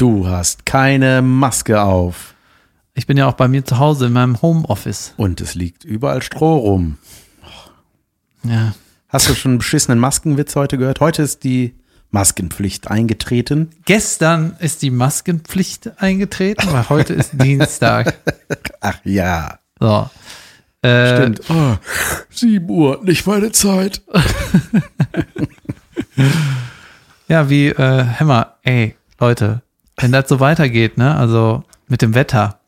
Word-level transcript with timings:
Du 0.00 0.26
hast 0.26 0.64
keine 0.64 1.20
Maske 1.20 1.82
auf. 1.82 2.32
Ich 2.94 3.06
bin 3.06 3.18
ja 3.18 3.26
auch 3.28 3.34
bei 3.34 3.48
mir 3.48 3.66
zu 3.66 3.76
Hause 3.76 4.06
in 4.06 4.14
meinem 4.14 4.40
Homeoffice. 4.40 5.12
Und 5.18 5.42
es 5.42 5.54
liegt 5.54 5.84
überall 5.84 6.22
Stroh 6.22 6.56
rum. 6.56 6.96
Ja. 8.42 8.72
Hast 9.10 9.28
du 9.28 9.34
schon 9.34 9.50
einen 9.50 9.58
beschissenen 9.58 9.98
Maskenwitz 9.98 10.56
heute 10.56 10.78
gehört? 10.78 11.00
Heute 11.00 11.20
ist 11.20 11.44
die 11.44 11.74
Maskenpflicht 12.12 12.90
eingetreten. 12.90 13.72
Gestern 13.84 14.56
ist 14.58 14.80
die 14.80 14.90
Maskenpflicht 14.90 16.00
eingetreten, 16.00 16.72
weil 16.72 16.88
heute 16.88 17.12
ist 17.12 17.32
Dienstag. 17.34 18.16
Ach 18.80 19.00
ja. 19.04 19.58
So. 19.78 20.08
Äh, 20.80 21.14
Stimmt. 21.14 21.40
Oh, 21.50 21.76
7 22.30 22.70
Uhr, 22.70 23.00
nicht 23.04 23.26
meine 23.26 23.52
Zeit. 23.52 24.00
Ja, 27.28 27.48
wie 27.48 27.68
äh, 27.68 28.02
Hämmer, 28.02 28.56
ey, 28.64 28.96
Leute, 29.20 29.62
wenn 30.00 30.12
das 30.12 30.28
so 30.28 30.40
weitergeht, 30.40 30.98
ne, 30.98 31.14
also 31.16 31.64
mit 31.88 32.02
dem 32.02 32.14
Wetter, 32.14 32.60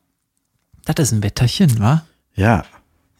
das 0.84 0.96
ist 0.98 1.12
ein 1.12 1.22
Wetterchen, 1.22 1.78
wa? 1.80 2.04
Ja, 2.34 2.64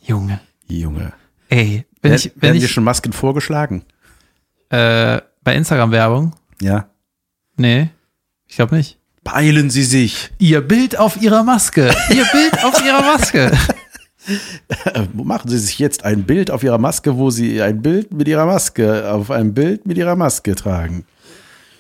Junge, 0.03 0.41
Junge. 0.67 1.13
ey, 1.49 1.85
wenn 2.03 2.11
Wer- 2.11 2.19
ich, 2.19 2.33
wenn 2.35 2.43
werden 2.43 2.59
dir 2.61 2.67
ich 2.67 2.73
schon 2.73 2.85
Masken 2.85 3.13
vorgeschlagen? 3.13 3.85
äh, 4.71 5.21
bei 5.45 5.55
Instagram-Werbung, 5.57 6.35
Ja. 6.61 6.87
nee, 7.57 7.91
ich 8.47 8.57
glaube 8.57 8.77
nicht. 8.77 8.99
Beeilen 9.25 9.71
Sie 9.71 9.85
sich. 9.85 10.31
Ihr 10.39 10.61
Bild 10.63 10.99
auf 10.99 11.21
ihrer 11.23 11.45
Maske, 11.45 11.95
ihr 12.11 12.25
Bild 12.33 12.65
auf 12.65 12.85
ihrer 12.85 13.03
Maske. 13.03 13.53
Machen 15.15 15.51
Sie 15.51 15.59
sich 15.59 15.79
jetzt 15.81 16.05
ein 16.05 16.23
Bild 16.23 16.53
auf 16.53 16.63
Ihrer 16.63 16.79
Maske, 16.79 17.17
wo 17.17 17.31
Sie 17.31 17.61
ein 17.61 17.83
Bild 17.83 18.13
mit 18.15 18.29
Ihrer 18.29 18.47
Maske 18.47 19.11
auf 19.13 19.33
einem 19.33 19.53
Bild 19.53 19.85
mit 19.85 19.99
Ihrer 19.99 20.15
Maske 20.15 20.55
tragen. 20.55 21.05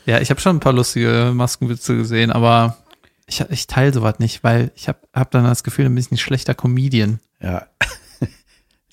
Ja, 0.06 0.20
ich 0.20 0.30
habe 0.30 0.40
schon 0.40 0.56
ein 0.56 0.60
paar 0.60 0.72
lustige 0.72 1.32
Maskenwitze 1.34 1.96
gesehen, 1.96 2.32
aber 2.32 2.76
ich, 3.26 3.40
ich 3.50 3.66
teile 3.66 3.92
sowas 3.92 4.18
nicht, 4.18 4.42
weil 4.42 4.72
ich 4.74 4.88
habe 4.88 4.98
hab 5.12 5.30
dann 5.30 5.44
das 5.44 5.62
Gefühl, 5.62 5.86
ein 5.86 5.94
bisschen 5.94 6.18
schlechter 6.18 6.54
Comedian. 6.54 7.20
Ja. 7.40 7.66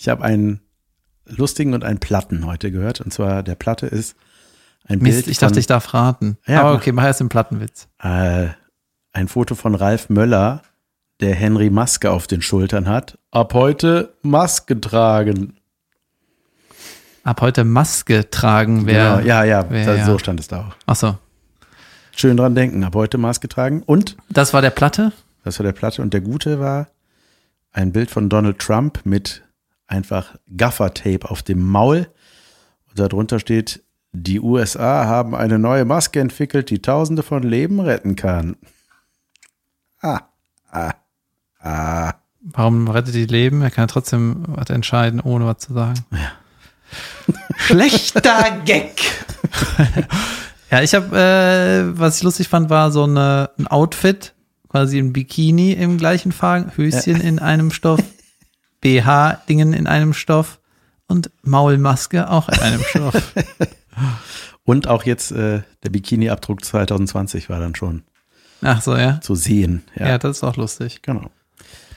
Ich 0.01 0.07
habe 0.07 0.23
einen 0.23 0.61
lustigen 1.25 1.73
und 1.73 1.83
einen 1.83 1.99
Platten 1.99 2.45
heute 2.45 2.71
gehört. 2.71 3.01
Und 3.01 3.11
zwar 3.11 3.43
der 3.43 3.55
Platte 3.55 3.85
ist 3.85 4.16
ein 4.85 4.99
Mist, 4.99 5.25
Bild 5.25 5.27
ich 5.27 5.39
dachte, 5.39 5.55
von, 5.55 5.59
ich 5.59 5.67
darf 5.67 5.93
raten. 5.93 6.38
Ja, 6.47 6.61
aber 6.61 6.75
okay, 6.75 6.93
mach 6.93 7.03
erst 7.03 7.19
den 7.19 7.27
Plattenwitz. 7.27 7.89
äh, 8.01 8.47
ein 9.11 9.27
Foto 9.27 9.55
von 9.55 9.75
Ralf 9.75 10.07
Möller, 10.07 10.63
der 11.19 11.35
Henry 11.35 11.69
Maske 11.69 12.11
auf 12.11 12.27
den 12.27 12.41
Schultern 12.41 12.88
hat. 12.88 13.17
Ab 13.31 13.53
heute 13.53 14.13
Maske 14.21 14.79
tragen. 14.79 15.58
Ab 17.23 17.42
heute 17.42 17.64
Maske 17.64 18.30
tragen 18.30 18.86
wäre. 18.86 19.17
genau. 19.17 19.28
Ja, 19.28 19.44
ja, 19.44 19.70
wär, 19.70 19.86
da, 19.86 19.95
ja. 19.95 20.06
so 20.06 20.17
stand 20.17 20.39
es 20.39 20.48
da 20.48 20.67
auch. 20.67 20.75
Achso. 20.86 21.17
Schön 22.16 22.38
dran 22.38 22.56
denken. 22.56 22.84
Ab 22.84 22.95
heute 22.95 23.17
Maske 23.17 23.48
tragen. 23.48 23.84
Und 23.84 24.17
Das 24.30 24.53
war 24.53 24.62
der 24.62 24.72
Platte? 24.72 25.12
Das 25.44 25.59
war 25.59 25.64
der 25.64 25.73
Platte. 25.73 26.02
Und 26.02 26.14
der 26.14 26.22
Gute 26.22 26.59
war 26.59 26.88
ein 27.72 27.92
Bild 27.92 28.09
von 28.12 28.30
Donald 28.30 28.59
Trump 28.59 29.02
mit 29.06 29.44
einfach 29.88 30.36
Gaffer-Tape 30.56 31.30
auf 31.30 31.44
dem 31.44 31.62
Maul. 31.66 32.08
Und 32.90 33.00
darunter 33.00 33.40
steht, 33.40 33.84
die 34.12 34.40
USA 34.40 35.06
haben 35.06 35.36
eine 35.36 35.59
neue 35.59 35.86
Maske 35.86 36.20
entwickelt, 36.20 36.70
die 36.70 36.81
tausende 36.81 37.23
von 37.23 37.44
Leben 37.44 37.80
retten 37.80 38.16
kann. 38.16 38.56
Ah, 40.02 40.22
ah, 40.72 40.94
ah. 41.59 42.14
Warum 42.42 42.88
rettet 42.88 43.14
die 43.14 43.25
Leben? 43.25 43.62
Er 43.62 43.70
kann 43.70 43.84
ja 43.84 43.88
trotzdem 43.88 44.44
was 44.47 44.70
entscheiden, 44.70 45.20
ohne 45.20 45.45
was 45.45 45.59
zu 45.59 45.73
sagen. 45.73 46.06
Schlechter 47.70 48.62
Gag. 48.66 49.00
ja, 50.72 50.81
ich 50.81 50.95
habe, 50.95 51.16
äh, 51.16 52.00
was 52.00 52.17
ich 52.17 52.23
lustig 52.23 52.48
fand, 52.48 52.72
war 52.72 52.92
so 52.92 53.03
eine, 53.03 53.52
ein 53.59 53.67
Outfit, 53.67 54.34
quasi 54.70 54.98
ein 54.98 55.14
Bikini 55.14 55.73
im 55.73 56.00
gleichen 56.00 56.31
Farben, 56.31 56.72
Höschen 56.75 57.22
in 57.22 57.38
einem 57.38 57.70
Stoff, 57.70 58.00
BH-Dingen 58.81 59.73
in 59.73 59.85
einem 59.85 60.13
Stoff 60.13 60.59
und 61.08 61.29
Maulmaske 61.44 62.28
auch 62.31 62.50
in 62.50 62.59
einem 62.59 62.81
Stoff. 62.81 63.13
Und 64.63 64.88
auch 64.88 65.03
jetzt 65.03 65.31
äh, 65.31 65.62
der 65.84 65.90
Bikini-Abdruck 65.90 66.63
2020 66.63 67.50
war 67.50 67.59
dann 67.59 67.74
schon 67.74 68.03
Ach 68.62 68.79
so, 68.79 68.96
ja. 68.96 69.19
zu 69.19 69.34
sehen. 69.34 69.81
Ja, 69.96 70.09
Ja, 70.09 70.18
das 70.19 70.38
ist 70.38 70.44
auch 70.44 70.58
lustig. 70.58 71.02
genau. 71.02 71.31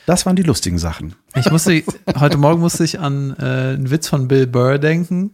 Das 0.07 0.25
waren 0.25 0.37
die 0.37 0.43
lustigen 0.43 0.79
Sachen. 0.79 1.15
Ich 1.37 1.51
musste, 1.51 1.85
heute 2.19 2.39
Morgen 2.39 2.61
musste 2.61 2.83
ich 2.85 2.99
an 2.99 3.37
äh, 3.39 3.75
einen 3.75 3.91
Witz 3.91 4.09
von 4.09 4.27
Bill 4.27 4.47
Burr 4.47 4.79
denken, 4.79 5.33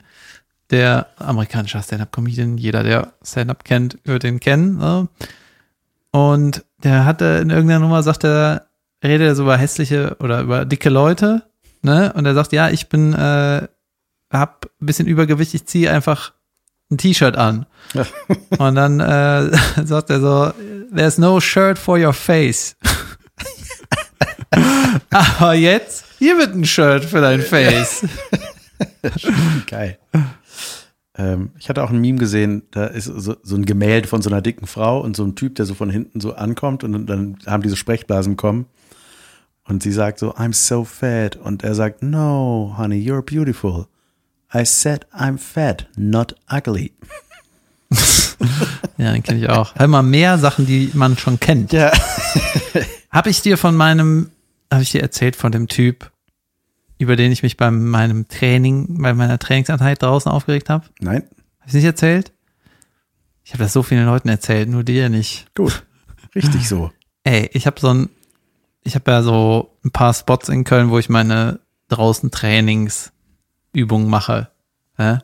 der 0.70 1.08
amerikanischer 1.16 1.82
Stand-Up-Comedian. 1.82 2.58
Jeder, 2.58 2.82
der 2.82 3.12
Stand-Up 3.22 3.64
kennt, 3.64 3.98
wird 4.04 4.24
ihn 4.24 4.40
kennen. 4.40 4.78
Ne? 4.78 5.08
Und 6.10 6.64
der 6.82 7.04
hatte 7.04 7.40
in 7.42 7.50
irgendeiner 7.50 7.80
Nummer, 7.80 8.02
sagt 8.02 8.24
er, 8.24 8.66
redet 9.02 9.28
er 9.28 9.34
so 9.34 9.44
über 9.44 9.56
hässliche 9.56 10.16
oder 10.20 10.40
über 10.40 10.64
dicke 10.64 10.90
Leute. 10.90 11.42
Ne? 11.82 12.12
Und 12.14 12.26
er 12.26 12.34
sagt, 12.34 12.52
ja, 12.52 12.70
ich 12.70 12.88
bin, 12.88 13.14
äh, 13.14 13.66
hab 14.30 14.66
ein 14.80 14.86
bisschen 14.86 15.06
Übergewicht, 15.06 15.54
ich 15.54 15.66
ziehe 15.66 15.90
einfach 15.90 16.32
ein 16.90 16.98
T-Shirt 16.98 17.36
an. 17.36 17.66
Und 18.58 18.74
dann 18.74 19.00
äh, 19.00 19.56
sagt 19.84 20.10
er 20.10 20.20
so, 20.20 20.52
there's 20.94 21.18
no 21.18 21.40
shirt 21.40 21.78
for 21.78 21.98
your 21.98 22.12
face. 22.12 22.76
Aber 25.10 25.54
jetzt, 25.54 26.04
hier 26.18 26.38
wird 26.38 26.54
ein 26.54 26.64
Shirt 26.64 27.04
für 27.04 27.20
dein 27.20 27.42
Face. 27.42 28.06
Geil. 29.66 29.98
Ähm, 31.18 31.50
ich 31.58 31.68
hatte 31.68 31.82
auch 31.82 31.90
ein 31.90 32.00
Meme 32.00 32.18
gesehen, 32.18 32.62
da 32.70 32.86
ist 32.86 33.06
so, 33.06 33.36
so 33.42 33.56
ein 33.56 33.66
Gemälde 33.66 34.08
von 34.08 34.22
so 34.22 34.30
einer 34.30 34.40
dicken 34.40 34.66
Frau 34.66 35.00
und 35.00 35.16
so 35.16 35.24
ein 35.24 35.34
Typ, 35.34 35.56
der 35.56 35.66
so 35.66 35.74
von 35.74 35.90
hinten 35.90 36.20
so 36.20 36.34
ankommt 36.34 36.84
und 36.84 37.06
dann 37.06 37.36
haben 37.44 37.62
diese 37.62 37.76
Sprechblasen 37.76 38.36
bekommen. 38.36 38.66
Und 39.64 39.82
sie 39.82 39.92
sagt 39.92 40.18
so, 40.18 40.34
I'm 40.34 40.54
so 40.54 40.84
fat. 40.84 41.36
Und 41.36 41.62
er 41.62 41.74
sagt, 41.74 42.02
no, 42.02 42.74
honey, 42.78 42.96
you're 42.96 43.20
beautiful. 43.20 43.86
I 44.54 44.64
said 44.64 45.06
I'm 45.12 45.36
fat, 45.36 45.86
not 45.96 46.34
ugly. 46.50 46.92
Ja, 48.98 49.12
den 49.12 49.22
kenne 49.22 49.38
ich 49.38 49.48
auch. 49.48 49.74
Hör 49.76 49.86
mal 49.86 50.02
mehr 50.02 50.38
Sachen, 50.38 50.66
die 50.66 50.90
man 50.94 51.16
schon 51.16 51.38
kennt. 51.38 51.72
Ja. 51.72 51.92
Habe 53.10 53.30
ich 53.30 53.42
dir 53.42 53.56
von 53.56 53.74
meinem, 53.74 54.30
habe 54.72 54.82
ich 54.82 54.90
dir 54.90 55.00
erzählt 55.00 55.34
von 55.36 55.50
dem 55.50 55.68
Typ, 55.68 56.10
über 56.98 57.16
den 57.16 57.32
ich 57.32 57.42
mich 57.42 57.56
bei 57.56 57.70
meinem 57.70 58.28
Training, 58.28 59.00
bei 59.02 59.14
meiner 59.14 59.38
Trainingseinheit 59.38 60.02
draußen 60.02 60.30
aufgeregt 60.30 60.68
habe? 60.68 60.86
Nein? 61.00 61.22
Habe 61.60 61.68
ich 61.68 61.74
nicht 61.74 61.84
erzählt? 61.84 62.32
Ich 63.44 63.52
habe 63.52 63.62
das 63.64 63.72
so 63.72 63.82
vielen 63.82 64.04
Leuten 64.04 64.28
erzählt, 64.28 64.68
nur 64.68 64.84
dir 64.84 65.08
nicht. 65.08 65.46
Gut. 65.54 65.84
Richtig 66.34 66.68
so. 66.68 66.90
Ey, 67.24 67.48
ich 67.52 67.66
habe 67.66 67.80
so 67.80 67.88
ein, 67.88 68.08
ich 68.84 68.94
habe 68.94 69.10
ja 69.10 69.22
so 69.22 69.74
ein 69.84 69.90
paar 69.90 70.12
Spots 70.12 70.48
in 70.48 70.64
Köln, 70.64 70.90
wo 70.90 70.98
ich 70.98 71.08
meine 71.08 71.60
draußen 71.88 72.30
Trainingsübungen 72.30 74.08
mache. 74.10 74.48
Ja? 74.98 75.22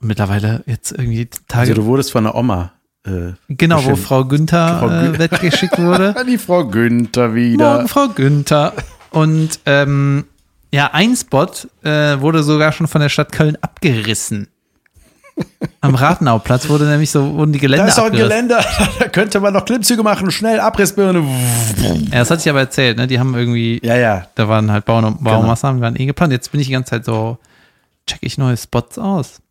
Mittlerweile 0.00 0.62
jetzt 0.66 0.92
irgendwie 0.92 1.26
Tage. 1.48 1.70
Also 1.70 1.74
du 1.74 1.84
wurdest 1.84 2.12
von 2.12 2.24
der 2.24 2.34
Oma. 2.34 2.72
Äh, 3.04 3.32
genau, 3.48 3.84
wo. 3.84 3.94
Frau 3.96 4.24
Günther 4.24 4.78
Frau 4.80 4.88
Gü- 4.88 5.14
äh, 5.14 5.18
weggeschickt 5.18 5.78
wurde. 5.78 6.14
die 6.26 6.38
Frau 6.38 6.66
Günther 6.66 7.34
wieder. 7.34 7.74
Morgen, 7.74 7.88
Frau 7.88 8.08
Günther. 8.08 8.72
Und 9.10 9.60
ähm, 9.64 10.24
ja, 10.72 10.90
ein 10.92 11.16
Spot 11.16 11.46
äh, 11.82 12.20
wurde 12.20 12.42
sogar 12.42 12.72
schon 12.72 12.86
von 12.88 13.00
der 13.00 13.08
Stadt 13.08 13.32
Köln 13.32 13.56
abgerissen. 13.60 14.48
Am 15.82 15.94
Rathenauplatz 15.94 16.66
wurde 16.70 16.86
nämlich 16.86 17.10
so, 17.10 17.34
wurden 17.34 17.52
die 17.52 17.58
Gelände 17.58 17.84
Da 17.84 17.88
ist 17.88 17.98
doch 17.98 18.04
ein 18.04 18.12
abgerissen. 18.12 18.48
Geländer, 18.48 18.64
da 18.98 19.08
könnte 19.08 19.38
man 19.40 19.52
noch 19.52 19.66
Klimmzüge 19.66 20.02
machen, 20.02 20.30
schnell 20.30 20.60
Abrissbirne. 20.60 21.22
Ja, 22.10 22.20
das 22.20 22.30
hatte 22.30 22.40
ich 22.40 22.48
aber 22.48 22.60
erzählt, 22.60 22.96
ne? 22.96 23.06
Die 23.06 23.18
haben 23.18 23.34
irgendwie, 23.34 23.78
Ja, 23.84 23.96
ja. 23.96 24.26
da 24.34 24.48
waren 24.48 24.70
halt 24.72 24.86
Bau 24.86 25.00
Baumaßnahmen, 25.02 25.78
die 25.78 25.82
waren 25.82 25.96
eh 25.96 26.06
geplant. 26.06 26.32
Jetzt 26.32 26.52
bin 26.52 26.60
ich 26.60 26.68
die 26.68 26.72
ganze 26.72 26.90
Zeit 26.90 27.04
so, 27.04 27.36
check 28.06 28.20
ich 28.22 28.38
neue 28.38 28.56
Spots 28.56 28.98
aus. 28.98 29.42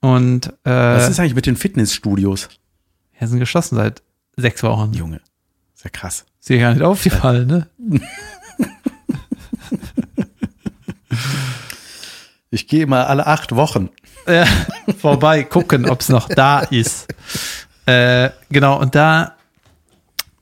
Und 0.00 0.46
äh, 0.64 0.70
Was 0.70 1.08
ist 1.08 1.18
eigentlich 1.18 1.34
mit 1.34 1.46
den 1.46 1.56
Fitnessstudios? 1.56 2.48
ja, 3.20 3.26
sind 3.26 3.40
geschlossen 3.40 3.74
seit 3.76 4.02
sechs 4.36 4.62
Wochen. 4.62 4.92
Junge, 4.92 5.20
ist 5.74 5.82
ja 5.84 5.90
krass. 5.90 6.24
Ist 6.40 6.48
dir 6.50 6.58
gar 6.60 6.72
nicht 6.72 6.82
aufgefallen, 6.82 7.46
ne? 7.48 7.66
Ich 12.50 12.68
gehe 12.68 12.86
mal 12.86 13.04
alle 13.04 13.26
acht 13.26 13.54
Wochen. 13.56 13.90
äh, 14.26 14.46
vorbei, 14.98 15.42
gucken, 15.44 15.88
ob 15.90 16.00
es 16.00 16.08
noch 16.08 16.28
da 16.28 16.60
ist. 16.60 17.06
Äh, 17.86 18.30
genau, 18.50 18.80
und 18.80 18.94
da 18.94 19.32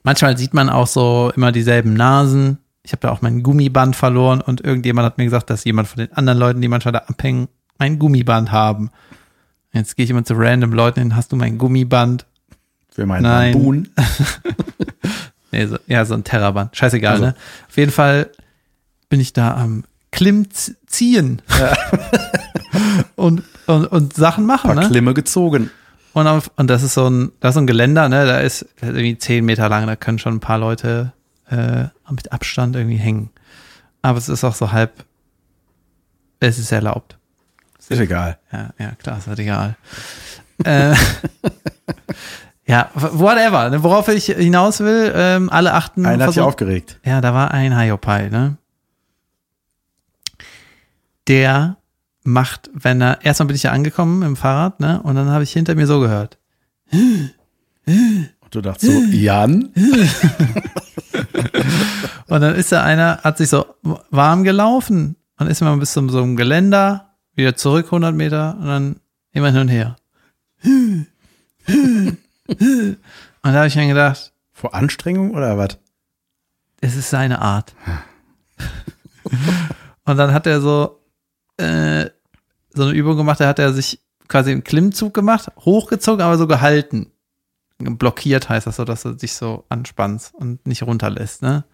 manchmal 0.03 0.37
sieht 0.37 0.53
man 0.53 0.69
auch 0.69 0.87
so 0.87 1.31
immer 1.35 1.51
dieselben 1.51 1.93
Nasen. 1.93 2.59
Ich 2.83 2.91
habe 2.91 3.07
ja 3.07 3.13
auch 3.13 3.21
mein 3.21 3.43
Gummiband 3.43 3.95
verloren 3.95 4.41
und 4.41 4.61
irgendjemand 4.61 5.05
hat 5.05 5.17
mir 5.17 5.23
gesagt, 5.25 5.49
dass 5.49 5.63
jemand 5.63 5.87
von 5.87 5.99
den 5.99 6.13
anderen 6.13 6.37
Leuten, 6.39 6.61
die 6.61 6.67
manchmal 6.67 6.91
da 6.91 6.99
abhängen, 6.99 7.47
mein 7.79 7.97
Gummiband 7.99 8.51
haben. 8.51 8.89
Jetzt 9.73 9.95
gehe 9.95 10.03
ich 10.03 10.09
immer 10.11 10.23
zu 10.23 10.35
random 10.35 10.71
Leuten 10.73 10.99
hin, 10.99 11.15
hast 11.15 11.31
du 11.31 11.35
mein 11.35 11.57
Gummiband? 11.57 12.25
Für 12.91 13.05
meinen 13.05 13.23
Nein. 13.23 13.53
Bambun. 13.53 13.89
Nee, 15.51 15.67
so, 15.67 15.77
ja, 15.85 16.03
so 16.03 16.15
ein 16.15 16.23
Terraband. 16.23 16.75
Scheißegal, 16.75 17.11
Also. 17.13 17.25
ne? 17.25 17.35
Auf 17.69 17.77
jeden 17.77 17.91
Fall 17.91 18.31
bin 19.09 19.19
ich 19.19 19.33
da 19.33 19.55
am 19.55 19.83
Klimmziehen. 20.13 21.41
und, 23.15 23.43
und, 23.65 23.85
und 23.87 24.13
Sachen 24.13 24.45
machen, 24.45 24.73
Paar 24.73 24.83
ne? 24.83 24.89
Klimme 24.89 25.13
gezogen. 25.13 25.71
Und, 26.13 26.27
auf, 26.27 26.51
und 26.55 26.69
das 26.69 26.83
ist 26.83 26.93
so 26.93 27.09
ein, 27.09 27.31
das 27.39 27.49
ist 27.49 27.53
so 27.55 27.61
ein 27.61 27.67
Geländer, 27.67 28.07
ne? 28.09 28.25
Da 28.27 28.37
ist 28.37 28.65
irgendwie 28.81 29.17
zehn 29.17 29.43
Meter 29.43 29.67
lang, 29.69 29.87
da 29.87 29.95
können 29.95 30.19
schon 30.19 30.35
ein 30.35 30.39
paar 30.39 30.59
Leute 30.59 31.13
äh, 31.49 31.85
mit 32.11 32.31
Abstand 32.31 32.75
irgendwie 32.75 32.97
hängen. 32.97 33.31
Aber 34.03 34.19
es 34.19 34.29
ist 34.29 34.43
auch 34.43 34.53
so 34.53 34.71
halb, 34.71 35.03
es 36.39 36.59
ist 36.59 36.71
erlaubt. 36.71 37.17
Ist 37.89 37.99
egal. 37.99 38.37
Ja, 38.51 38.69
ja, 38.77 38.91
klar, 38.91 39.17
ist 39.17 39.27
halt 39.27 39.39
egal. 39.39 39.75
äh, 40.63 40.93
ja, 42.67 42.91
whatever. 42.93 43.71
ne, 43.71 43.81
Worauf 43.83 44.07
ich 44.09 44.27
hinaus 44.27 44.79
will, 44.79 45.11
ähm, 45.15 45.49
alle 45.49 45.73
achten. 45.73 46.05
Einer 46.05 46.25
hat 46.25 46.33
sich 46.33 46.43
aufgeregt. 46.43 46.99
ja, 47.03 47.19
da 47.19 47.33
war 47.33 47.51
ein 47.51 47.75
Hiopai, 47.77 48.29
ne? 48.29 48.57
Der 51.27 51.77
macht, 52.23 52.69
wenn 52.73 53.01
er, 53.01 53.23
erstmal 53.23 53.47
bin 53.47 53.55
ich 53.55 53.63
ja 53.63 53.71
angekommen 53.71 54.21
im 54.23 54.35
Fahrrad, 54.35 54.79
ne? 54.79 55.01
Und 55.03 55.15
dann 55.15 55.29
habe 55.29 55.43
ich 55.43 55.51
hinter 55.51 55.75
mir 55.75 55.87
so 55.87 55.99
gehört. 55.99 56.37
Und 56.91 57.31
du 58.51 58.61
dachtest 58.61 58.91
so, 58.91 58.99
Jan? 59.11 59.69
Und 62.27 62.41
dann 62.41 62.55
ist 62.55 62.71
da 62.71 62.83
einer, 62.83 63.19
hat 63.23 63.37
sich 63.37 63.49
so 63.49 63.65
warm 64.09 64.43
gelaufen 64.43 65.17
und 65.37 65.47
ist 65.47 65.61
immer 65.61 65.75
bis 65.77 65.93
zum 65.93 66.09
so 66.09 66.23
einem 66.23 66.35
Geländer, 66.35 67.13
wieder 67.35 67.55
zurück 67.55 67.85
100 67.87 68.15
Meter 68.15 68.57
und 68.59 68.65
dann 68.65 68.95
immer 69.33 69.51
hin 69.51 69.61
und 69.61 69.67
her. 69.67 69.95
Und 70.63 72.17
da 73.43 73.53
habe 73.53 73.67
ich 73.67 73.75
mir 73.75 73.87
gedacht, 73.87 74.33
Vor 74.51 74.73
Anstrengung 74.73 75.31
oder 75.31 75.57
was? 75.57 75.77
es 76.81 76.95
ist 76.95 77.09
seine 77.11 77.39
Art. 77.39 77.75
und 80.05 80.17
dann 80.17 80.33
hat 80.33 80.47
er 80.47 80.59
so, 80.61 80.99
äh, 81.57 82.09
so 82.73 82.83
eine 82.83 82.93
Übung 82.93 83.17
gemacht, 83.17 83.39
da 83.39 83.47
hat 83.47 83.59
er 83.59 83.73
sich 83.73 83.99
quasi 84.27 84.51
einen 84.51 84.63
Klimmzug 84.63 85.13
gemacht, 85.13 85.51
hochgezogen, 85.59 86.21
aber 86.21 86.37
so 86.37 86.47
gehalten. 86.47 87.11
Blockiert 87.79 88.49
heißt 88.49 88.67
das 88.67 88.77
so, 88.77 88.85
dass 88.85 89.03
du 89.03 89.13
dich 89.13 89.33
so 89.33 89.65
anspannst 89.69 90.33
und 90.33 90.65
nicht 90.65 90.83
runterlässt, 90.83 91.41
ne? 91.41 91.65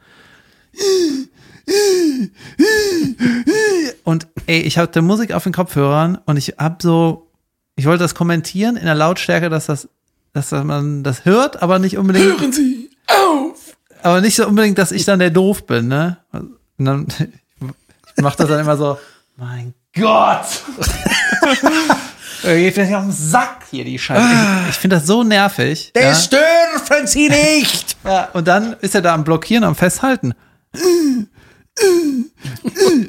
Und 4.04 4.28
ey, 4.48 4.62
ich 4.62 4.78
hatte 4.78 5.02
Musik 5.02 5.34
auf 5.34 5.44
den 5.44 5.54
Kopfhörern 5.54 6.18
und 6.25 6.38
ich 6.38 6.56
hab 6.58 6.82
so, 6.82 7.32
ich 7.75 7.86
wollte 7.86 8.04
das 8.04 8.16
kommentieren 8.16 8.75
in 8.75 8.86
der 8.86 8.96
Lautstärke, 8.96 9.50
dass 9.50 9.68
das, 9.68 9.88
dass 10.34 10.52
man 10.52 11.04
das 11.04 11.25
hört, 11.25 11.62
aber 11.62 11.80
nicht 11.80 11.98
unbedingt. 11.98 12.40
Hören 12.40 12.52
Sie 12.52 12.90
auf! 13.08 13.78
Aber 14.02 14.22
nicht 14.22 14.36
so 14.36 14.48
unbedingt, 14.48 14.78
dass 14.78 14.92
ich 14.92 15.06
dann 15.06 15.20
der 15.20 15.30
doof 15.30 15.68
bin, 15.68 15.88
ne? 15.88 16.18
Und 16.32 16.58
dann, 16.78 17.08
ich 18.16 18.24
mach 18.24 18.36
das 18.36 18.50
dann 18.50 18.60
immer 18.60 18.78
so, 18.78 18.98
mein 19.39 19.74
Gott! 19.95 20.45
Geht 22.44 22.77
mir 22.77 22.86
nicht 22.86 22.95
auf 22.95 23.03
den 23.03 23.12
Sack 23.12 23.63
hier, 23.69 23.83
die 23.83 24.00
Scheiße. 24.00 24.25
Ich, 24.63 24.69
ich 24.69 24.75
finde 24.75 24.97
das 24.97 25.06
so 25.06 25.24
nervig. 25.24 25.91
ja? 25.95 26.13
dürfen 26.13 27.07
Sie 27.07 27.30
nicht! 27.30 27.97
Ja, 28.06 28.30
und 28.31 28.47
dann 28.47 28.77
ist 28.80 28.95
er 28.95 29.01
da 29.01 29.13
am 29.13 29.25
Blockieren, 29.25 29.65
am 29.65 29.75
Festhalten. 29.75 30.33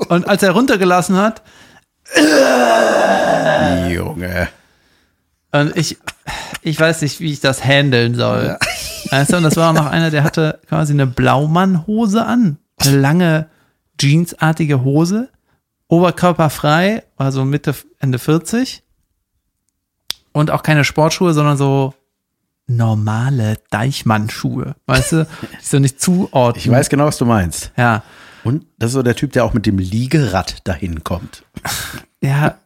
Und 0.08 0.28
als 0.28 0.42
er 0.42 0.50
runtergelassen 0.50 1.16
hat, 1.16 1.42
Junge. 3.88 4.48
und 5.52 5.76
ich, 5.76 5.96
ich 6.62 6.78
weiß 6.78 7.02
nicht, 7.02 7.20
wie 7.20 7.32
ich 7.32 7.38
das 7.40 7.64
handeln 7.64 8.16
soll. 8.16 8.58
Weißt 9.10 9.32
du, 9.32 9.36
und 9.36 9.44
das 9.44 9.56
war 9.56 9.70
auch 9.70 9.74
noch 9.74 9.86
einer, 9.86 10.10
der 10.10 10.24
hatte 10.24 10.58
quasi 10.68 10.92
eine 10.92 11.06
Blaumannhose 11.06 12.24
an. 12.26 12.58
Eine 12.78 12.96
lange 12.96 13.46
jeansartige 14.00 14.82
Hose. 14.82 15.28
Oberkörperfrei, 15.90 17.02
also 17.16 17.44
Mitte, 17.44 17.74
Ende 17.98 18.18
40. 18.18 18.82
Und 20.32 20.52
auch 20.52 20.62
keine 20.62 20.84
Sportschuhe, 20.84 21.34
sondern 21.34 21.56
so 21.56 21.94
normale 22.68 23.58
Deichmann-Schuhe. 23.70 24.76
Weißt 24.86 25.12
du, 25.12 25.24
die 25.60 25.64
so 25.64 25.80
nicht 25.80 26.00
zuordnen. 26.00 26.64
Ich 26.64 26.70
weiß 26.70 26.88
genau, 26.88 27.06
was 27.06 27.18
du 27.18 27.26
meinst. 27.26 27.72
Ja. 27.76 28.04
Und 28.44 28.66
das 28.78 28.90
ist 28.90 28.94
so 28.94 29.02
der 29.02 29.16
Typ, 29.16 29.32
der 29.32 29.44
auch 29.44 29.52
mit 29.52 29.66
dem 29.66 29.78
Liegerad 29.78 30.66
dahin 30.66 31.04
kommt. 31.04 31.44
Ja, 32.22 32.58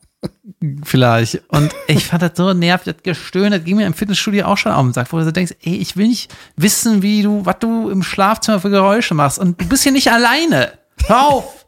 vielleicht. 0.82 1.44
Und 1.46 1.72
ich 1.86 2.06
fand 2.06 2.22
das 2.22 2.32
so 2.34 2.52
nervig, 2.52 2.92
das 2.92 3.04
Gestöhne, 3.04 3.58
das 3.58 3.64
ging 3.64 3.76
mir 3.76 3.86
im 3.86 3.94
Fitnessstudio 3.94 4.46
auch 4.46 4.58
schon 4.58 4.72
auf 4.72 4.82
den 4.82 4.92
Sack, 4.92 5.12
wo 5.12 5.18
du 5.18 5.24
so 5.24 5.30
denkst, 5.30 5.54
ey, 5.62 5.76
ich 5.76 5.96
will 5.96 6.08
nicht 6.08 6.34
wissen, 6.56 7.02
wie 7.02 7.22
du, 7.22 7.46
was 7.46 7.60
du 7.60 7.88
im 7.88 8.02
Schlafzimmer 8.02 8.58
für 8.58 8.70
Geräusche 8.70 9.14
machst. 9.14 9.38
Und 9.38 9.60
du 9.60 9.68
bist 9.68 9.84
hier 9.84 9.92
nicht 9.92 10.10
alleine. 10.10 10.72
Hör 11.06 11.28
auf! 11.28 11.66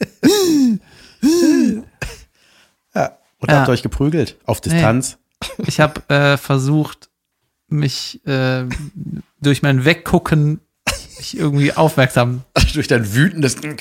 Ja. 1.22 3.18
Und 3.38 3.50
Ja. 3.50 3.58
habt 3.58 3.68
ihr 3.68 3.72
euch 3.72 3.82
geprügelt? 3.82 4.36
Auf 4.44 4.60
Distanz? 4.60 5.18
Ich 5.58 5.80
habe 5.80 6.08
äh, 6.08 6.36
versucht, 6.36 7.10
mich 7.68 8.24
äh, 8.26 8.64
durch 9.40 9.62
mein 9.62 9.84
Weggucken 9.84 10.60
mich 11.18 11.36
irgendwie 11.36 11.72
aufmerksam 11.72 12.42
Durch 12.74 12.88
dein 12.88 13.14
wütendes. 13.14 13.56
Grimm. 13.60 13.76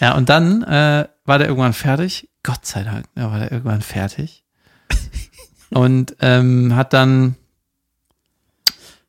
Ja, 0.00 0.14
und 0.14 0.28
dann 0.28 0.62
äh, 0.62 1.08
war 1.24 1.38
der 1.38 1.48
irgendwann 1.48 1.72
fertig. 1.72 2.28
Gott 2.42 2.66
sei 2.66 2.82
Dank, 2.82 3.06
ja, 3.16 3.30
war 3.30 3.38
der 3.38 3.52
irgendwann 3.52 3.82
fertig. 3.82 4.44
Und 5.70 6.16
ähm, 6.20 6.74
hat 6.76 6.92
dann 6.92 7.36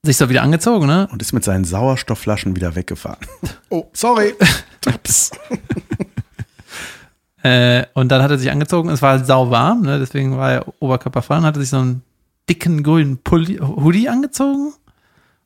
sich 0.03 0.17
so 0.17 0.29
wieder 0.29 0.44
angezogen, 0.44 0.85
ne? 0.85 1.07
Und 1.11 1.21
ist 1.21 1.33
mit 1.33 1.44
seinen 1.44 1.63
Sauerstoffflaschen 1.63 2.55
wieder 2.55 2.75
weggefahren. 2.75 3.25
Oh, 3.69 3.89
sorry. 3.94 4.33
Ups. 4.88 5.31
Äh, 7.45 7.88
und 7.94 8.07
dann 8.09 8.23
hat 8.23 8.31
er 8.31 8.38
sich 8.38 8.50
angezogen, 8.50 8.88
es 8.88 9.01
war 9.01 9.25
sauwarm, 9.25 9.81
ne? 9.81 10.00
deswegen 10.00 10.38
war 10.38 10.50
er 10.53 10.81
oberkörperfrei 10.81 11.39
und 11.39 11.44
hatte 11.44 11.59
sich 11.59 11.71
so 11.71 11.77
einen 11.77 12.01
dicken 12.50 12.83
grünen 12.83 13.17
Pulli, 13.17 13.57
Hoodie 13.57 14.07
angezogen 14.07 14.71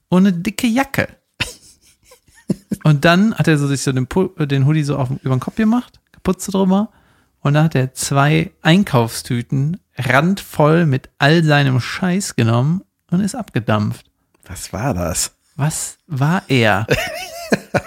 und 0.10 0.28
eine 0.28 0.32
dicke 0.38 0.68
Jacke. 0.68 1.08
Und 2.84 3.04
dann 3.04 3.34
hat 3.34 3.48
er 3.48 3.58
so 3.58 3.68
sich 3.68 3.82
so 3.82 3.92
den, 3.92 4.06
Pul 4.06 4.30
den 4.46 4.68
Hoodie 4.68 4.84
so 4.84 4.96
auf, 4.98 5.10
über 5.10 5.36
den 5.36 5.40
Kopf 5.40 5.56
gemacht, 5.56 6.00
Kapuze 6.12 6.52
drüber. 6.52 6.90
Und 7.40 7.56
dann 7.56 7.64
hat 7.64 7.76
er 7.76 7.94
zwei 7.94 8.52
Einkaufstüten 8.62 9.80
randvoll 9.98 10.86
mit 10.86 11.10
all 11.18 11.44
seinem 11.44 11.80
Scheiß 11.80 12.36
genommen 12.36 12.84
und 13.10 13.22
ist 13.22 13.36
abgedampft. 13.36 14.06
Was 14.48 14.72
war 14.72 14.94
das? 14.94 15.32
Was 15.56 15.98
war 16.08 16.44
er? 16.48 16.88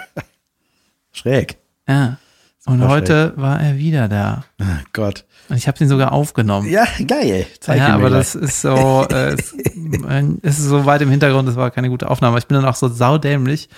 Schräg. 1.12 1.56
Ja. 1.88 2.18
Und 2.66 2.86
heute 2.86 3.32
war 3.36 3.60
er 3.60 3.78
wieder 3.78 4.08
da. 4.08 4.44
Ah, 4.60 4.80
Gott. 4.92 5.24
Und 5.48 5.56
ich 5.56 5.66
habe 5.66 5.82
ihn 5.82 5.88
sogar 5.88 6.12
aufgenommen. 6.12 6.68
Ja, 6.68 6.84
geil. 7.06 7.46
Zeig 7.60 7.78
ja, 7.78 7.88
aber 7.88 8.08
gleich. 8.08 8.32
das 8.32 8.34
ist 8.34 8.60
so, 8.60 9.06
äh, 9.10 9.32
es, 9.32 9.54
es 10.42 10.58
ist 10.58 10.66
so 10.66 10.84
weit 10.84 11.00
im 11.00 11.10
Hintergrund, 11.10 11.48
das 11.48 11.56
war 11.56 11.70
keine 11.70 11.88
gute 11.88 12.10
Aufnahme. 12.10 12.38
Ich 12.38 12.46
bin 12.46 12.56
dann 12.56 12.66
auch 12.66 12.74
so 12.76 12.88
saudämlich. 12.88 13.68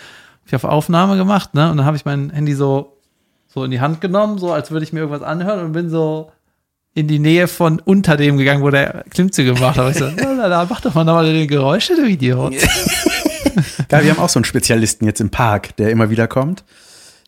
Ich 0.44 0.52
habe 0.52 0.68
Aufnahme 0.68 1.16
gemacht, 1.16 1.54
ne? 1.54 1.70
Und 1.70 1.76
dann 1.76 1.86
habe 1.86 1.96
ich 1.96 2.04
mein 2.04 2.30
Handy 2.30 2.54
so, 2.54 2.98
so 3.46 3.64
in 3.64 3.70
die 3.70 3.80
Hand 3.80 4.00
genommen, 4.00 4.38
so 4.38 4.52
als 4.52 4.70
würde 4.72 4.84
ich 4.84 4.92
mir 4.92 5.00
irgendwas 5.00 5.22
anhören 5.22 5.64
und 5.64 5.72
bin 5.72 5.88
so 5.88 6.32
in 6.94 7.08
die 7.08 7.18
Nähe 7.18 7.48
von 7.48 7.80
unter 7.80 8.16
dem 8.16 8.36
gegangen, 8.36 8.62
wo 8.62 8.70
der 8.70 9.04
Klimmzüge 9.10 9.54
gemacht 9.54 9.78
hat. 9.78 9.92
Ich 9.92 9.98
so, 9.98 10.10
na, 10.16 10.48
na, 10.48 10.66
mach 10.68 10.80
doch 10.80 10.94
mal 10.94 11.04
nochmal 11.04 11.32
den 11.32 11.48
Geräusche, 11.48 11.96
du 11.96 12.06
Idiot. 12.06 12.54
Geil, 13.88 14.04
wir 14.04 14.10
haben 14.10 14.20
auch 14.20 14.28
so 14.28 14.38
einen 14.38 14.44
Spezialisten 14.44 15.06
jetzt 15.06 15.20
im 15.20 15.30
Park, 15.30 15.76
der 15.76 15.90
immer 15.90 16.10
wieder 16.10 16.28
kommt. 16.28 16.64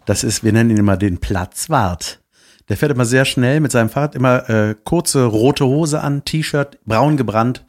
Das 0.05 0.23
ist, 0.23 0.45
wir 0.45 0.53
nennen 0.53 0.71
ihn 0.71 0.77
immer 0.77 0.97
den 0.97 1.19
Platzwart. 1.19 2.21
Der 2.69 2.77
fährt 2.77 2.93
immer 2.93 3.05
sehr 3.05 3.25
schnell 3.25 3.61
mit 3.61 3.73
seinem 3.73 3.91
Fahrrad, 3.91 4.15
immer 4.15 4.49
äh, 4.49 4.75
kurze 4.85 5.25
rote 5.25 5.67
Hose 5.67 6.01
an, 6.01 6.25
T-Shirt, 6.25 6.79
braun 6.87 7.17
gebrannt, 7.17 7.65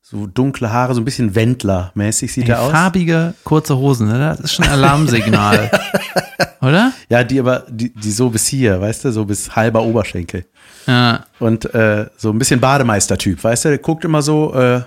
so 0.00 0.26
dunkle 0.26 0.72
Haare, 0.72 0.94
so 0.94 1.00
ein 1.00 1.04
bisschen 1.04 1.34
Wendler-mäßig 1.34 2.32
sieht 2.32 2.44
Ey, 2.44 2.50
er 2.52 2.62
aus. 2.62 2.70
farbige, 2.70 3.34
kurze 3.44 3.76
Hosen, 3.76 4.08
ne? 4.08 4.18
Das 4.18 4.40
ist 4.40 4.54
schon 4.54 4.64
ein 4.64 4.72
Alarmsignal. 4.72 5.70
Oder? 6.60 6.92
Ja, 7.08 7.22
die 7.24 7.38
aber, 7.38 7.64
die, 7.68 7.92
die 7.92 8.10
so 8.10 8.30
bis 8.30 8.46
hier, 8.46 8.80
weißt 8.80 9.04
du, 9.04 9.12
so 9.12 9.24
bis 9.24 9.54
halber 9.54 9.82
Oberschenkel. 9.82 10.46
Ja. 10.86 11.24
Und 11.38 11.72
äh, 11.74 12.06
so 12.16 12.30
ein 12.30 12.38
bisschen 12.38 12.60
Bademeister-Typ, 12.60 13.44
weißt 13.44 13.66
du, 13.66 13.68
der 13.70 13.78
guckt 13.78 14.04
immer 14.04 14.22
so, 14.22 14.54
äh, 14.54 14.82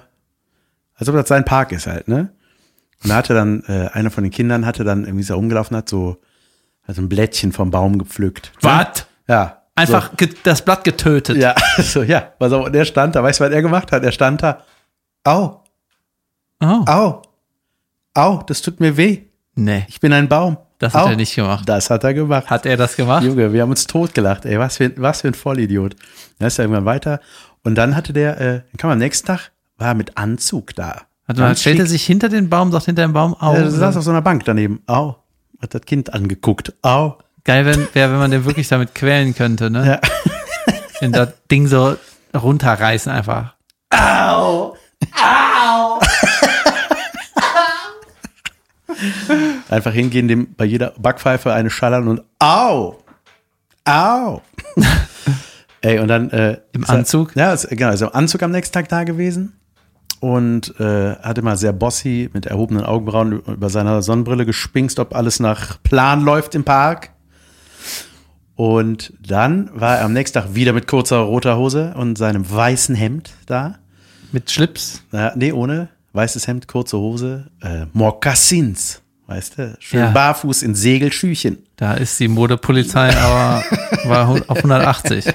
als 0.96 1.08
ob 1.08 1.16
das 1.16 1.28
sein 1.28 1.46
Park 1.46 1.72
ist 1.72 1.88
halt, 1.88 2.08
ne? 2.08 2.32
Und 3.04 3.10
da 3.10 3.16
hatte 3.16 3.34
dann, 3.34 3.64
äh, 3.68 3.90
einer 3.94 4.12
von 4.12 4.24
den 4.24 4.32
Kindern 4.32 4.66
hatte 4.66 4.84
dann 4.84 5.06
irgendwie 5.06 5.24
so 5.24 5.36
rumgelaufen, 5.36 5.76
hat 5.76 5.90
so, 5.90 6.18
hat 6.88 6.96
so 6.96 7.02
ein 7.02 7.10
Blättchen 7.10 7.52
vom 7.52 7.72
Baum 7.72 7.98
gepflückt. 7.98 8.52
Was? 8.62 9.06
Ja. 9.28 9.62
Einfach 9.76 10.16
ge 10.18 10.30
das 10.44 10.64
Blatt 10.64 10.84
getötet. 10.84 11.38
So, 11.38 11.42
ja, 11.42 11.56
so, 11.78 12.04
ja. 12.04 12.34
Und 12.38 12.74
der 12.74 12.86
stand 12.86 13.16
da, 13.16 13.24
weißt 13.24 13.40
du, 13.40 13.46
was 13.46 13.52
er 13.52 13.62
gemacht 13.62 13.92
hat? 13.92 14.04
Er 14.04 14.12
stand 14.12 14.44
da, 14.44 14.62
au, 15.24 15.58
Oh. 16.64 16.84
au, 16.86 17.22
au, 18.14 18.44
das 18.46 18.62
tut 18.62 18.80
mir 18.80 18.96
weh. 18.98 19.24
Nee, 19.56 19.86
Ich 19.90 20.00
bin 20.00 20.14
ein 20.14 20.28
Baum. 20.30 20.58
das 20.80 20.94
hat 20.94 21.06
Au. 21.06 21.10
er 21.10 21.16
nicht 21.16 21.36
gemacht. 21.36 21.68
Das 21.68 21.90
hat 21.90 22.04
er 22.04 22.14
gemacht. 22.14 22.50
Hat 22.50 22.66
er 22.66 22.78
das 22.78 22.96
gemacht? 22.96 23.24
Junge, 23.24 23.52
wir 23.54 23.62
haben 23.64 23.70
uns 23.72 23.88
totgelacht, 23.88 24.46
ey, 24.46 24.60
was 24.60 24.78
für, 24.78 24.92
was 24.98 25.22
für 25.22 25.28
ein 25.30 25.34
Vollidiot. 25.34 25.96
Dann 26.40 26.48
ist 26.48 26.60
er 26.60 26.66
irgendwann 26.66 26.86
weiter. 26.86 27.20
Und 27.64 27.76
dann 27.76 27.96
hatte 27.96 28.14
der, 28.14 28.40
äh, 28.40 28.54
dann 28.62 28.78
kam 28.78 28.90
am 28.92 28.98
nächsten 29.00 29.28
Tag, 29.28 29.52
war 29.78 29.90
er 29.90 29.94
mit 29.96 30.18
Anzug 30.18 30.76
da. 30.76 31.02
Mal, 31.28 31.36
Ganz 31.36 31.62
stellt 31.62 31.80
er 31.80 31.86
sich 31.86 32.06
hinter 32.06 32.30
den 32.30 32.50
Baum, 32.50 32.72
sagt 32.72 32.86
hinter 32.86 33.04
dem 33.04 33.14
Baum, 33.14 33.36
au. 33.40 33.54
Er 33.54 33.70
saß 33.72 33.98
auf 33.98 34.04
so 34.04 34.10
einer 34.12 34.22
Bank 34.22 34.44
daneben. 34.46 34.82
Au. 34.88 35.16
Hat 35.62 35.74
das 35.74 35.82
Kind 35.84 36.14
angeguckt. 36.14 36.74
Au. 36.82 37.18
Geil 37.44 37.66
wäre, 37.66 37.88
wär, 37.94 38.12
wenn 38.12 38.20
man 38.20 38.32
den 38.32 38.46
wirklich 38.46 38.68
damit 38.68 38.94
quälen 38.96 39.34
könnte, 39.34 39.70
ne? 39.72 39.86
Ja. 39.88 40.74
Wenn 41.00 41.12
das 41.12 41.30
Ding 41.50 41.68
so 41.68 41.96
runterreißen 42.36 43.12
einfach. 43.12 43.56
Au! 43.92 44.76
Au! 45.14 46.00
Einfach 49.70 49.94
hingehen, 49.94 50.28
dem 50.28 50.54
bei 50.56 50.66
jeder 50.66 50.94
Backpfeife 51.00 51.54
eine 51.54 51.70
schallern 51.70 52.08
und 52.08 52.22
Au! 52.40 52.98
Au! 53.86 54.42
Ey, 55.82 56.00
und 56.00 56.08
dann 56.10 56.30
äh, 56.32 56.58
Im 56.74 56.84
ist 56.84 56.90
er- 56.90 56.96
Anzug? 56.96 57.36
Ja, 57.36 57.54
ist, 57.54 57.68
genau, 57.70 57.92
ist 57.92 58.02
im 58.02 58.10
Anzug 58.14 58.44
am 58.44 58.52
nächsten 58.52 58.74
Tag 58.74 58.90
da 58.90 59.04
gewesen 59.04 59.54
und 60.20 60.80
äh, 60.80 61.16
hat 61.16 61.38
immer 61.40 61.58
sehr 61.58 61.74
bossy 61.74 62.30
mit 62.34 62.46
erhobenen 62.46 62.84
Augenbrauen 62.84 63.40
über 63.40 63.70
seiner 63.70 64.02
Sonnenbrille 64.04 64.46
gespinkst, 64.46 65.00
ob 65.00 65.16
alles 65.16 65.40
nach 65.40 65.82
Plan 65.82 66.22
läuft 66.24 66.54
im 66.54 66.64
Park. 66.64 67.10
Und 68.56 69.14
dann 69.20 69.72
war 69.74 69.98
er 69.98 70.06
am 70.06 70.14
nächsten 70.14 70.38
Tag 70.40 70.54
wieder 70.54 70.74
mit 70.74 70.86
kurzer 70.88 71.18
roter 71.20 71.58
Hose 71.58 71.94
und 71.96 72.18
seinem 72.18 72.48
weißen 72.52 72.94
Hemd 72.94 73.32
da. 73.48 73.80
Mit 74.32 74.50
Schlips. 74.52 75.02
Na, 75.12 75.34
nee, 75.36 75.52
ohne. 75.52 75.90
Weißes 76.14 76.48
Hemd, 76.48 76.68
kurze 76.68 76.98
Hose, 76.98 77.50
äh, 77.62 77.86
Mokassins, 77.94 79.02
weißt 79.28 79.58
du? 79.58 79.76
Schön 79.80 80.00
Ja. 80.02 80.12
barfuß 80.12 80.62
in 80.64 80.76
Segelschüchen. 80.76 81.60
Da 81.78 81.94
ist 81.94 82.20
die 82.20 82.28
Modepolizei 82.28 83.16
aber 83.18 83.64
war 84.04 84.28
auf 84.50 84.58
180. 84.58 85.26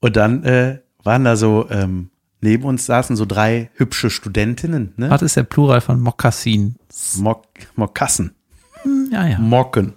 Und 0.00 0.16
dann 0.16 0.42
äh, 0.44 0.78
waren 1.04 1.24
da 1.24 1.36
so, 1.36 1.68
ähm, 1.70 2.08
neben 2.40 2.64
uns 2.64 2.86
saßen 2.86 3.16
so 3.16 3.26
drei 3.26 3.70
hübsche 3.74 4.08
Studentinnen, 4.10 4.94
ne? 4.96 5.10
Was 5.10 5.20
ist 5.22 5.36
der 5.36 5.44
Plural 5.44 5.80
von 5.82 6.00
Mokassin? 6.00 6.76
Mok 7.16 7.44
Mokassen, 7.76 8.34
Hm, 8.82 9.08
Ja, 9.12 9.26
ja. 9.26 9.38
Mocken. 9.38 9.92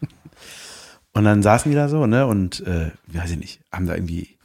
Und 1.14 1.24
dann 1.24 1.42
saßen 1.42 1.70
die 1.70 1.76
da 1.76 1.88
so, 1.88 2.06
ne? 2.06 2.26
Und, 2.26 2.60
äh, 2.66 2.90
weiß 3.08 3.30
ich 3.32 3.38
nicht, 3.38 3.60
haben 3.72 3.86
da 3.86 3.94
irgendwie 3.94 4.36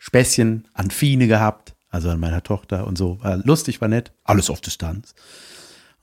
Späßchen 0.00 0.66
an 0.72 0.90
Fine 0.90 1.28
gehabt, 1.28 1.74
also 1.90 2.08
an 2.08 2.18
meiner 2.18 2.42
Tochter 2.42 2.86
und 2.86 2.96
so. 2.96 3.22
War 3.22 3.36
lustig, 3.36 3.80
war 3.80 3.88
nett, 3.88 4.12
alles 4.24 4.50
auf 4.50 4.60
Distanz. 4.60 5.14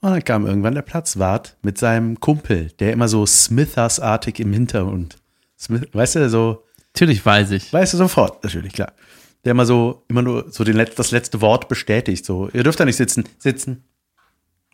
Und 0.00 0.12
dann 0.12 0.24
kam 0.24 0.46
irgendwann 0.46 0.76
der 0.76 0.82
Platzwart 0.82 1.56
mit 1.62 1.76
seinem 1.76 2.20
Kumpel, 2.20 2.70
der 2.78 2.92
immer 2.92 3.08
so 3.08 3.26
Smithers-artig 3.26 4.38
im 4.38 4.52
Hintergrund, 4.52 5.18
Smith, 5.58 5.88
weißt 5.92 6.16
du, 6.16 6.30
so, 6.30 6.64
Natürlich 6.94 7.26
weiß 7.26 7.50
ich. 7.50 7.72
weißt 7.72 7.94
du 7.94 7.98
sofort, 7.98 8.44
natürlich, 8.44 8.72
klar. 8.72 8.92
Der 9.44 9.50
immer 9.50 9.66
so, 9.66 10.04
immer 10.08 10.22
nur 10.22 10.50
so 10.50 10.62
den 10.62 10.76
Letz-, 10.76 10.94
das 10.94 11.10
letzte 11.10 11.40
Wort 11.40 11.68
bestätigt, 11.68 12.24
so, 12.24 12.48
ihr 12.52 12.62
dürft 12.62 12.78
da 12.78 12.84
nicht 12.84 12.96
sitzen, 12.96 13.24
sitzen. 13.38 13.82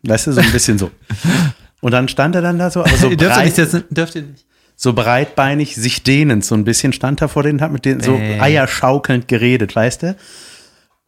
Weißt 0.03 0.27
du, 0.27 0.33
so 0.33 0.41
ein 0.41 0.51
bisschen 0.51 0.77
so. 0.77 0.91
Und 1.81 1.91
dann 1.91 2.07
stand 2.07 2.35
er 2.35 2.41
dann 2.43 2.59
da 2.59 2.69
so, 2.69 2.81
aber 2.81 2.95
so 2.95 3.09
ihr 3.09 3.17
dürft 3.17 3.37
ihr 3.37 3.43
nicht 3.43 3.55
sitzen, 3.55 3.83
dürft 3.89 4.13
ihr 4.15 4.21
nicht. 4.21 4.45
So 4.75 4.93
breitbeinig, 4.93 5.75
sich 5.75 6.03
dehnend, 6.03 6.43
so 6.43 6.55
ein 6.55 6.65
bisschen 6.65 6.93
stand 6.93 7.21
er 7.21 7.29
vor 7.29 7.43
denen, 7.43 7.61
hat 7.61 7.71
mit 7.71 7.85
denen 7.85 8.01
so 8.01 8.17
Bäh. 8.17 8.39
eierschaukelnd 8.39 9.27
geredet, 9.27 9.75
weißt 9.75 10.03
du? 10.03 10.15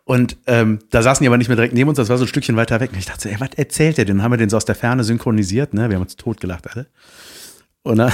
Und 0.05 0.37
ähm, 0.47 0.79
da 0.89 1.01
saßen 1.01 1.21
die 1.21 1.27
aber 1.27 1.37
nicht 1.37 1.49
mehr 1.49 1.57
direkt 1.57 1.73
neben 1.73 1.89
uns, 1.89 1.97
das 1.97 2.07
war 2.07 2.17
so 2.17 2.23
ein 2.23 2.29
Stückchen 2.29 2.55
weiter 2.55 2.79
weg. 2.79 2.91
Und 2.93 2.99
ich 2.99 3.07
dachte 3.07 3.23
so, 3.23 3.29
ey, 3.29 3.35
was 3.39 3.49
erzählt 3.57 3.97
der 3.97 4.05
denn? 4.05 4.17
Dann 4.17 4.23
haben 4.23 4.31
wir 4.31 4.37
den 4.37 4.49
so 4.49 4.55
aus 4.55 4.63
der 4.63 4.75
Ferne 4.75 5.03
synchronisiert, 5.03 5.73
ne? 5.73 5.89
Wir 5.89 5.95
haben 5.95 6.03
uns 6.03 6.15
totgelacht 6.15 6.65
alle. 6.73 6.87
Und 7.83 7.97
dann, 7.97 8.13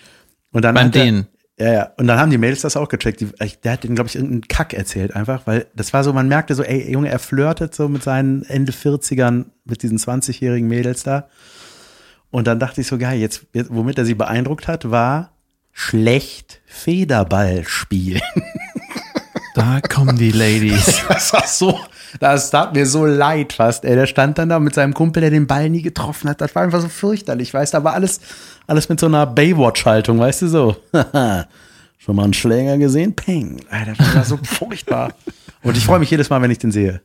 und 0.52 0.64
dann 0.64 0.74
Beim 0.74 0.90
Dehnen. 0.90 1.28
Ja, 1.56 1.72
ja. 1.72 1.92
Und 1.96 2.08
dann 2.08 2.18
haben 2.18 2.30
die 2.30 2.38
Mädels 2.38 2.62
das 2.62 2.76
auch 2.76 2.88
gecheckt. 2.88 3.20
Die, 3.20 3.28
der 3.62 3.72
hat 3.72 3.84
denen, 3.84 3.94
glaube 3.94 4.08
ich, 4.08 4.16
irgendeinen 4.16 4.48
Kack 4.48 4.74
erzählt 4.74 5.14
einfach, 5.14 5.46
weil 5.46 5.66
das 5.76 5.92
war 5.92 6.02
so, 6.02 6.12
man 6.12 6.26
merkte 6.28 6.56
so, 6.56 6.62
ey, 6.62 6.90
Junge, 6.90 7.08
er 7.08 7.20
flirtet 7.20 7.74
so 7.74 7.88
mit 7.88 8.02
seinen 8.02 8.42
Ende 8.44 8.72
40ern, 8.72 9.46
mit 9.64 9.82
diesen 9.84 9.98
20-jährigen 9.98 10.68
Mädels 10.68 11.04
da. 11.04 11.28
Und 12.30 12.46
dann 12.46 12.58
dachte 12.58 12.80
ich 12.80 12.86
so, 12.86 12.98
geil, 12.98 13.18
jetzt, 13.18 13.46
jetzt, 13.52 13.74
womit 13.74 13.98
er 13.98 14.04
sie 14.04 14.14
beeindruckt 14.14 14.68
hat, 14.68 14.90
war 14.90 15.32
schlecht 15.72 16.60
Federball 16.66 17.64
spielen. 17.64 18.22
Da 19.54 19.80
kommen 19.80 20.16
die 20.16 20.30
Ladies. 20.30 21.02
Das 21.08 21.32
war 21.32 21.44
so, 21.44 21.80
das 22.20 22.50
tat 22.50 22.74
mir 22.74 22.86
so 22.86 23.06
leid 23.06 23.52
fast, 23.52 23.84
ey. 23.84 23.96
Der 23.96 24.06
stand 24.06 24.38
dann 24.38 24.50
da 24.50 24.60
mit 24.60 24.72
seinem 24.74 24.94
Kumpel, 24.94 25.20
der 25.20 25.30
den 25.30 25.48
Ball 25.48 25.68
nie 25.68 25.82
getroffen 25.82 26.30
hat. 26.30 26.40
Das 26.40 26.54
war 26.54 26.62
einfach 26.62 26.80
so 26.80 26.88
fürchterlich, 26.88 27.52
weißt 27.52 27.74
du, 27.74 27.78
aber 27.78 27.92
alles, 27.92 28.20
alles 28.68 28.88
mit 28.88 29.00
so 29.00 29.06
einer 29.06 29.26
Baywatch-Haltung, 29.26 30.20
weißt 30.20 30.42
du 30.42 30.46
so. 30.46 30.76
Schon 31.98 32.14
mal 32.14 32.22
einen 32.22 32.34
Schläger 32.34 32.78
gesehen? 32.78 33.16
Peng. 33.16 33.60
Alter, 33.68 33.94
das 33.98 34.14
war 34.14 34.24
so 34.24 34.38
furchtbar. 34.44 35.12
Und 35.64 35.76
ich 35.76 35.84
freue 35.84 35.98
mich 35.98 36.10
jedes 36.10 36.30
Mal, 36.30 36.40
wenn 36.40 36.52
ich 36.52 36.58
den 36.58 36.70
sehe. 36.70 37.00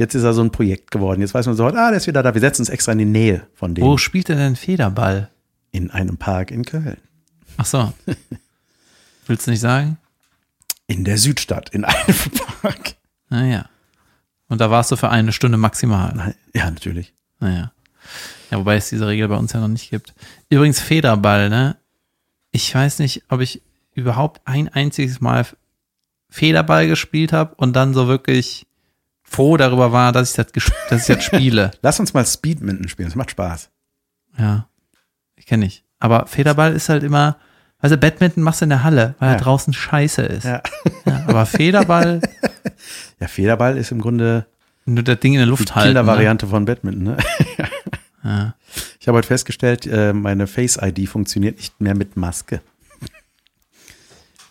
Jetzt 0.00 0.14
ist 0.14 0.22
er 0.22 0.32
so 0.32 0.40
ein 0.42 0.50
Projekt 0.50 0.90
geworden. 0.90 1.20
Jetzt 1.20 1.34
weiß 1.34 1.44
man 1.44 1.56
so, 1.56 1.66
ah, 1.66 1.72
der 1.90 1.98
ist 1.98 2.06
wieder 2.06 2.22
da. 2.22 2.32
Wir 2.32 2.40
setzen 2.40 2.62
uns 2.62 2.70
extra 2.70 2.92
in 2.92 2.98
die 2.98 3.04
Nähe 3.04 3.46
von 3.52 3.74
dem. 3.74 3.84
Wo 3.84 3.98
spielt 3.98 4.30
er 4.30 4.36
denn 4.36 4.56
Federball? 4.56 5.28
In 5.72 5.90
einem 5.90 6.16
Park 6.16 6.50
in 6.50 6.64
Köln. 6.64 6.96
Ach 7.58 7.66
so. 7.66 7.92
Willst 9.26 9.46
du 9.46 9.50
nicht 9.50 9.60
sagen? 9.60 9.98
In 10.86 11.04
der 11.04 11.18
Südstadt, 11.18 11.68
in 11.68 11.84
einem 11.84 12.16
Park. 12.62 12.94
Naja. 13.28 13.66
Und 14.48 14.62
da 14.62 14.70
warst 14.70 14.90
du 14.90 14.96
für 14.96 15.10
eine 15.10 15.32
Stunde 15.32 15.58
maximal. 15.58 16.14
Nein, 16.14 16.34
Ja, 16.54 16.70
natürlich. 16.70 17.12
Naja. 17.38 17.70
Ja, 18.50 18.58
wobei 18.58 18.76
es 18.76 18.88
diese 18.88 19.06
Regel 19.06 19.28
bei 19.28 19.36
uns 19.36 19.52
ja 19.52 19.60
noch 19.60 19.68
nicht 19.68 19.90
gibt. 19.90 20.14
Übrigens 20.48 20.80
Federball, 20.80 21.50
ne? 21.50 21.76
Ich 22.52 22.74
weiß 22.74 23.00
nicht, 23.00 23.24
ob 23.28 23.42
ich 23.42 23.60
überhaupt 23.92 24.40
ein 24.46 24.70
einziges 24.70 25.20
Mal 25.20 25.44
Federball 26.30 26.88
gespielt 26.88 27.34
habe 27.34 27.54
und 27.56 27.76
dann 27.76 27.92
so 27.92 28.08
wirklich 28.08 28.66
froh 29.30 29.56
darüber 29.56 29.92
war, 29.92 30.12
dass 30.12 30.30
ich 30.30 30.36
das, 30.36 30.46
dass 30.90 31.08
ich 31.08 31.14
das 31.14 31.24
spiele. 31.24 31.70
Lass 31.82 32.00
uns 32.00 32.12
mal 32.12 32.26
Speedminton 32.26 32.88
spielen. 32.88 33.08
Das 33.08 33.14
macht 33.16 33.30
Spaß. 33.30 33.70
Ja, 34.38 34.66
ich 35.36 35.46
kenne 35.46 35.66
ich. 35.66 35.84
Aber 36.00 36.26
Federball 36.26 36.72
ist 36.74 36.88
halt 36.88 37.02
immer, 37.02 37.36
also 37.78 37.96
Badminton 37.96 38.42
machst 38.42 38.60
du 38.60 38.64
in 38.64 38.70
der 38.70 38.82
Halle, 38.84 39.14
weil 39.18 39.30
Ja. 39.32 39.36
da 39.36 39.44
draußen 39.44 39.72
scheiße 39.72 40.22
ist. 40.22 40.44
Ja. 40.44 40.62
Ja, 41.06 41.24
aber 41.26 41.46
Federball, 41.46 42.20
Ja, 43.20 43.28
Federball 43.28 43.76
ist 43.76 43.92
im 43.92 44.00
Grunde 44.00 44.46
nur 44.86 45.04
das 45.04 45.20
Ding 45.20 45.34
in 45.34 45.38
der 45.38 45.46
die 45.46 45.50
Luft 45.50 45.74
halten. 45.74 45.88
Ne? 45.94 46.00
Kindervariante 46.00 46.46
von 46.46 46.64
Badminton. 46.64 47.04
Ne? 47.04 47.16
Ja. 48.22 48.54
Ich 49.00 49.08
habe 49.08 49.16
heute 49.16 49.28
festgestellt, 49.28 49.86
äh, 49.86 50.12
meine 50.12 50.46
Face-ID 50.46 51.08
funktioniert 51.08 51.56
nicht 51.56 51.80
mehr 51.80 51.94
mit 51.96 52.18
Maske. 52.18 52.60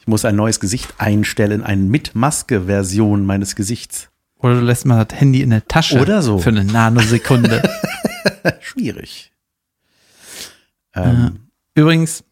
Ich 0.02 0.08
muss 0.08 0.26
ein 0.26 0.36
neues 0.36 0.60
Gesicht 0.60 0.96
einstellen, 0.98 1.64
eine 1.64 1.84
mit 1.84 2.16
Maske-Version 2.16 3.28
meines 3.28 3.56
Gesichts. 3.56 4.09
Oder 4.40 4.56
du 4.56 4.62
lässt 4.62 4.86
mal 4.86 5.06
das 5.06 5.20
Handy 5.20 5.42
in 5.42 5.50
der 5.50 5.68
Tasche. 5.68 6.00
Oder 6.00 6.22
so. 6.22 6.40
Für 6.40 6.50
eine 6.50 6.64
Nanosekunde. 6.64 7.62
Schwierig. 8.62 9.32
Ähm, 10.96 11.50
Übrigens 11.76 12.24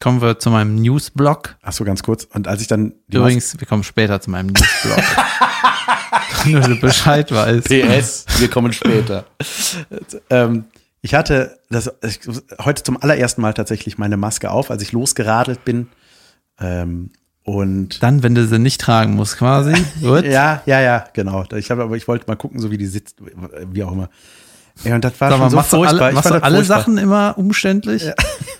kommen 0.00 0.20
wir 0.20 0.38
zu 0.38 0.50
meinem 0.50 0.74
Newsblog. 0.74 1.56
Ach 1.62 1.72
so, 1.72 1.84
ganz 1.84 2.02
kurz. 2.02 2.24
Und 2.24 2.48
als 2.48 2.60
ich 2.60 2.66
dann 2.66 2.94
Übrigens, 3.08 3.58
wir 3.58 3.66
kommen 3.66 3.84
später 3.84 4.20
zu 4.20 4.30
meinem 4.30 4.48
Newsblog. 4.48 4.98
Nur, 6.46 6.60
du 6.62 6.80
Bescheid 6.80 7.30
weißt. 7.30 7.68
PS, 7.68 8.26
wir 8.38 8.48
kommen 8.50 8.72
später. 8.72 9.24
ähm, 10.30 10.64
ich 11.00 11.14
hatte 11.14 11.58
das 11.70 11.92
ich, 12.02 12.20
heute 12.64 12.82
zum 12.82 13.00
allerersten 13.00 13.40
Mal 13.40 13.54
tatsächlich 13.54 13.98
meine 13.98 14.16
Maske 14.16 14.50
auf, 14.50 14.72
als 14.72 14.82
ich 14.82 14.90
losgeradelt 14.90 15.64
bin. 15.64 15.88
Ähm, 16.58 17.10
und 17.44 18.02
Dann, 18.02 18.22
wenn 18.22 18.34
du 18.34 18.46
sie 18.46 18.58
nicht 18.58 18.80
tragen 18.80 19.14
musst, 19.14 19.36
quasi. 19.38 19.72
Gut. 20.00 20.24
ja, 20.24 20.62
ja, 20.66 20.80
ja, 20.80 21.04
genau. 21.12 21.44
Ich 21.56 21.70
habe 21.70 21.82
aber 21.82 21.96
ich 21.96 22.06
wollte 22.08 22.26
mal 22.28 22.36
gucken, 22.36 22.60
so 22.60 22.70
wie 22.70 22.78
die 22.78 22.86
sitzt, 22.86 23.16
wie 23.72 23.82
auch 23.82 23.92
immer. 23.92 24.08
Ja, 24.84 24.94
und 24.94 25.04
das 25.04 25.20
war 25.20 25.28
Sag 25.30 25.38
mal, 25.38 25.44
schon 25.44 25.50
so 25.50 25.56
machst 25.56 25.72
du 25.72 25.76
furchtbar. 25.76 26.00
alle, 26.00 26.08
Ich 26.10 26.14
machst 26.14 26.30
du 26.30 26.34
alle 26.42 26.56
furchtbar. 26.56 26.78
Sachen 26.78 26.98
immer 26.98 27.34
umständlich? 27.36 28.04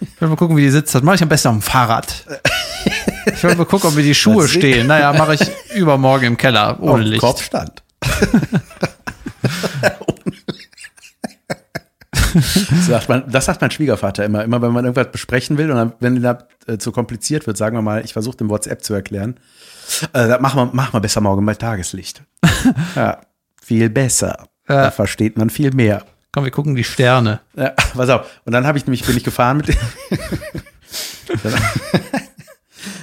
Ich 0.00 0.20
will 0.20 0.28
mal 0.28 0.36
gucken, 0.36 0.56
wie 0.56 0.62
die 0.62 0.70
sitzt. 0.70 0.94
Das 0.94 1.02
mache 1.02 1.16
ich 1.16 1.22
am 1.22 1.28
besten 1.28 1.48
auf 1.48 1.54
dem 1.54 1.62
Fahrrad. 1.62 2.24
Ich 3.24 3.40
will 3.44 3.54
mal 3.54 3.64
gucken, 3.66 3.90
ob 3.90 3.94
mir 3.94 4.02
die 4.02 4.14
Schuhe 4.16 4.42
Das 4.42 4.50
stehen. 4.50 4.88
Naja, 4.88 5.12
mache 5.12 5.34
ich 5.34 5.40
übermorgen 5.76 6.24
im 6.26 6.36
Keller 6.36 6.76
ohne 6.80 6.92
auf 7.04 7.08
Licht. 7.08 7.20
Kopfstand. 7.20 7.82
Das, 12.34 12.86
sagt 12.86 13.08
man, 13.08 13.24
das 13.30 13.44
sagt 13.44 13.60
mein 13.60 13.70
Schwiegervater 13.70 14.24
immer. 14.24 14.44
Immer 14.44 14.62
wenn 14.62 14.72
man 14.72 14.84
irgendwas 14.84 15.10
besprechen 15.10 15.58
will 15.58 15.70
und 15.70 15.76
dann, 15.76 15.92
wenn 16.00 16.22
das 16.22 16.44
äh, 16.66 16.78
zu 16.78 16.92
kompliziert 16.92 17.46
wird, 17.46 17.56
sagen 17.56 17.76
wir 17.76 17.82
mal, 17.82 18.04
ich 18.04 18.12
versuche 18.12 18.36
dem 18.36 18.48
WhatsApp 18.48 18.82
zu 18.82 18.94
erklären. 18.94 19.36
Äh, 20.12 20.28
das 20.28 20.40
mach 20.40 20.54
mal, 20.54 20.70
mach 20.72 20.92
mal 20.92 21.00
besser 21.00 21.20
morgen 21.20 21.44
bei 21.44 21.54
Tageslicht. 21.54 22.22
ja, 22.96 23.20
viel 23.60 23.90
besser. 23.90 24.48
Ja. 24.68 24.84
Da 24.84 24.90
versteht 24.90 25.36
man 25.36 25.50
viel 25.50 25.72
mehr. 25.72 26.04
Komm, 26.32 26.44
wir 26.44 26.50
gucken 26.50 26.74
die 26.74 26.84
Sterne. 26.84 27.40
Ja, 27.54 27.70
pass 27.94 28.08
auf. 28.08 28.40
Und 28.44 28.52
dann 28.52 28.66
habe 28.66 28.78
ich 28.78 28.86
nämlich, 28.86 29.04
bin 29.04 29.16
ich 29.16 29.24
gefahren 29.24 29.58
mit. 29.58 29.68
dann, 29.68 29.78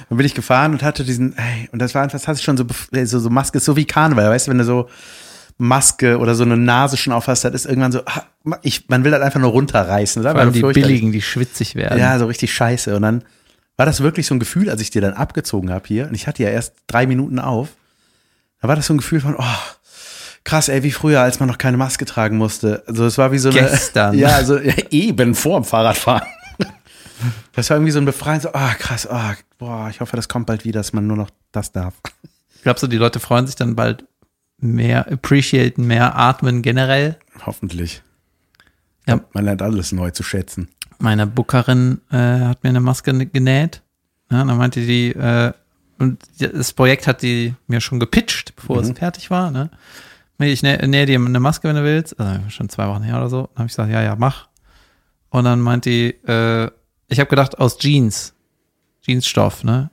dann 0.09 0.17
bin 0.17 0.25
ich 0.25 0.33
gefahren 0.33 0.71
und 0.71 0.81
hatte 0.83 1.03
diesen, 1.03 1.38
ey, 1.38 1.69
und 1.71 1.79
das 1.79 1.93
war 1.93 2.01
einfach, 2.01 2.17
das 2.17 2.27
hatte 2.27 2.39
ich 2.39 2.43
schon 2.43 2.57
so, 2.57 2.65
so, 3.05 3.19
so 3.19 3.29
Maske, 3.29 3.59
so 3.59 3.75
wie 3.75 3.86
Karneval, 3.86 4.29
weißt 4.29 4.48
du, 4.48 4.51
wenn 4.51 4.57
du 4.57 4.63
so 4.63 4.89
Maske 5.61 6.19
oder 6.19 6.35
so 6.35 6.43
eine 6.43 6.55
Nase 6.55 6.95
schon 6.95 7.11
aufhast, 7.11 7.43
das 7.43 7.53
ist 7.53 7.65
irgendwann 7.65 7.91
so, 7.91 8.01
ah, 8.05 8.23
ich, 8.61 8.87
man 8.87 9.03
will 9.03 9.11
das 9.11 9.21
einfach 9.21 9.41
nur 9.41 9.51
runterreißen. 9.51 10.23
Vor 10.23 10.35
allem 10.35 10.53
die 10.53 10.61
billigen, 10.61 11.11
die 11.11 11.21
schwitzig 11.21 11.75
werden. 11.75 11.99
Ja, 11.99 12.17
so 12.17 12.27
richtig 12.27 12.53
scheiße. 12.53 12.95
Und 12.95 13.01
dann 13.01 13.23
war 13.75 13.85
das 13.85 13.99
wirklich 14.01 14.25
so 14.25 14.33
ein 14.33 14.39
Gefühl, 14.39 14.69
als 14.69 14.81
ich 14.81 14.89
dir 14.89 15.01
dann 15.01 15.13
abgezogen 15.13 15.69
habe 15.69 15.85
hier, 15.85 16.07
und 16.07 16.15
ich 16.15 16.27
hatte 16.27 16.43
ja 16.43 16.49
erst 16.49 16.75
drei 16.87 17.05
Minuten 17.05 17.39
auf, 17.39 17.69
da 18.61 18.69
war 18.69 18.77
das 18.77 18.87
so 18.87 18.93
ein 18.93 18.97
Gefühl 18.97 19.19
von, 19.19 19.35
oh, 19.37 19.43
krass, 20.45 20.69
ey, 20.69 20.81
wie 20.83 20.91
früher, 20.91 21.19
als 21.19 21.41
man 21.41 21.49
noch 21.49 21.57
keine 21.57 21.75
Maske 21.75 22.05
tragen 22.05 22.37
musste. 22.37 22.83
Also 22.87 23.05
es 23.05 23.17
war 23.17 23.33
wie 23.33 23.37
so 23.37 23.49
eine. 23.49 23.59
Gestern. 23.59 24.17
Ja, 24.17 24.29
also 24.29 24.57
ja, 24.57 24.73
eben 24.91 25.35
vor 25.35 25.59
dem 25.59 25.65
Fahrradfahren. 25.65 26.27
Das 27.51 27.69
war 27.69 27.75
irgendwie 27.75 27.91
so 27.91 27.99
ein 27.99 28.05
Befreien, 28.05 28.39
so, 28.39 28.53
ah, 28.53 28.73
krass, 28.75 29.05
ah, 29.05 29.35
boah, 29.57 29.89
ich 29.89 29.99
hoffe, 29.99 30.15
das 30.15 30.29
kommt 30.29 30.45
bald 30.45 30.63
wieder, 30.63 30.79
dass 30.79 30.93
man 30.93 31.05
nur 31.05 31.17
noch 31.17 31.29
das 31.51 31.73
darf. 31.73 31.93
Glaubst 32.63 32.81
du, 32.81 32.87
die 32.87 32.95
Leute 32.95 33.19
freuen 33.19 33.45
sich 33.45 33.57
dann 33.57 33.75
bald 33.75 34.05
mehr 34.61 35.11
appreciaten, 35.11 35.85
mehr 35.87 36.17
atmen 36.17 36.61
generell? 36.61 37.17
Hoffentlich. 37.45 38.01
Ja. 39.07 39.21
Man 39.33 39.45
lernt 39.45 39.61
alles 39.61 39.91
neu 39.91 40.11
zu 40.11 40.23
schätzen. 40.23 40.69
Meine 40.99 41.25
Bookerin 41.25 42.01
äh, 42.11 42.17
hat 42.17 42.63
mir 42.63 42.69
eine 42.69 42.81
Maske 42.81 43.13
genäht. 43.27 43.81
Ja, 44.29 44.43
dann 44.43 44.57
meinte 44.57 44.81
die, 44.81 45.11
äh, 45.11 45.53
und 45.97 46.21
das 46.39 46.73
Projekt 46.73 47.07
hat 47.07 47.21
die 47.21 47.55
mir 47.67 47.81
schon 47.81 47.99
gepitcht, 47.99 48.55
bevor 48.55 48.81
es 48.81 48.91
fertig 48.91 49.29
war. 49.31 49.51
Ne? 49.51 49.69
Ich 50.37 50.63
nä, 50.63 50.77
nähe 50.87 51.05
dir 51.05 51.19
eine 51.19 51.39
Maske, 51.39 51.67
wenn 51.67 51.75
du 51.75 51.83
willst. 51.83 52.19
Also 52.19 52.49
schon 52.49 52.69
zwei 52.69 52.87
Wochen 52.87 53.03
her 53.03 53.17
oder 53.17 53.29
so. 53.29 53.41
Dann 53.47 53.57
habe 53.57 53.65
ich 53.65 53.71
gesagt, 53.71 53.91
ja, 53.91 54.01
ja, 54.01 54.15
mach. 54.15 54.47
Und 55.29 55.43
dann 55.43 55.59
meint 55.59 55.85
die, 55.85 56.11
äh, 56.25 56.69
ich 57.07 57.19
habe 57.19 57.29
gedacht, 57.29 57.59
aus 57.59 57.77
Jeans. 57.77 58.33
Jeansstoff, 59.01 59.63
ne? 59.63 59.89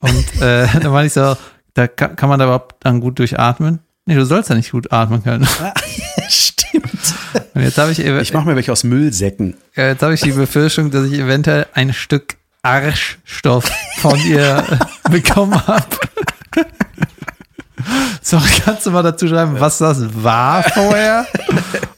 Und 0.00 0.42
äh, 0.42 0.66
dann 0.80 0.92
meinte 0.92 1.06
ich 1.06 1.12
so, 1.12 1.36
da 1.74 1.86
kann, 1.86 2.16
kann 2.16 2.28
man 2.28 2.38
da 2.38 2.46
überhaupt 2.46 2.84
dann 2.84 3.00
gut 3.00 3.18
durchatmen? 3.18 3.80
Nee, 4.08 4.14
du 4.14 4.24
sollst 4.24 4.48
ja 4.48 4.56
nicht 4.56 4.70
gut 4.72 4.90
atmen 4.90 5.22
können. 5.22 5.46
Stimmt. 6.30 7.14
Und 7.52 7.62
jetzt 7.62 7.76
habe 7.76 7.92
ich, 7.92 7.98
Ich 7.98 8.32
mache 8.32 8.48
mir 8.48 8.56
welche 8.56 8.72
aus 8.72 8.82
Müllsäcken. 8.82 9.54
jetzt 9.76 10.02
habe 10.02 10.14
ich 10.14 10.22
die 10.22 10.30
Befürchtung, 10.32 10.90
dass 10.90 11.04
ich 11.06 11.12
eventuell 11.18 11.66
ein 11.74 11.92
Stück 11.92 12.38
Arschstoff 12.62 13.70
von 13.98 14.18
ihr 14.26 14.64
bekommen 15.10 15.60
habe. 15.66 15.84
Sorry, 18.22 18.48
kannst 18.64 18.86
du 18.86 18.92
mal 18.92 19.02
dazu 19.02 19.28
schreiben, 19.28 19.60
was 19.60 19.76
das 19.76 19.98
war 20.24 20.62
vorher? 20.62 21.26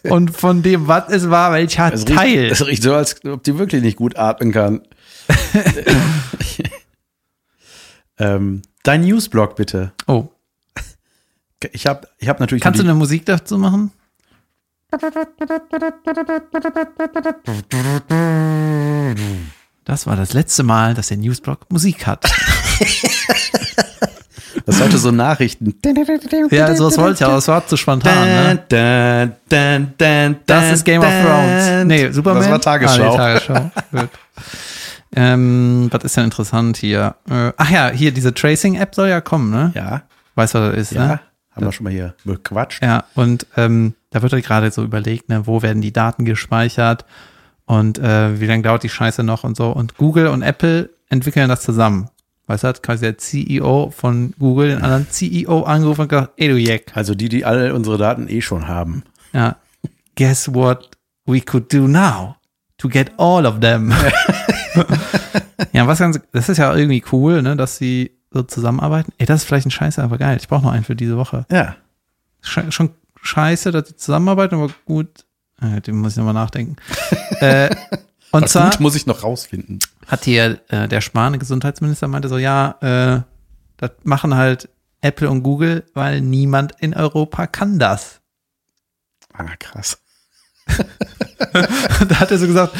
Und 0.02 0.37
von 0.37 0.64
dem, 0.64 0.88
was 0.88 1.05
es 1.11 1.31
war, 1.31 1.52
welcher 1.52 1.95
Es 1.95 2.05
Teil? 2.05 2.40
riecht, 2.40 2.52
es 2.61 2.67
riecht 2.67 2.83
so, 2.83 2.93
als 2.93 3.25
ob 3.25 3.45
die 3.45 3.57
wirklich 3.57 3.83
nicht 3.83 3.99
gut 3.99 4.17
atmen 4.17 4.50
kann. 4.50 4.81
ähm, 8.19 8.62
dein 8.83 9.02
Newsblog 9.02 9.55
bitte. 9.55 9.93
oh, 10.09 10.26
Ich 11.73 11.87
habe 11.87 12.09
ich 12.19 12.29
hab 12.29 12.40
natürlich. 12.40 12.62
kannst 12.62 12.81
du 12.81 12.85
eine 12.85 12.95
Musik 12.95 13.26
dazu 13.26 13.59
machen? 13.59 13.93
Das 19.85 20.07
war 20.07 20.17
das 20.17 20.33
letzte 20.33 20.62
Mal, 20.62 20.95
dass 20.95 21.09
der 21.09 21.19
Newsblog 21.19 21.71
Musik 21.71 22.07
hat. 22.07 22.25
das 24.67 24.79
sollte 24.79 24.97
so 24.99 25.11
Nachrichten. 25.11 25.75
Ja, 26.50 26.75
sowas 26.75 26.97
wollte 26.99 27.23
ich, 27.23 27.29
aber 27.29 27.37
es 27.37 27.49
war 27.49 27.67
zu 27.67 27.76
spontan. 27.76 28.26
Ne? 28.26 28.64
Das 30.47 30.73
ist 30.73 30.85
Game 30.85 31.02
of 31.02 31.09
Thrones. 31.09 31.85
Nee, 31.85 32.11
Superman. 32.11 32.43
Das 32.43 32.50
war 32.50 32.61
Tagesschau. 32.61 33.14
Ah, 33.17 33.35
nee, 33.35 33.38
Tagesschau. 33.38 33.71
Ähm, 35.14 35.88
was 35.90 36.05
ist 36.05 36.17
denn 36.17 36.25
interessant 36.25 36.76
hier? 36.76 37.17
Äh, 37.29 37.52
ach 37.57 37.71
ja, 37.71 37.90
hier, 37.90 38.12
diese 38.12 38.33
Tracing-App 38.33 38.95
soll 38.95 39.09
ja 39.09 39.21
kommen, 39.21 39.50
ne? 39.50 39.73
Ja, 39.75 40.02
Weißt 40.37 40.55
du, 40.55 40.59
was 40.61 40.71
das 40.71 40.81
ist, 40.83 40.93
ja. 40.93 41.07
ne? 41.07 41.21
Haben 41.61 41.69
wir 41.69 41.73
schon 41.73 41.85
mal 41.85 41.93
hier 41.93 42.14
bequatscht. 42.25 42.83
Ja, 42.83 43.05
und 43.14 43.47
ähm, 43.57 43.95
da 44.11 44.23
wird 44.23 44.33
ja 44.33 44.40
gerade 44.40 44.71
so 44.71 44.83
überlegt, 44.83 45.29
ne, 45.29 45.47
wo 45.47 45.62
werden 45.62 45.83
die 45.83 45.93
Daten 45.93 46.25
gespeichert 46.25 47.05
und 47.67 47.99
äh, 47.99 48.40
wie 48.40 48.47
lange 48.47 48.62
dauert 48.62 48.83
die 48.83 48.88
Scheiße 48.88 49.23
noch 49.23 49.45
und 49.45 49.57
so. 49.57 49.71
Und 49.71 49.97
Google 49.97 50.29
und 50.29 50.43
Apple 50.43 50.90
entwickeln 51.09 51.49
das 51.49 51.62
zusammen. 51.62 52.09
Weißt 52.47 52.64
du, 52.64 52.69
hat 52.69 52.83
quasi 52.83 53.02
der 53.02 53.19
CEO 53.19 53.93
von 53.97 54.35
Google 54.38 54.71
den 54.71 54.83
anderen 54.83 55.09
CEO 55.09 55.62
angerufen 55.62 56.02
und 56.02 56.09
gesagt, 56.09 56.33
ey 56.37 56.49
du 56.49 56.57
Jack, 56.57 56.93
Also 56.95 57.14
die, 57.14 57.29
die 57.29 57.45
alle 57.45 57.75
unsere 57.75 57.97
Daten 57.97 58.29
eh 58.29 58.40
schon 58.40 58.67
haben. 58.67 59.05
ja, 59.33 59.57
guess 60.17 60.52
what 60.52 60.97
we 61.26 61.40
could 61.40 61.73
do 61.73 61.87
now 61.87 62.35
to 62.79 62.88
get 62.88 63.12
all 63.19 63.47
of 63.47 63.61
them. 63.61 63.93
ja, 65.73 65.87
was 65.87 65.99
ganz, 65.99 66.21
das 66.33 66.49
ist 66.49 66.59
ja 66.59 66.75
irgendwie 66.75 67.02
cool, 67.12 67.43
ne, 67.43 67.57
dass 67.57 67.76
sie 67.76 68.11
so 68.33 68.43
zusammenarbeiten. 68.43 69.13
Ey, 69.19 69.27
das 69.27 69.43
ist 69.43 69.47
vielleicht 69.47 69.67
ein 69.67 69.71
Scheiße, 69.73 70.03
aber 70.03 70.19
geil. 70.19 70.37
Ich 70.41 70.49
brauche 70.49 70.63
noch 70.63 70.73
einen 70.73 70.85
für 70.85 70.97
diese 70.97 71.17
Woche. 71.17 71.47
Ja. 71.51 71.77
Sche- 72.45 72.71
schon 72.71 72.91
scheiße, 73.23 73.71
dass 73.73 73.89
sie 73.89 73.97
zusammenarbeiten, 73.97 74.55
aber 74.55 74.71
gut. 74.85 75.25
Äh, 75.61 75.81
dem 75.83 76.00
muss 76.00 76.13
ich 76.13 76.17
nochmal 76.19 76.35
nachdenken. 76.35 76.76
äh, 77.41 77.69
und 78.33 78.49
zwar 78.49 78.73
muss 78.81 78.95
ich 78.95 79.07
noch 79.07 79.23
rausfinden. 79.25 79.81
hat 80.07 80.25
hier 80.25 80.61
äh, 80.69 80.89
der 80.89 81.00
Spahn, 81.00 81.39
Gesundheitsminister, 81.39 82.09
meinte 82.09 82.28
so, 82.28 82.39
ja, 82.39 82.76
äh, 82.81 83.21
das 83.76 83.91
machen 84.04 84.37
halt 84.37 84.69
Apple 85.02 85.28
und 85.28 85.43
Google, 85.43 85.85
weil 85.95 86.21
niemand 86.21 86.73
in 86.78 86.95
Europa 86.95 87.47
kann 87.47 87.78
das. 87.78 88.21
Ah, 89.33 89.45
krass. 89.59 89.99
da 92.09 92.21
hat 92.21 92.31
er 92.31 92.39
so 92.39 92.47
gesagt, 92.47 92.75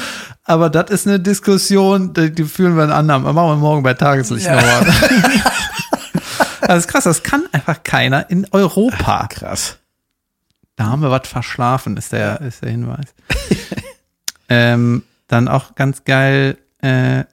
aber 0.44 0.70
das 0.70 0.90
ist 0.90 1.07
eine 1.07 1.18
Diskussion, 1.20 2.12
die, 2.12 2.31
die 2.33 2.44
führen 2.44 2.77
wir 2.77 2.85
in 2.85 2.90
anderen. 2.90 3.22
Machen 3.22 3.35
wir 3.37 3.57
morgen 3.57 3.83
bei 3.83 3.94
Tageslicht 3.94 4.46
Ja. 4.46 4.57
nochmal. 4.57 4.87
das 6.74 6.85
ist 6.85 6.88
krass, 6.88 7.04
das 7.04 7.22
kann 7.22 7.44
einfach 7.52 7.83
keiner 7.83 8.30
in 8.30 8.46
Europa. 8.52 9.26
Krass. 9.28 9.78
Da 10.76 10.87
haben 10.87 11.02
wir 11.02 11.11
was 11.11 11.28
verschlafen, 11.28 11.96
ist 11.96 12.12
der, 12.12 12.40
ist 12.40 12.62
der 12.62 12.70
Hinweis. 12.70 13.14
ähm, 14.48 15.02
dann 15.28 15.48
auch 15.48 15.74
ganz 15.74 16.04
geil, 16.04 16.56
äh, 16.83 17.24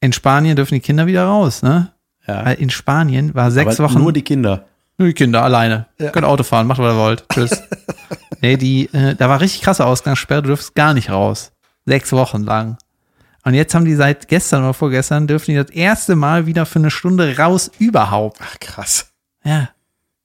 in 0.00 0.12
Spanien 0.12 0.56
dürfen 0.56 0.74
die 0.74 0.80
Kinder 0.80 1.06
wieder 1.06 1.24
raus, 1.24 1.62
ne? 1.62 1.92
Ja. 2.26 2.44
Weil 2.44 2.56
in 2.58 2.70
Spanien 2.70 3.34
war 3.34 3.50
sechs 3.50 3.78
Aber 3.78 3.90
Wochen. 3.90 3.98
Nur 4.00 4.12
die 4.12 4.22
Kinder. 4.22 4.66
Nur 4.98 5.08
die 5.08 5.14
Kinder 5.14 5.42
alleine. 5.42 5.86
Ja. 5.98 6.10
Könnt 6.10 6.26
Auto 6.26 6.42
fahren, 6.42 6.66
macht 6.66 6.78
was 6.78 6.94
ihr 6.94 6.98
wollt. 6.98 7.28
Tschüss. 7.28 7.62
nee, 8.40 8.56
die, 8.56 8.86
äh, 8.94 9.14
da 9.14 9.28
war 9.28 9.40
richtig 9.40 9.62
krasse 9.62 9.84
Ausgangssperre, 9.84 10.42
du 10.42 10.48
dürfst 10.48 10.74
gar 10.74 10.94
nicht 10.94 11.10
raus. 11.10 11.52
Sechs 11.84 12.12
Wochen 12.12 12.42
lang. 12.42 12.78
Und 13.46 13.54
jetzt 13.54 13.76
haben 13.76 13.84
die 13.84 13.94
seit 13.94 14.26
gestern 14.26 14.64
oder 14.64 14.74
vorgestern 14.74 15.28
dürfen 15.28 15.52
die 15.52 15.56
das 15.56 15.70
erste 15.70 16.16
Mal 16.16 16.46
wieder 16.46 16.66
für 16.66 16.80
eine 16.80 16.90
Stunde 16.90 17.38
raus 17.38 17.70
überhaupt. 17.78 18.40
Ach, 18.42 18.58
krass. 18.58 19.12
Ja. 19.44 19.70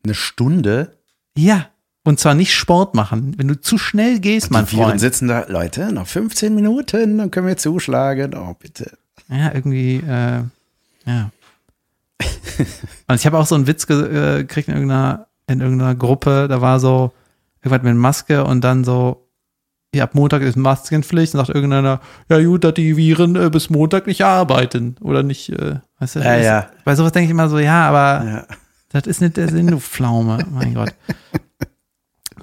Eine 0.03 0.15
Stunde? 0.15 0.97
Ja. 1.37 1.67
Und 2.03 2.19
zwar 2.19 2.33
nicht 2.33 2.51
Sport 2.51 2.95
machen. 2.95 3.35
Wenn 3.37 3.47
du 3.47 3.61
zu 3.61 3.77
schnell 3.77 4.19
gehst, 4.19 4.49
mein 4.49 4.65
die 4.65 4.71
Viren 4.71 4.85
Freund. 4.85 5.01
sitzen 5.01 5.27
da, 5.27 5.45
Leute, 5.47 5.91
noch 5.91 6.07
15 6.07 6.55
Minuten, 6.55 7.19
dann 7.19 7.29
können 7.29 7.45
wir 7.45 7.57
zuschlagen. 7.57 8.33
Oh, 8.33 8.55
bitte. 8.57 8.97
Ja, 9.29 9.53
irgendwie, 9.53 9.97
äh, 9.97 10.41
ja. 11.05 11.31
Und 13.07 13.15
ich 13.15 13.27
habe 13.27 13.37
auch 13.37 13.45
so 13.45 13.53
einen 13.53 13.67
Witz 13.67 13.87
äh, 13.87 14.39
gekriegt 14.39 14.67
in 14.67 14.73
irgendeiner, 14.73 15.27
in 15.45 15.61
irgendeiner 15.61 15.93
Gruppe, 15.93 16.47
da 16.47 16.59
war 16.59 16.79
so 16.79 17.11
irgendwas 17.61 17.83
mit 17.83 18.01
Maske 18.01 18.45
und 18.45 18.61
dann 18.61 18.83
so, 18.83 19.27
ja, 19.93 20.05
ab 20.05 20.15
Montag 20.15 20.41
ist 20.41 20.55
Maskenpflicht 20.55 21.33
und 21.33 21.39
sagt 21.45 21.55
irgendeiner, 21.55 21.99
ja 22.29 22.41
gut, 22.43 22.63
dass 22.63 22.73
die 22.75 22.95
Viren 22.95 23.35
äh, 23.35 23.49
bis 23.49 23.69
Montag 23.69 24.07
nicht 24.07 24.23
arbeiten 24.23 24.95
oder 25.01 25.21
nicht, 25.23 25.49
äh, 25.49 25.79
weißt 25.99 26.15
du? 26.15 26.19
Ja, 26.19 26.37
ja. 26.37 26.69
Bei 26.85 26.95
sowas 26.95 27.11
denke 27.11 27.25
ich 27.25 27.31
immer 27.31 27.49
so, 27.49 27.59
ja, 27.59 27.87
aber 27.89 28.25
Ja. 28.25 28.45
das 28.89 29.07
ist 29.07 29.21
nicht 29.21 29.35
der 29.37 29.49
Sinn, 29.49 29.67
du 29.67 29.79
Pflaume, 29.79 30.45
mein 30.51 30.73
Gott. 30.75 30.93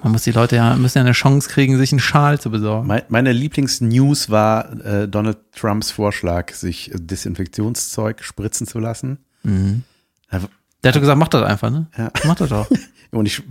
Man 0.01 0.13
muss 0.13 0.23
die 0.23 0.31
Leute 0.31 0.55
ja, 0.55 0.75
müssen 0.75 0.99
ja 0.99 1.03
eine 1.03 1.11
Chance 1.11 1.49
kriegen, 1.49 1.77
sich 1.77 1.91
einen 1.91 1.99
Schal 1.99 2.39
zu 2.39 2.49
besorgen. 2.51 2.87
Mein, 2.87 3.01
meine 3.09 3.33
Lieblingsnews 3.33 4.29
war 4.29 4.71
äh, 4.85 5.07
Donald 5.09 5.39
Trumps 5.53 5.91
Vorschlag, 5.91 6.53
sich 6.53 6.91
Desinfektionszeug 6.95 8.23
spritzen 8.23 8.65
zu 8.65 8.79
lassen. 8.79 9.17
Mhm. 9.43 9.83
Ja, 10.31 10.39
Der 10.83 10.89
hat 10.89 10.95
doch 10.95 11.01
gesagt, 11.01 11.17
mach 11.19 11.27
das 11.27 11.43
einfach, 11.43 11.69
ne? 11.69 11.87
Ja. 11.97 12.11
Mach 12.25 12.35
das 12.35 12.49
doch. 12.49 12.69
Und 13.11 13.25
ich, 13.25 13.41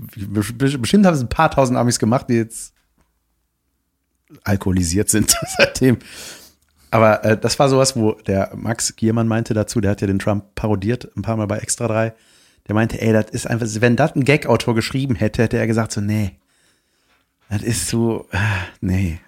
bestimmt 0.56 1.04
haben 1.04 1.14
es 1.14 1.20
ein 1.20 1.28
paar 1.28 1.50
tausend 1.50 1.76
Amis 1.76 1.98
gemacht, 1.98 2.26
die 2.30 2.34
jetzt 2.34 2.72
alkoholisiert 4.44 5.08
sind 5.08 5.36
seitdem. 5.58 5.98
Aber 6.90 7.24
äh, 7.24 7.36
das 7.38 7.58
war 7.58 7.68
sowas, 7.68 7.96
wo 7.96 8.12
der 8.12 8.52
Max 8.56 8.96
Giermann 8.96 9.28
meinte 9.28 9.52
dazu, 9.54 9.80
der 9.80 9.90
hat 9.90 10.00
ja 10.00 10.06
den 10.06 10.18
Trump 10.18 10.54
parodiert, 10.54 11.08
ein 11.16 11.22
paar 11.22 11.36
Mal 11.36 11.46
bei 11.46 11.58
Extra 11.58 11.86
3. 11.86 12.14
Der 12.66 12.74
meinte, 12.74 13.00
ey, 13.00 13.12
das 13.12 13.30
ist 13.30 13.46
einfach, 13.46 13.66
wenn 13.80 13.96
das 13.96 14.14
ein 14.14 14.24
Gag-Autor 14.24 14.74
geschrieben 14.74 15.14
hätte, 15.14 15.42
hätte 15.42 15.58
er 15.58 15.66
gesagt 15.66 15.92
so, 15.92 16.00
nee, 16.00 16.38
das 17.50 17.62
ist 17.62 17.88
so, 17.88 18.26
äh, 18.30 18.38
nee, 18.80 19.20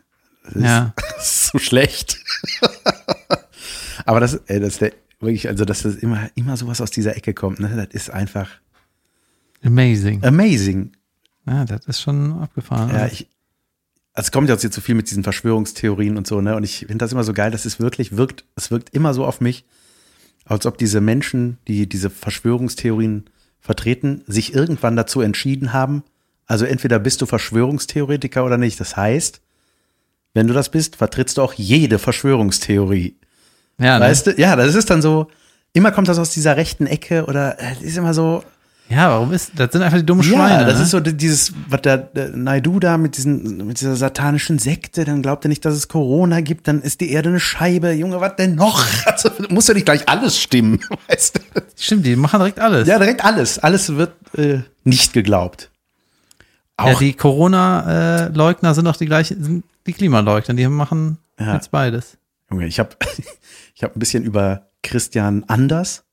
das 0.45 0.55
ist, 0.57 0.63
Ja. 0.63 0.95
das 1.17 1.25
ist 1.25 1.47
so 1.49 1.59
schlecht. 1.59 2.19
Aber 4.07 4.21
das, 4.21 4.35
ey, 4.47 4.61
das 4.61 4.75
ist 4.75 4.81
der, 4.83 4.93
wirklich, 5.21 5.49
also, 5.49 5.65
dass 5.65 5.83
das 5.83 5.97
immer, 5.97 6.31
immer 6.35 6.57
sowas 6.57 6.81
aus 6.81 6.91
dieser 6.91 7.17
Ecke 7.17 7.35
kommt, 7.35 7.61
ne, 7.61 7.71
das 7.77 7.95
ist 7.95 8.11
einfach 8.11 8.49
Amazing. 9.63 10.25
amazing. 10.25 10.93
Ja, 11.47 11.65
das 11.67 11.85
ist 11.87 12.01
schon 12.01 12.41
abgefahren. 12.41 12.91
Ja, 12.91 13.07
ich, 13.07 13.13
also 13.13 13.27
es 14.21 14.33
kommt 14.33 14.49
ja 14.49 14.57
jetzt 14.57 14.73
zu 14.73 14.81
viel 14.81 14.95
mit 14.95 15.11
diesen 15.11 15.23
Verschwörungstheorien 15.23 16.17
und 16.17 16.27
so, 16.27 16.41
ne? 16.41 16.57
Und 16.57 16.65
ich 16.65 16.81
finde 16.81 16.99
das 16.99 17.13
immer 17.13 17.25
so 17.25 17.33
geil, 17.33 17.51
dass 17.51 17.65
es 17.65 17.81
wirklich 17.81 18.17
wirkt, 18.17 18.45
es 18.57 18.71
wirkt 18.71 18.95
immer 18.95 19.15
so 19.15 19.25
auf 19.25 19.41
mich, 19.41 19.65
als 20.45 20.67
ob 20.67 20.79
diese 20.79 21.01
Menschen, 21.01 21.59
die 21.69 21.89
diese 21.89 22.11
Verschwörungstheorien 22.11 23.25
vertreten, 23.61 24.23
sich 24.27 24.55
irgendwann 24.55 24.97
dazu 24.97 25.21
entschieden 25.21 25.73
haben, 25.73 26.03
also 26.47 26.65
entweder 26.65 26.99
bist 26.99 27.23
du 27.23 27.27
Verschwörungstheoretiker 27.27 28.45
oder 28.45 28.59
nicht. 28.59 28.81
Das 28.81 28.97
heißt, 28.97 29.41
wenn 30.35 30.49
du 30.49 30.53
das 30.53 30.69
bist, 30.69 30.97
vertrittst 30.97 31.39
du 31.39 31.43
auch 31.43 31.53
jede 31.53 32.01
Verschwörungstheorie. 32.01 33.17
ja 33.79 34.01
ne? 34.01 34.07
Weißt 34.07 34.27
du? 34.27 34.31
Ja, 34.33 34.57
das 34.57 34.75
ist 34.75 34.91
dann 34.91 35.01
so, 35.01 35.29
immer 35.73 35.93
kommt 35.93 36.09
das 36.09 36.19
aus 36.19 36.33
dieser 36.33 36.57
rechten 36.57 36.87
Ecke 36.87 37.27
oder 37.27 37.57
äh, 37.61 37.85
ist 37.85 37.97
immer 37.97 38.15
so, 38.15 38.43
Ja, 38.91 39.11
warum 39.11 39.33
ist, 39.33 39.53
das 39.55 39.71
sind 39.71 39.83
einfach 39.83 39.99
die 39.99 40.05
dummen 40.05 40.25
Schweine. 40.25 40.63
Ja, 40.63 40.65
das 40.65 40.79
ne? 40.79 40.83
ist 40.83 40.91
so 40.91 40.99
dieses, 40.99 41.53
was 41.69 41.81
der, 41.83 41.97
der 41.99 42.31
Naidu 42.31 42.81
da 42.81 42.99
mit 42.99 43.17
diesen, 43.17 43.65
mit 43.69 43.81
dieser 43.81 43.95
satanischen 43.95 44.59
Sekte, 44.59 45.05
dann 45.05 45.23
glaubt 45.23 45.45
er 45.45 45.49
nicht, 45.49 45.65
dass 45.65 45.75
es 45.75 45.87
Corona 45.87 46.41
gibt, 46.41 46.67
dann 46.67 46.83
ist 46.83 47.01
die 47.01 47.13
Erde 47.13 47.29
eine 47.29 47.39
Scheibe. 47.39 47.93
Junge, 47.93 48.21
was 48.21 48.35
denn 48.37 48.57
noch? 48.57 48.85
Also, 49.07 49.31
muss 49.49 49.69
ja 49.69 49.75
nicht 49.75 49.87
gleich 49.87 50.09
alles 50.09 50.41
stimmen, 50.41 50.81
weißt 51.09 51.37
du? 51.37 51.61
Stimmt, 51.77 52.05
die 52.05 52.17
machen 52.17 52.41
direkt 52.41 52.59
alles. 52.59 52.89
Ja, 52.89 52.99
direkt 52.99 53.25
alles. 53.25 53.59
Alles 53.61 53.95
wird 53.97 54.13
äh, 54.37 54.61
nicht 54.83 55.13
geglaubt. 55.13 55.71
Ja, 56.79 56.87
Auch, 56.87 56.99
die 56.99 57.13
Corona-Leugner 57.13 58.75
sind 58.75 58.87
auch 58.89 58.97
die 58.97 59.07
gleichen, 59.07 59.43
sind 59.45 59.65
die 59.87 59.93
Klimaleugner, 59.93 60.55
die 60.55 60.67
machen 60.69 61.19
Ja. 61.39 61.55
jetzt 61.55 61.71
beides. 61.71 62.17
Junge, 62.51 62.67
ich 62.67 62.79
habe 62.81 62.91
ich 63.75 63.83
hab 63.85 63.95
ein 63.95 63.99
bisschen 64.01 64.25
über 64.25 64.67
Christian 64.83 65.45
Anders, 65.47 66.05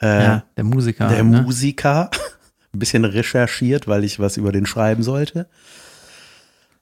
äh, 0.00 0.24
ja, 0.24 0.44
der 0.56 0.64
Musiker. 0.64 1.08
der 1.08 1.24
ne? 1.24 1.42
Musiker, 1.42 2.10
ein 2.72 2.78
bisschen 2.78 3.04
recherchiert, 3.04 3.88
weil 3.88 4.04
ich 4.04 4.18
was 4.20 4.36
über 4.36 4.52
den 4.52 4.66
schreiben 4.66 5.02
sollte. 5.02 5.48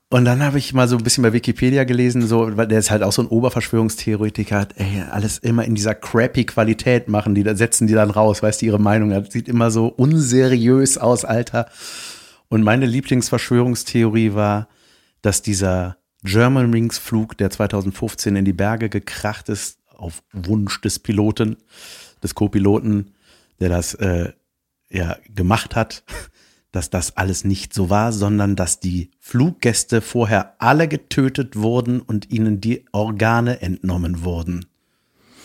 Und 0.09 0.25
dann 0.25 0.41
habe 0.43 0.59
ich 0.59 0.73
mal 0.73 0.87
so 0.87 0.97
ein 0.97 1.03
bisschen 1.03 1.23
bei 1.23 1.33
Wikipedia 1.33 1.83
gelesen, 1.83 2.25
so, 2.27 2.57
weil 2.57 2.69
der 2.69 2.79
ist 2.79 2.93
halt 2.93 3.03
auch 3.03 3.11
so 3.11 3.23
ein 3.23 3.29
Oberverschwörungstheoretiker, 3.29 4.61
hat, 4.61 4.75
ey, 4.77 5.03
alles 5.11 5.39
immer 5.39 5.65
in 5.65 5.75
dieser 5.75 5.97
crappy 5.97 6.45
Qualität 6.45 7.09
machen, 7.09 7.35
die 7.35 7.43
da 7.43 7.57
setzen 7.57 7.89
die 7.89 7.95
dann 7.95 8.11
raus, 8.11 8.41
weißt 8.41 8.63
du, 8.63 8.67
ihre 8.67 8.79
Meinung, 8.79 9.11
das 9.11 9.33
sieht 9.33 9.49
immer 9.49 9.73
so 9.73 9.89
unseriös 9.89 10.97
aus, 10.97 11.25
Alter. 11.25 11.67
Und 12.49 12.63
meine 12.63 12.87
Lieblingsverschwörungstheorie 12.87 14.35
war, 14.35 14.69
dass 15.23 15.43
dieser 15.43 15.97
German 16.23 16.73
Wings 16.73 16.99
Flug, 16.99 17.37
der 17.37 17.51
2015 17.51 18.37
in 18.37 18.45
die 18.45 18.53
Berge 18.53 18.89
gekracht 18.89 19.49
ist, 19.49 19.79
auf 19.89 20.23
Wunsch 20.33 20.81
des 20.83 21.01
Piloten, 21.01 21.57
des 22.23 22.35
Co-Piloten, 22.35 23.15
der 23.61 23.69
das 23.69 23.95
äh, 23.95 24.33
ja 24.91 25.17
gemacht 25.35 25.77
hat, 25.77 26.05
dass 26.73 26.91
das 26.91 27.17
alles 27.17 27.45
nicht 27.45 27.73
so 27.73 27.89
war, 27.91 28.13
sondern 28.13 28.55
dass 28.55 28.81
die 28.81 29.11
Fluggäste 29.19 30.01
vorher 30.03 30.55
alle 30.59 30.89
getötet 30.89 31.57
wurden 31.57 32.01
und 32.01 32.31
ihnen 32.31 32.61
die 32.61 32.85
Organe 32.93 33.63
entnommen 33.63 34.25
wurden. 34.25 34.67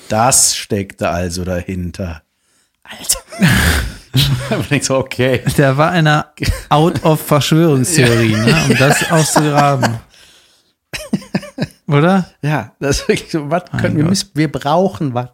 Das 0.10 0.57
steckte 0.57 1.10
also 1.10 1.45
dahinter. 1.45 2.23
Alter. 2.84 3.19
ich 4.69 4.84
so, 4.84 4.97
okay. 4.97 5.41
Der 5.57 5.77
war 5.77 5.91
einer 5.91 6.34
out 6.69 7.03
of 7.03 7.21
Verschwörungstheorie, 7.21 8.36
ne? 8.36 8.65
um 8.69 8.77
das 8.77 9.10
auszugraben. 9.10 9.99
Oder? 11.88 12.29
Ja, 12.41 12.75
das 12.79 13.01
ist 13.01 13.07
wirklich 13.07 13.31
so, 13.31 13.49
was 13.49 13.63
können 13.79 13.97
wir, 13.97 14.12
wir 14.34 14.51
brauchen 14.51 15.13
was. 15.13 15.29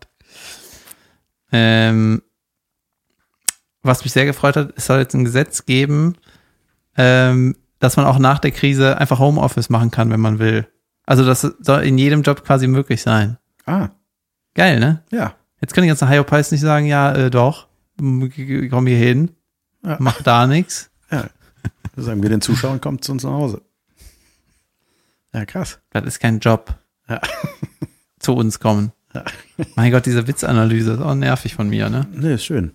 Ähm, 1.51 2.21
was 3.83 4.03
mich 4.03 4.13
sehr 4.13 4.25
gefreut 4.25 4.55
hat, 4.55 4.73
es 4.75 4.85
soll 4.87 4.99
jetzt 4.99 5.13
ein 5.13 5.23
Gesetz 5.25 5.65
geben, 5.65 6.15
ähm, 6.97 7.55
dass 7.79 7.95
man 7.95 8.05
auch 8.05 8.19
nach 8.19 8.39
der 8.39 8.51
Krise 8.51 8.97
einfach 8.97 9.19
Homeoffice 9.19 9.69
machen 9.69 9.91
kann, 9.91 10.09
wenn 10.09 10.19
man 10.19 10.39
will. 10.39 10.67
Also 11.05 11.25
das 11.25 11.41
soll 11.41 11.83
in 11.83 11.97
jedem 11.97 12.21
Job 12.23 12.43
quasi 12.43 12.67
möglich 12.67 13.01
sein. 13.01 13.37
Ah, 13.65 13.89
Geil, 14.55 14.79
ne? 14.79 15.03
ja. 15.11 15.35
Jetzt 15.61 15.73
können 15.73 15.83
die 15.83 15.89
ganzen 15.89 16.09
Hyopies 16.09 16.51
nicht 16.51 16.61
sagen, 16.61 16.85
ja, 16.85 17.13
äh, 17.13 17.29
doch, 17.29 17.67
komm 17.97 18.29
hier 18.87 18.97
hin, 18.97 19.31
Ja. 19.83 19.97
mach 19.99 20.21
da 20.21 20.47
nichts. 20.47 20.89
Ja. 21.11 21.29
Sagen 21.95 22.21
wir 22.21 22.29
den 22.29 22.41
Zuschauern, 22.41 22.81
kommt 22.81 23.03
zu 23.03 23.11
uns 23.11 23.23
nach 23.23 23.31
Hause. 23.31 23.61
Ja, 25.33 25.45
krass. 25.45 25.79
Das 25.91 26.05
ist 26.05 26.19
kein 26.19 26.39
Job. 26.39 26.75
Ja. 27.07 27.21
Zu 28.19 28.33
uns 28.35 28.59
kommen. 28.59 28.91
Ja. 29.57 29.65
Mein 29.75 29.91
Gott, 29.91 30.05
diese 30.05 30.27
Witzanalyse 30.27 30.93
ist 30.93 30.99
auch 31.01 31.15
nervig 31.15 31.55
von 31.55 31.69
mir, 31.69 31.89
ne? 31.89 32.07
Nee, 32.13 32.35
ist 32.35 32.45
schön. 32.45 32.71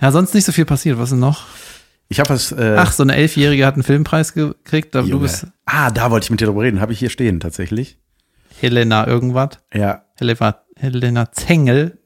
Ja, 0.00 0.10
sonst 0.12 0.34
nicht 0.34 0.44
so 0.44 0.52
viel 0.52 0.64
passiert. 0.64 0.98
Was 0.98 1.04
ist 1.04 1.10
denn 1.12 1.20
noch? 1.20 1.46
Ich 2.08 2.18
habe 2.20 2.30
was. 2.30 2.52
Äh, 2.52 2.76
Ach, 2.78 2.90
so 2.92 3.02
eine 3.02 3.14
Elfjährige 3.14 3.66
hat 3.66 3.74
einen 3.74 3.82
Filmpreis 3.82 4.32
gekriegt. 4.32 4.96
aber 4.96 5.06
Du 5.06 5.20
bist 5.20 5.46
Ah, 5.66 5.90
da 5.90 6.10
wollte 6.10 6.24
ich 6.24 6.30
mit 6.30 6.40
dir 6.40 6.46
drüber 6.46 6.62
reden. 6.62 6.80
Habe 6.80 6.92
ich 6.92 6.98
hier 6.98 7.10
stehen, 7.10 7.38
tatsächlich. 7.38 7.98
Helena 8.60 9.06
irgendwas. 9.06 9.50
Ja. 9.72 10.04
Helena, 10.16 10.56
Helena 10.76 11.32
Zengel 11.32 11.98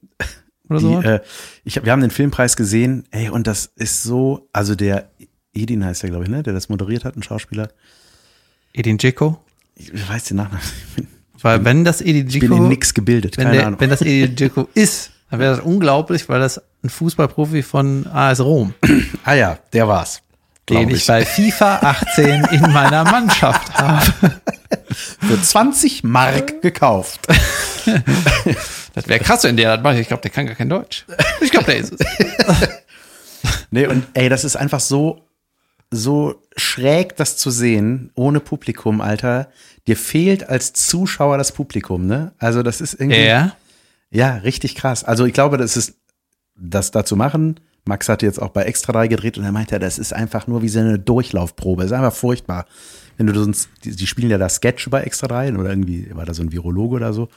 oder 0.69 0.81
so. 0.81 1.01
äh, 1.01 1.21
ich, 1.65 1.83
wir 1.85 1.91
haben 1.93 2.01
den 2.01 2.11
Filmpreis 2.11 2.57
gesehen, 2.57 3.05
ey, 3.11 3.29
und 3.31 3.47
das 3.47 3.67
ist 3.77 4.03
so, 4.03 4.49
also 4.53 4.75
der 4.75 5.11
Edin 5.53 5.85
heißt 5.85 6.03
der, 6.03 6.11
glaube 6.11 6.25
ich, 6.25 6.31
ne, 6.31 6.43
der 6.43 6.53
das 6.53 6.69
moderiert 6.69 7.05
hat, 7.05 7.17
ein 7.17 7.23
Schauspieler. 7.23 7.71
Edin 8.73 8.99
Dzeko. 8.99 9.39
Ich 9.77 10.09
weiß 10.09 10.25
den 10.25 10.37
Nachnamen. 10.39 10.67
Ich 11.45 11.51
Weil 11.51 11.65
wenn 11.65 11.85
das 11.85 12.01
Edin 12.01 12.27
ich 12.27 12.41
bin 12.41 12.49
Dzeko, 12.51 12.57
in 12.57 12.69
nix 12.69 12.95
gebildet, 12.95 13.37
wenn, 13.37 13.45
keine 13.45 13.57
der, 13.59 13.67
Ahnung. 13.67 13.81
wenn 13.81 13.91
das 13.91 14.01
Edin 14.01 14.35
Dzeko 14.35 14.67
ist, 14.75 15.11
dann 15.31 15.41
wäre 15.41 15.57
das 15.57 15.65
unglaublich, 15.65 16.27
weil 16.29 16.41
das 16.41 16.61
ein 16.83 16.89
Fußballprofi 16.89 17.63
von 17.63 18.07
AS 18.07 18.41
Rom, 18.41 18.73
ah 19.25 19.35
ja, 19.35 19.59
der 19.75 19.87
war's. 19.87 20.23
den 20.71 20.89
glaub 20.89 20.97
ich 20.97 21.07
bei 21.07 21.25
FIFA 21.27 21.77
18 21.83 22.45
in 22.53 22.61
meiner 22.73 23.05
Mannschaft 23.05 23.75
habe. 23.75 24.13
Für 25.21 25.43
20 25.43 26.05
Mark 26.05 26.63
gekauft. 26.63 27.27
Das 28.95 29.09
wäre 29.09 29.19
krass, 29.21 29.45
wenn 29.45 29.57
der 29.57 29.77
das 29.77 29.83
macht. 29.83 29.99
Ich 29.99 30.09
glaube, 30.09 30.23
der 30.23 30.31
kann 30.31 30.47
gar 30.47 30.55
kein 30.55 30.69
Deutsch. 30.69 31.05
Ich 31.41 31.51
glaube, 31.51 31.67
der 31.67 31.77
ist 31.79 31.95
es. 31.95 32.69
Nee, 33.71 33.87
und 33.87 34.07
ey, 34.15 34.29
das 34.29 34.45
ist 34.45 34.57
einfach 34.57 34.81
so, 34.81 35.24
so 35.95 36.43
schräg, 36.57 37.17
das 37.17 37.37
zu 37.37 37.51
sehen, 37.51 38.11
ohne 38.15 38.41
Publikum, 38.41 39.01
Alter. 39.01 39.49
Dir 39.87 39.97
fehlt 39.97 40.49
als 40.49 40.73
Zuschauer 40.73 41.39
das 41.39 41.53
Publikum, 41.53 42.07
ne? 42.07 42.33
Also, 42.39 42.63
das 42.63 42.81
ist 42.81 42.95
irgendwie. 42.95 43.25
Ja. 43.25 43.57
Ja, 44.15 44.37
richtig 44.37 44.77
krass. 44.77 45.03
Also 45.03 45.25
ich 45.27 45.33
glaube, 45.33 45.59
das 45.59 45.77
ist 45.77 45.97
das 46.57 46.93
da 46.93 47.05
zu 47.05 47.17
machen. 47.17 47.59
Max 47.85 48.09
hat 48.09 48.23
jetzt 48.23 48.41
auch 48.41 48.51
bei 48.51 48.63
Extra 48.63 48.93
3 48.93 49.09
gedreht 49.09 49.37
und 49.39 49.45
er 49.45 49.51
meinte, 49.51 49.79
das 49.81 49.99
ist 49.99 50.13
einfach 50.13 50.47
nur 50.47 50.63
wie 50.63 50.69
so 50.69 50.79
eine 50.79 51.01
Durchlaufprobe. 51.01 51.83
Das 51.83 51.91
ist 51.91 51.97
einfach 51.97 52.15
furchtbar. 52.15 52.67
Wenn 53.17 53.27
du 53.27 53.35
sonst, 53.35 53.69
die, 53.83 53.95
die 53.95 54.07
spielen 54.07 54.31
ja 54.31 54.39
da 54.39 54.49
Sketch 54.49 54.89
bei 54.89 55.03
Extra 55.03 55.27
3 55.27 55.55
oder 55.57 55.69
irgendwie 55.69 56.09
war 56.15 56.25
da 56.25 56.33
so 56.33 56.43
ein 56.43 56.53
Virologe 56.53 56.95
oder 56.95 57.13
so. 57.13 57.29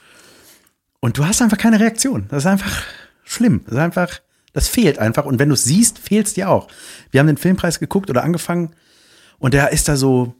Und 1.00 1.18
du 1.18 1.26
hast 1.26 1.42
einfach 1.42 1.58
keine 1.58 1.80
Reaktion. 1.80 2.26
Das 2.28 2.44
ist 2.44 2.46
einfach 2.46 2.84
schlimm. 3.24 3.62
Das 3.64 3.74
ist 3.74 3.80
einfach, 3.80 4.20
das 4.52 4.68
fehlt 4.68 4.98
einfach. 4.98 5.24
Und 5.24 5.38
wenn 5.38 5.48
du 5.48 5.54
es 5.54 5.64
siehst, 5.64 5.98
fehlt 5.98 6.26
es 6.26 6.34
dir 6.34 6.48
auch. 6.50 6.68
Wir 7.10 7.20
haben 7.20 7.26
den 7.26 7.36
Filmpreis 7.36 7.78
geguckt 7.80 8.10
oder 8.10 8.24
angefangen 8.24 8.70
und 9.38 9.54
der 9.54 9.72
ist 9.72 9.88
da 9.88 9.96
so 9.96 10.34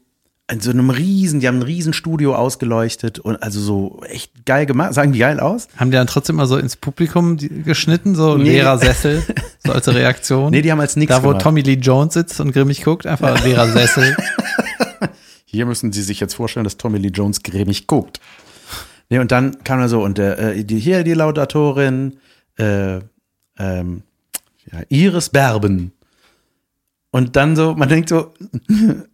in 0.51 0.61
so 0.61 0.71
einem 0.71 0.89
riesen, 0.89 1.41
die 1.41 1.47
haben 1.47 1.59
ein 1.59 1.63
riesen 1.63 1.93
Studio 1.93 2.33
ausgeleuchtet 2.35 3.19
und 3.19 3.35
also 3.43 3.59
so 3.59 4.01
echt 4.07 4.47
geil 4.47 4.65
gemacht. 4.65 4.95
Sagen 4.95 5.11
die 5.13 5.19
geil 5.19 5.39
aus? 5.39 5.67
Haben 5.77 5.91
die 5.91 5.97
dann 5.97 6.07
trotzdem 6.07 6.37
mal 6.37 6.47
so 6.47 6.57
ins 6.57 6.75
Publikum 6.75 7.37
geschnitten, 7.37 8.15
so 8.15 8.33
ein 8.33 8.41
Nee. 8.41 8.53
leerer 8.53 8.77
Sessel, 8.79 9.21
so 9.63 9.73
als 9.73 9.87
Reaktion? 9.87 10.49
Nee, 10.49 10.63
die 10.63 10.71
haben 10.71 10.79
als 10.79 10.95
nichts 10.95 11.13
Da, 11.15 11.21
wo 11.23 11.27
gemacht. 11.27 11.43
Tommy 11.43 11.61
Lee 11.61 11.73
Jones 11.75 12.15
sitzt 12.15 12.39
und 12.39 12.51
grimmig 12.51 12.83
guckt, 12.83 13.05
einfach 13.05 13.35
ein 13.35 13.43
leerer 13.43 13.67
Sessel. 13.71 14.17
Hier 15.45 15.65
müssen 15.67 15.91
Sie 15.91 16.01
sich 16.01 16.19
jetzt 16.19 16.33
vorstellen, 16.33 16.63
dass 16.63 16.77
Tommy 16.77 16.97
Lee 16.97 17.09
Jones 17.09 17.43
grimmig 17.43 17.85
guckt. 17.87 18.19
Nee, 19.09 19.19
und 19.19 19.31
dann 19.31 19.63
kam 19.63 19.79
er 19.79 19.89
so, 19.89 20.03
und 20.03 20.17
der, 20.17 20.37
äh, 20.39 20.63
die, 20.63 20.79
hier 20.79 21.03
die 21.03 21.13
Laudatorin, 21.13 22.17
äh, 22.57 22.99
ähm, 23.59 24.03
ja, 24.71 24.79
Iris 24.89 25.29
Berben. 25.29 25.91
Und 27.11 27.35
dann 27.35 27.55
so, 27.55 27.73
man 27.75 27.89
denkt 27.89 28.09
so, 28.09 28.33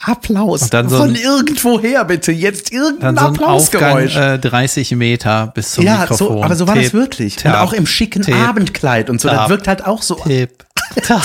Applaus 0.00 0.68
dann 0.70 0.88
so 0.88 0.98
von 0.98 1.10
ein- 1.10 1.14
irgendwoher 1.16 2.04
bitte, 2.04 2.30
jetzt 2.32 2.72
irgendein 2.72 3.16
so 3.16 3.26
ein 3.26 3.38
Aufgang 3.38 3.82
Applausgeräusch. 3.82 4.16
äh, 4.16 4.38
30 4.38 4.92
Meter 4.96 5.46
bis 5.54 5.72
zum 5.72 5.84
ja, 5.84 6.00
Mikrofon. 6.00 6.28
so, 6.38 6.42
aber 6.44 6.56
so 6.56 6.66
war 6.66 6.74
das 6.74 6.84
Tipp, 6.84 6.92
wirklich. 6.94 7.36
tap, 7.36 7.54
und 7.54 7.60
auch 7.60 7.72
im 7.72 7.86
schicken 7.86 8.22
tipp, 8.22 8.34
Abendkleid 8.34 9.08
und 9.08 9.20
so, 9.20 9.28
das 9.28 9.38
tap, 9.38 9.48
wirkt 9.48 9.68
halt 9.68 9.86
auch 9.86 10.02
so. 10.02 10.14
Tipp. 10.16 10.64
tap. 11.02 11.22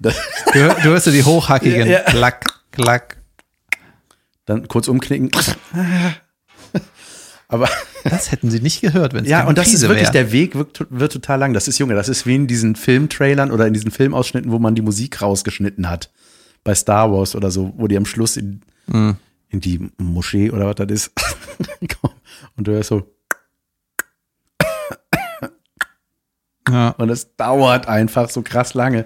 Das- 0.00 0.16
Du, 0.52 0.58
du 0.60 0.82
hörst 0.90 1.04
so 1.06 1.10
die 1.10 1.22
hochhackigen 1.24 1.86
Ja, 1.86 1.92
ja. 1.92 2.00
Klack, 2.02 2.44
Klack. 2.72 3.16
Dann 4.44 4.66
kurz 4.68 4.86
umknicken. 4.88 5.30
Aber 7.52 7.68
Das 8.04 8.32
hätten 8.32 8.50
sie 8.50 8.60
nicht 8.60 8.80
gehört, 8.80 9.12
wenn 9.14 9.24
es 9.24 9.30
Ja, 9.30 9.46
und 9.46 9.58
das 9.58 9.66
ist 9.68 9.72
Krise 9.74 9.88
wirklich, 9.88 10.06
wäre. 10.06 10.12
der 10.24 10.32
Weg 10.32 10.54
wird, 10.56 10.86
wird 10.90 11.12
total 11.12 11.38
lang. 11.38 11.52
Das 11.52 11.68
ist, 11.68 11.78
Junge, 11.78 11.94
das 11.94 12.08
ist 12.08 12.26
wie 12.26 12.34
in 12.34 12.46
diesen 12.46 12.74
Filmtrailern 12.76 13.50
oder 13.52 13.66
in 13.66 13.74
diesen 13.74 13.90
Filmausschnitten, 13.92 14.50
wo 14.50 14.58
man 14.58 14.74
die 14.74 14.82
Musik 14.82 15.20
rausgeschnitten 15.22 15.88
hat. 15.88 16.10
Bei 16.64 16.74
Star 16.74 17.12
Wars 17.12 17.36
oder 17.36 17.50
so, 17.50 17.72
wo 17.76 17.86
die 17.86 17.96
am 17.96 18.06
Schluss 18.06 18.36
in, 18.36 18.62
Mhm. 18.88 19.16
in 19.50 19.60
die 19.60 19.90
Moschee 19.98 20.50
oder 20.50 20.66
was 20.66 20.74
das 20.76 20.90
ist. 20.90 21.12
und 22.56 22.66
du 22.66 22.72
hörst 22.72 22.88
so, 22.88 23.06
Ja. 26.68 26.90
und 26.90 27.10
es 27.10 27.36
dauert 27.36 27.86
einfach 27.88 28.30
so 28.30 28.42
krass 28.42 28.74
lange. 28.74 29.04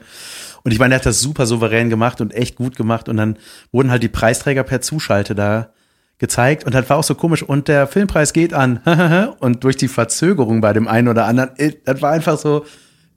Und 0.62 0.72
ich 0.72 0.78
meine, 0.78 0.94
er 0.94 0.98
hat 0.98 1.06
das 1.06 1.20
super 1.20 1.46
souverän 1.46 1.90
gemacht 1.90 2.20
und 2.20 2.32
echt 2.34 2.56
gut 2.56 2.76
gemacht. 2.76 3.08
Und 3.08 3.16
dann 3.16 3.38
wurden 3.72 3.90
halt 3.90 4.02
die 4.02 4.08
Preisträger 4.08 4.62
per 4.62 4.80
Zuschalte 4.82 5.34
da 5.34 5.72
gezeigt. 6.18 6.64
Und 6.64 6.74
das 6.74 6.88
war 6.88 6.96
auch 6.96 7.04
so 7.04 7.14
komisch. 7.14 7.42
Und 7.42 7.68
der 7.68 7.86
Filmpreis 7.86 8.32
geht 8.32 8.54
an. 8.54 8.78
und 9.40 9.64
durch 9.64 9.76
die 9.76 9.88
Verzögerung 9.88 10.60
bei 10.60 10.72
dem 10.72 10.88
einen 10.88 11.08
oder 11.08 11.26
anderen, 11.26 11.56
äh, 11.56 11.72
das 11.84 12.02
war 12.02 12.12
einfach 12.12 12.38
so, 12.38 12.64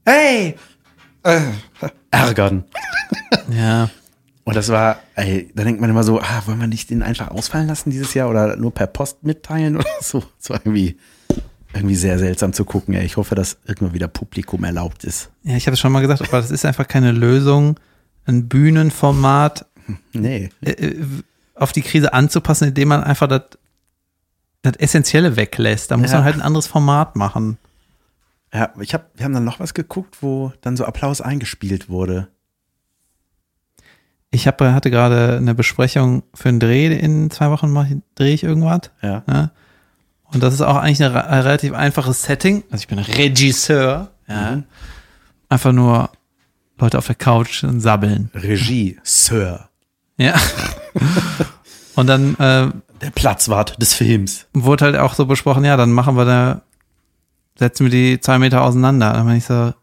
hey, 0.05 0.55
äh, 1.23 1.39
ärgern. 2.11 2.65
ja. 3.49 3.89
Und 4.43 4.55
das 4.55 4.69
war, 4.69 4.99
ey, 5.15 5.51
da 5.53 5.63
denkt 5.63 5.79
man 5.79 5.89
immer 5.89 6.03
so, 6.03 6.19
ah, 6.19 6.43
wollen 6.45 6.59
wir 6.59 6.67
nicht 6.67 6.89
den 6.89 7.03
einfach 7.03 7.29
ausfallen 7.29 7.67
lassen 7.67 7.91
dieses 7.91 8.13
Jahr 8.15 8.29
oder 8.29 8.55
nur 8.55 8.73
per 8.73 8.87
Post 8.87 9.23
mitteilen 9.23 9.77
oder 9.77 9.85
so? 10.01 10.23
Das 10.39 10.49
war 10.49 10.59
irgendwie, 10.63 10.97
irgendwie 11.73 11.95
sehr 11.95 12.17
seltsam 12.17 12.53
zu 12.53 12.65
gucken. 12.65 12.95
Ey. 12.95 13.05
Ich 13.05 13.17
hoffe, 13.17 13.35
dass 13.35 13.57
irgendwann 13.65 13.93
wieder 13.93 14.07
Publikum 14.07 14.63
erlaubt 14.63 15.03
ist. 15.03 15.29
Ja, 15.43 15.55
ich 15.55 15.67
habe 15.67 15.73
es 15.75 15.79
schon 15.79 15.91
mal 15.91 16.01
gesagt, 16.01 16.21
aber 16.21 16.41
das 16.41 16.51
ist 16.51 16.65
einfach 16.65 16.87
keine 16.87 17.11
Lösung, 17.11 17.79
ein 18.25 18.47
Bühnenformat 18.47 19.65
Nee. 20.13 20.49
Äh, 21.59 21.61
äh, 21.61 21.63
auf 21.63 21.71
die 21.71 21.81
Krise 21.81 22.13
anzupassen, 22.13 22.69
indem 22.69 22.87
man 22.89 23.03
einfach 23.03 23.27
das, 23.27 23.43
das 24.61 24.75
Essentielle 24.77 25.35
weglässt. 25.35 25.91
Da 25.91 25.97
muss 25.97 26.11
Ja. 26.11 26.17
man 26.17 26.25
halt 26.25 26.35
ein 26.35 26.41
anderes 26.41 26.67
Format 26.67 27.15
machen. 27.15 27.57
Ja, 28.53 28.73
ich 28.79 28.93
hab, 28.93 29.11
wir 29.15 29.25
haben 29.25 29.33
dann 29.33 29.45
noch 29.45 29.59
was 29.59 29.73
geguckt, 29.73 30.17
wo 30.21 30.51
dann 30.61 30.75
so 30.75 30.85
Applaus 30.85 31.21
eingespielt 31.21 31.87
wurde. 31.89 32.27
Ich 34.31 34.47
hab, 34.47 34.61
hatte 34.61 34.91
gerade 34.91 35.37
eine 35.37 35.55
Besprechung 35.55 36.23
für 36.35 36.49
einen 36.49 36.59
Dreh. 36.59 36.87
In 36.95 37.31
zwei 37.31 37.49
Wochen 37.49 37.71
mache 37.71 38.01
drehe 38.15 38.33
ich 38.33 38.43
irgendwas. 38.43 38.91
Ja. 39.01 39.23
Ja? 39.27 39.51
Und 40.25 40.43
das 40.43 40.53
ist 40.53 40.61
auch 40.61 40.75
eigentlich 40.75 41.03
ein 41.03 41.11
re- 41.11 41.43
relativ 41.45 41.73
einfaches 41.73 42.21
Setting. 42.23 42.63
Also 42.69 42.83
ich 42.83 42.87
bin 42.87 42.99
Regisseur. 42.99 44.11
Ja. 44.27 44.51
Mhm. 44.57 44.63
Einfach 45.49 45.71
nur 45.71 46.11
Leute 46.77 46.97
auf 46.99 47.07
der 47.07 47.15
Couch 47.15 47.63
und 47.63 47.81
sabbeln. 47.81 48.29
Regie, 48.35 48.99
Sir. 49.03 49.68
Ja. 50.19 50.35
und 51.95 52.07
dann 52.07 52.35
äh, 52.35 52.71
Der 53.01 53.09
Platzwart 53.15 53.81
des 53.81 53.93
Films. 53.93 54.45
wurde 54.53 54.85
halt 54.85 54.95
auch 54.97 55.13
so 55.15 55.25
besprochen, 55.25 55.65
ja, 55.65 55.77
dann 55.77 55.91
machen 55.91 56.15
wir 56.15 56.25
da, 56.25 56.61
setzen 57.57 57.85
wir 57.85 57.91
die 57.91 58.19
zwei 58.19 58.37
Meter 58.37 58.61
auseinander. 58.61 59.13
Dann 59.13 59.25
meine 59.25 59.37
ich 59.37 59.45
so, 59.45 59.73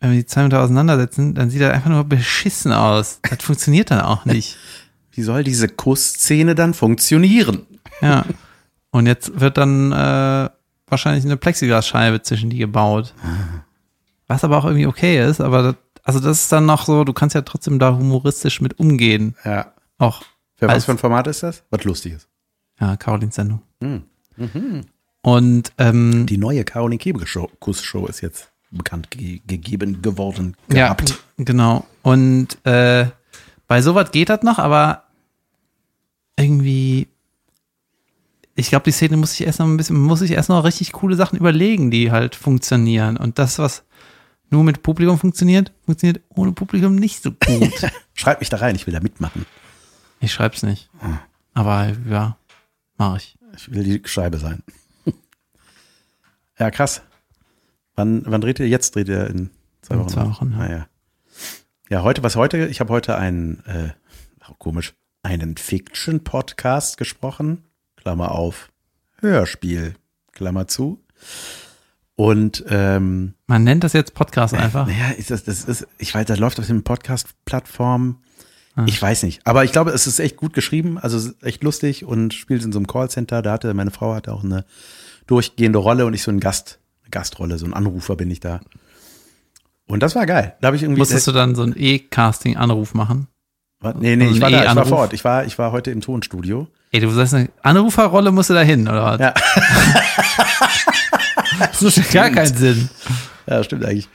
wenn 0.00 0.10
wir 0.10 0.18
die 0.18 0.26
zwei 0.26 0.42
Meter 0.44 0.60
auseinandersetzen, 0.62 1.34
dann 1.34 1.50
sieht 1.50 1.60
das 1.62 1.72
einfach 1.72 1.90
nur 1.90 2.04
beschissen 2.04 2.72
aus. 2.72 3.20
Das 3.28 3.42
funktioniert 3.42 3.90
dann 3.90 4.00
auch 4.00 4.24
nicht. 4.24 4.56
Wie 5.12 5.22
soll 5.22 5.44
diese 5.44 5.68
Kussszene 5.68 6.54
dann 6.54 6.72
funktionieren? 6.74 7.66
Ja. 8.00 8.24
Und 8.90 9.06
jetzt 9.06 9.38
wird 9.40 9.58
dann 9.58 9.92
äh, 9.92 10.48
wahrscheinlich 10.88 11.24
eine 11.24 11.36
Plexiglasscheibe 11.36 12.22
zwischen 12.22 12.48
die 12.50 12.58
gebaut. 12.58 13.12
Was 14.26 14.42
aber 14.44 14.56
auch 14.56 14.64
irgendwie 14.64 14.86
okay 14.86 15.22
ist, 15.22 15.40
aber 15.42 15.62
das, 15.62 15.74
also 16.02 16.20
das 16.20 16.40
ist 16.42 16.52
dann 16.52 16.64
noch 16.66 16.84
so, 16.86 17.04
du 17.04 17.12
kannst 17.12 17.34
ja 17.34 17.42
trotzdem 17.42 17.78
da 17.78 17.94
humoristisch 17.94 18.60
mit 18.62 18.78
umgehen. 18.78 19.36
Ja. 19.44 19.72
Auch, 19.98 20.22
Für 20.56 20.68
was 20.68 20.84
für 20.84 20.92
ein 20.92 20.98
Format 20.98 21.26
ist 21.26 21.42
das? 21.42 21.64
Was 21.70 21.84
Lustiges. 21.84 22.28
ja, 22.80 22.96
Carolins 22.96 23.34
Sendung. 23.34 23.62
Hm. 23.82 24.02
Und 25.22 25.72
ähm, 25.78 26.26
Die 26.26 26.38
neue 26.38 26.64
Caroline 26.64 26.98
Kebekus 26.98 27.28
Show, 27.28 27.50
Kuss-Show 27.60 28.06
ist 28.06 28.20
jetzt 28.22 28.50
bekannt 28.70 29.10
ge 29.10 29.40
gegeben 29.46 30.02
geworden. 30.02 30.56
Ja, 30.72 30.84
Gehabt. 30.94 31.22
g- 31.36 31.44
genau. 31.44 31.86
Und 32.02 32.64
äh, 32.66 33.06
bei 33.68 33.82
sowas 33.82 34.10
geht 34.10 34.30
das 34.30 34.42
noch, 34.42 34.58
aber 34.58 35.04
irgendwie, 36.36 37.08
ich 38.54 38.68
glaube, 38.70 38.84
die 38.84 38.90
Szene 38.90 39.16
muss 39.16 39.32
sich 39.32 39.46
erst 39.46 39.58
noch 39.60 39.66
ein 39.66 39.76
bisschen, 39.76 39.96
muss 40.00 40.20
sich 40.20 40.30
erst 40.32 40.48
noch 40.48 40.64
richtig 40.64 40.92
coole 40.92 41.16
Sachen 41.16 41.38
überlegen, 41.38 41.90
die 41.90 42.10
halt 42.10 42.34
funktionieren. 42.34 43.16
Und 43.16 43.38
das, 43.38 43.58
was 43.58 43.84
nur 44.50 44.64
mit 44.64 44.82
Publikum 44.82 45.18
funktioniert, 45.18 45.72
funktioniert 45.84 46.20
ohne 46.30 46.52
Publikum 46.52 46.96
nicht 46.96 47.22
so 47.22 47.30
gut. 47.32 47.72
Schreib 48.14 48.40
mich 48.40 48.48
da 48.48 48.56
rein, 48.58 48.74
ich 48.74 48.86
will 48.86 48.94
da 48.94 49.00
mitmachen. 49.00 49.46
Ich 50.22 50.32
schreib's 50.32 50.62
nicht. 50.62 50.88
Aber 51.54 51.92
ja, 52.08 52.36
mache 52.96 53.18
ich. 53.18 53.38
Ich 53.56 53.70
will 53.70 53.84
die 53.84 54.00
Scheibe 54.08 54.38
sein. 54.38 54.62
ja, 56.58 56.70
krass. 56.70 57.02
Wann, 57.94 58.22
wann 58.26 58.40
dreht 58.40 58.58
ihr? 58.60 58.68
Jetzt 58.68 58.94
dreht 58.94 59.08
ihr 59.08 59.26
in 59.28 59.50
zwei 59.82 59.94
In 59.96 60.00
Wochen. 60.00 60.08
zwei 60.08 60.24
Wochen, 60.26 60.52
ja. 60.52 60.58
Ah, 60.58 60.70
ja. 60.70 60.86
ja, 61.90 62.02
heute, 62.02 62.22
was 62.22 62.36
heute? 62.36 62.66
Ich 62.68 62.80
habe 62.80 62.92
heute 62.92 63.18
einen, 63.18 63.62
äh, 63.66 63.90
komisch, 64.58 64.94
einen 65.22 65.56
Fiction-Podcast 65.56 66.96
gesprochen. 66.96 67.64
Klammer 67.96 68.32
auf, 68.32 68.70
Hörspiel, 69.20 69.94
Klammer 70.32 70.66
zu. 70.66 71.04
Und 72.14 72.64
ähm, 72.68 73.34
Man 73.46 73.64
nennt 73.64 73.84
das 73.84 73.92
jetzt 73.92 74.14
Podcast 74.14 74.54
einfach. 74.54 74.86
naja, 74.86 75.10
ist 75.10 75.30
das, 75.30 75.44
das 75.44 75.64
ist, 75.64 75.86
ich 75.98 76.14
weiß, 76.14 76.26
das 76.26 76.38
läuft 76.38 76.58
auf 76.60 76.66
den 76.66 76.82
Podcast-Plattformen. 76.84 78.22
Ah. 78.74 78.84
Ich 78.86 79.00
weiß 79.00 79.22
nicht. 79.24 79.46
Aber 79.46 79.64
ich 79.64 79.72
glaube, 79.72 79.90
es 79.90 80.06
ist 80.06 80.18
echt 80.18 80.36
gut 80.36 80.54
geschrieben, 80.54 80.98
also 80.98 81.30
echt 81.42 81.62
lustig 81.62 82.04
und 82.04 82.32
spielt 82.32 82.64
in 82.64 82.72
so 82.72 82.78
einem 82.78 82.86
Callcenter. 82.86 83.42
Da 83.42 83.52
hatte, 83.52 83.74
meine 83.74 83.90
Frau 83.90 84.14
hatte 84.14 84.32
auch 84.32 84.44
eine 84.44 84.64
durchgehende 85.26 85.78
Rolle 85.78 86.06
und 86.06 86.14
ich 86.14 86.22
so 86.22 86.30
ein 86.30 86.40
Gast, 86.40 86.78
eine 87.02 87.10
Gastrolle, 87.10 87.58
so 87.58 87.66
ein 87.66 87.74
Anrufer 87.74 88.16
bin 88.16 88.30
ich 88.30 88.40
da. 88.40 88.60
Und 89.86 90.02
das 90.02 90.14
war 90.14 90.24
geil. 90.26 90.54
Da 90.60 90.68
habe 90.68 90.76
ich 90.76 90.82
irgendwie. 90.82 91.00
Musstest 91.00 91.26
du 91.26 91.32
dann 91.32 91.54
so 91.54 91.62
einen 91.62 91.74
E-Casting-Anruf 91.76 92.94
machen? 92.94 93.28
Was? 93.80 93.96
Nee, 93.96 94.16
nee, 94.16 94.24
Also 94.24 94.36
ich 94.36 94.40
war 94.40 94.48
ein 94.48 94.52
da, 94.54 94.70
ich 94.70 94.76
war 94.76 94.86
vor 94.86 94.98
Ort. 94.98 95.12
Ich 95.12 95.24
war, 95.24 95.44
ich 95.44 95.58
war 95.58 95.72
heute 95.72 95.90
im 95.90 96.00
Tonstudio. 96.00 96.68
Ey, 96.92 97.00
du 97.00 97.10
sagst, 97.10 97.34
eine 97.34 97.50
Anruferrolle 97.62 98.30
musst 98.30 98.48
du 98.50 98.54
da 98.54 98.62
hin, 98.62 98.88
oder 98.88 99.04
was? 99.04 99.20
Ja. 99.20 99.34
Das 101.58 101.82
macht 101.82 102.12
gar 102.12 102.30
keinen 102.30 102.54
Sinn. 102.56 102.88
Ja, 103.46 103.62
stimmt 103.62 103.84
eigentlich. 103.84 104.08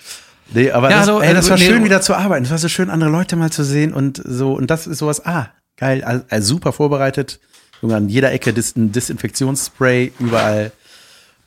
Nee, 0.54 0.72
aber 0.72 0.90
Ja, 0.90 1.00
das, 1.00 1.08
hallo, 1.08 1.20
ey, 1.20 1.34
das 1.34 1.48
äh, 1.48 1.50
war 1.52 1.58
nee, 1.58 1.66
schön, 1.66 1.84
wieder 1.84 2.02
zu 2.02 2.16
arbeiten. 2.16 2.46
Es 2.46 2.52
war 2.52 2.58
so 2.58 2.70
schön, 2.70 2.90
andere 2.90 3.10
Leute 3.10 3.36
mal 3.36 3.52
zu 3.52 3.64
sehen 3.64 3.94
und 3.94 4.22
so. 4.24 4.54
Und 4.54 4.70
das 4.72 4.88
ist 4.88 5.00
sowas, 5.00 5.26
ah, 5.26 5.50
geil, 5.76 6.04
also, 6.04 6.24
also 6.30 6.56
super 6.56 6.72
vorbereitet. 6.72 7.40
Junge, 7.82 7.96
an 7.96 8.10
jeder 8.10 8.32
Ecke 8.32 8.54
dis 8.54 8.76
ein 8.76 8.92
Desinfektionsspray, 8.92 10.14
überall 10.20 10.72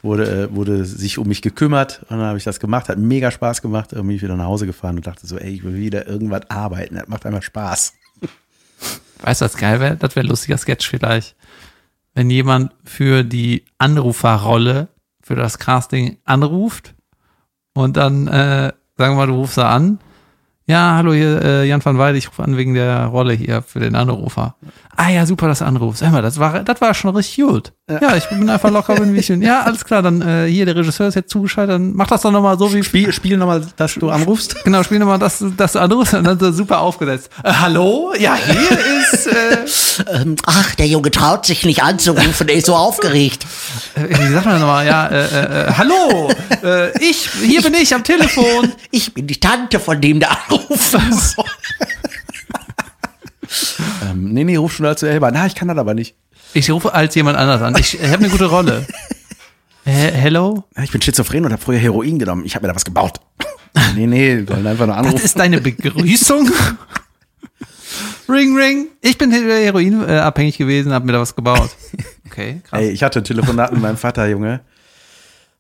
wurde, 0.03 0.49
äh, 0.49 0.55
wurde 0.55 0.85
sich 0.85 1.19
um 1.19 1.29
mich 1.29 1.43
gekümmert. 1.43 2.01
Und 2.09 2.19
dann 2.19 2.27
habe 2.27 2.39
ich 2.39 2.45
das 2.45 2.61
gemacht, 2.61 2.89
hat 2.89 2.99
mega 2.99 3.31
Spaß 3.31 3.63
gemacht. 3.63 3.93
Irgendwie 3.93 4.13
bin 4.13 4.17
ich 4.17 4.23
wieder 4.23 4.37
nach 4.37 4.47
Hause 4.47 4.67
gefahren 4.67 4.97
und 4.97 5.07
dachte 5.07 5.27
so, 5.27 5.39
ey, 5.39 5.51
ich 5.51 5.65
will 5.65 5.75
wieder 5.75 6.07
irgendwas 6.07 6.49
arbeiten. 6.49 6.95
Das 6.95 7.09
macht 7.09 7.27
einfach 7.27 7.43
Spaß. 7.43 7.95
Weißt 9.23 9.41
du, 9.41 9.45
was 9.45 9.57
geil 9.57 9.81
wäre? 9.81 9.97
Das 9.97 10.17
wäre 10.17 10.25
ein 10.27 10.31
lustiger 10.31 10.57
Sketch 10.57 10.89
vielleicht. 10.89 11.37
Wenn 12.15 12.31
jemand 12.31 12.73
für 12.85 13.23
die 13.23 13.65
Anruferrolle, 13.79 14.89
für 15.23 15.37
das 15.37 15.59
Casting 15.59 16.19
anruft 16.25 16.95
und 17.75 17.97
dann, 17.97 18.27
äh, 18.29 18.73
sagen 19.01 19.15
wir 19.15 19.21
mal, 19.21 19.27
du 19.27 19.35
rufst 19.35 19.57
da 19.57 19.71
an. 19.71 19.99
Ja, 20.67 20.95
hallo, 20.95 21.15
hier 21.15 21.43
äh, 21.43 21.67
Jan 21.67 21.83
van 21.83 21.97
Weide, 21.97 22.19
ich 22.19 22.29
rufe 22.29 22.43
an 22.45 22.59
wegen 22.59 22.75
der 22.75 23.07
Rolle 23.07 23.33
hier 23.33 23.63
für 23.63 23.81
den 23.81 23.95
Anrufer. 23.95 24.57
Ah 25.03 25.09
ja, 25.09 25.25
super, 25.25 25.49
dass 25.49 25.61
du 25.61 25.65
anrufst. 25.65 26.03
Hör 26.03 26.11
mal, 26.11 26.21
das 26.21 26.39
war, 26.39 26.63
das 26.63 26.79
war 26.83 26.93
schon 26.93 27.17
richtig 27.17 27.43
gut. 27.43 27.73
Ja, 27.89 28.17
ich 28.17 28.27
bin 28.29 28.49
einfach 28.51 28.71
locker, 28.71 28.95
bin 28.97 29.15
wie 29.15 29.19
ich 29.21 29.29
bin. 29.29 29.41
Ja, 29.41 29.63
alles 29.63 29.83
klar, 29.87 30.03
dann 30.03 30.21
äh, 30.21 30.47
hier, 30.47 30.67
der 30.67 30.77
Regisseur 30.77 31.09
ist 31.09 31.15
jetzt 31.15 31.31
zugeschaltet, 31.31 31.75
dann 31.77 31.95
mach 31.95 32.07
das 32.09 32.21
doch 32.21 32.31
nochmal 32.31 32.59
so 32.59 32.73
wie 32.75 32.85
Spiel, 32.85 33.11
spiel 33.11 33.39
nochmal, 33.39 33.67
dass 33.77 33.95
du 33.95 34.11
anrufst. 34.11 34.57
Genau, 34.65 34.83
spiel 34.83 34.99
nochmal, 34.99 35.19
dass, 35.19 35.39
du- 35.39 35.51
dass 35.51 35.73
du 35.73 35.79
anrufst 35.79 36.13
und 36.13 36.25
dann 36.25 36.39
so 36.39 36.53
super 36.53 36.81
aufgesetzt. 36.81 37.31
Äh, 37.43 37.51
hallo? 37.51 38.13
Ja, 38.19 38.35
hier 38.37 38.79
ist, 39.13 39.27
äh, 39.27 39.57
Ähm, 40.23 40.37
ach, 40.47 40.75
der 40.77 40.87
Junge 40.87 41.11
traut 41.11 41.47
sich 41.47 41.65
nicht 41.65 41.83
anzurufen, 41.83 42.49
er 42.49 42.55
ist 42.57 42.67
so 42.67 42.75
aufgeregt. 42.75 43.45
Äh, 43.95 44.09
Wie 44.19 44.33
sagt 44.33 44.45
man 44.47 44.61
nochmal? 44.61 44.87
Ja, 44.87 45.07
äh, 45.09 45.25
äh, 45.25 45.69
äh, 45.69 45.73
hallo, 45.79 46.31
äh, 46.63 46.91
ich, 47.03 47.29
hier 47.43 47.63
bin 47.63 47.75
ich 47.75 47.95
am 47.95 48.05
Telefon. 48.05 48.73
Ich 48.91 49.13
bin 49.15 49.27
die 49.27 49.41
Tante 49.41 49.81
von 49.81 49.99
dem, 50.01 50.21
der 50.21 50.31
anrufen 50.31 51.01
soll. 51.13 51.45
Ähm, 54.11 54.33
nee, 54.33 54.45
nee, 54.45 54.57
ruf 54.57 54.73
schon 54.75 54.85
dazu 54.85 55.07
selber. 55.07 55.31
Na, 55.31 55.47
ich 55.47 55.55
kann 55.55 55.69
das 55.69 55.79
aber 55.79 55.95
nicht. 55.95 56.17
Ich 56.55 56.71
rufe 56.71 56.93
als 56.95 57.15
jemand 57.15 57.37
anders 57.39 57.63
an. 57.63 57.77
Ich, 57.79 57.95
habe 58.01 58.17
eine 58.19 58.29
gute 58.29 58.47
Rolle. 58.47 58.87
He- 59.85 59.91
Hello? 59.91 60.65
Ich 60.83 60.91
bin 60.91 61.01
schizophren 61.01 61.45
und 61.45 61.53
habe 61.53 61.63
früher 61.63 61.79
Heroin 61.79 62.19
genommen. 62.19 62.45
Ich 62.45 62.55
habe 62.55 62.65
mir 62.67 62.69
da 62.73 62.77
was 62.77 62.85
gebaut. 62.85 63.21
nee, 63.95 64.07
nee, 64.07 64.45
sollen 64.45 64.67
einfach 64.67 64.87
nur 64.87 64.97
Das 64.97 65.07
anrufen. 65.07 65.25
ist 65.25 65.39
deine 65.39 65.61
Begrüßung? 65.61 66.51
ring, 68.29 68.57
ring. 68.57 68.89
Ich 69.01 69.19
bin 69.19 69.31
heroinabhängig 69.33 70.55
äh, 70.57 70.59
gewesen, 70.59 70.93
habe 70.93 71.07
mir 71.07 71.13
da 71.13 71.21
was 71.21 71.35
gebaut. 71.35 71.71
Okay, 72.27 72.61
krass. 72.69 72.81
Ey, 72.81 72.91
ich 72.91 73.03
hatte 73.03 73.21
ein 73.21 73.25
Telefonat 73.25 73.73
mit 73.73 73.81
meinem 73.81 73.97
Vater, 73.97 74.27
Junge. 74.29 74.61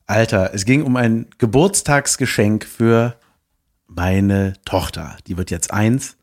Alter, 0.07 0.51
es 0.55 0.65
ging 0.65 0.83
um 0.83 0.97
ein 0.97 1.27
Geburtstagsgeschenk 1.39 2.65
für 2.65 3.17
meine 3.87 4.55
Tochter. 4.65 5.17
Die 5.27 5.37
wird 5.37 5.51
jetzt 5.51 5.73
eins. 5.73 6.17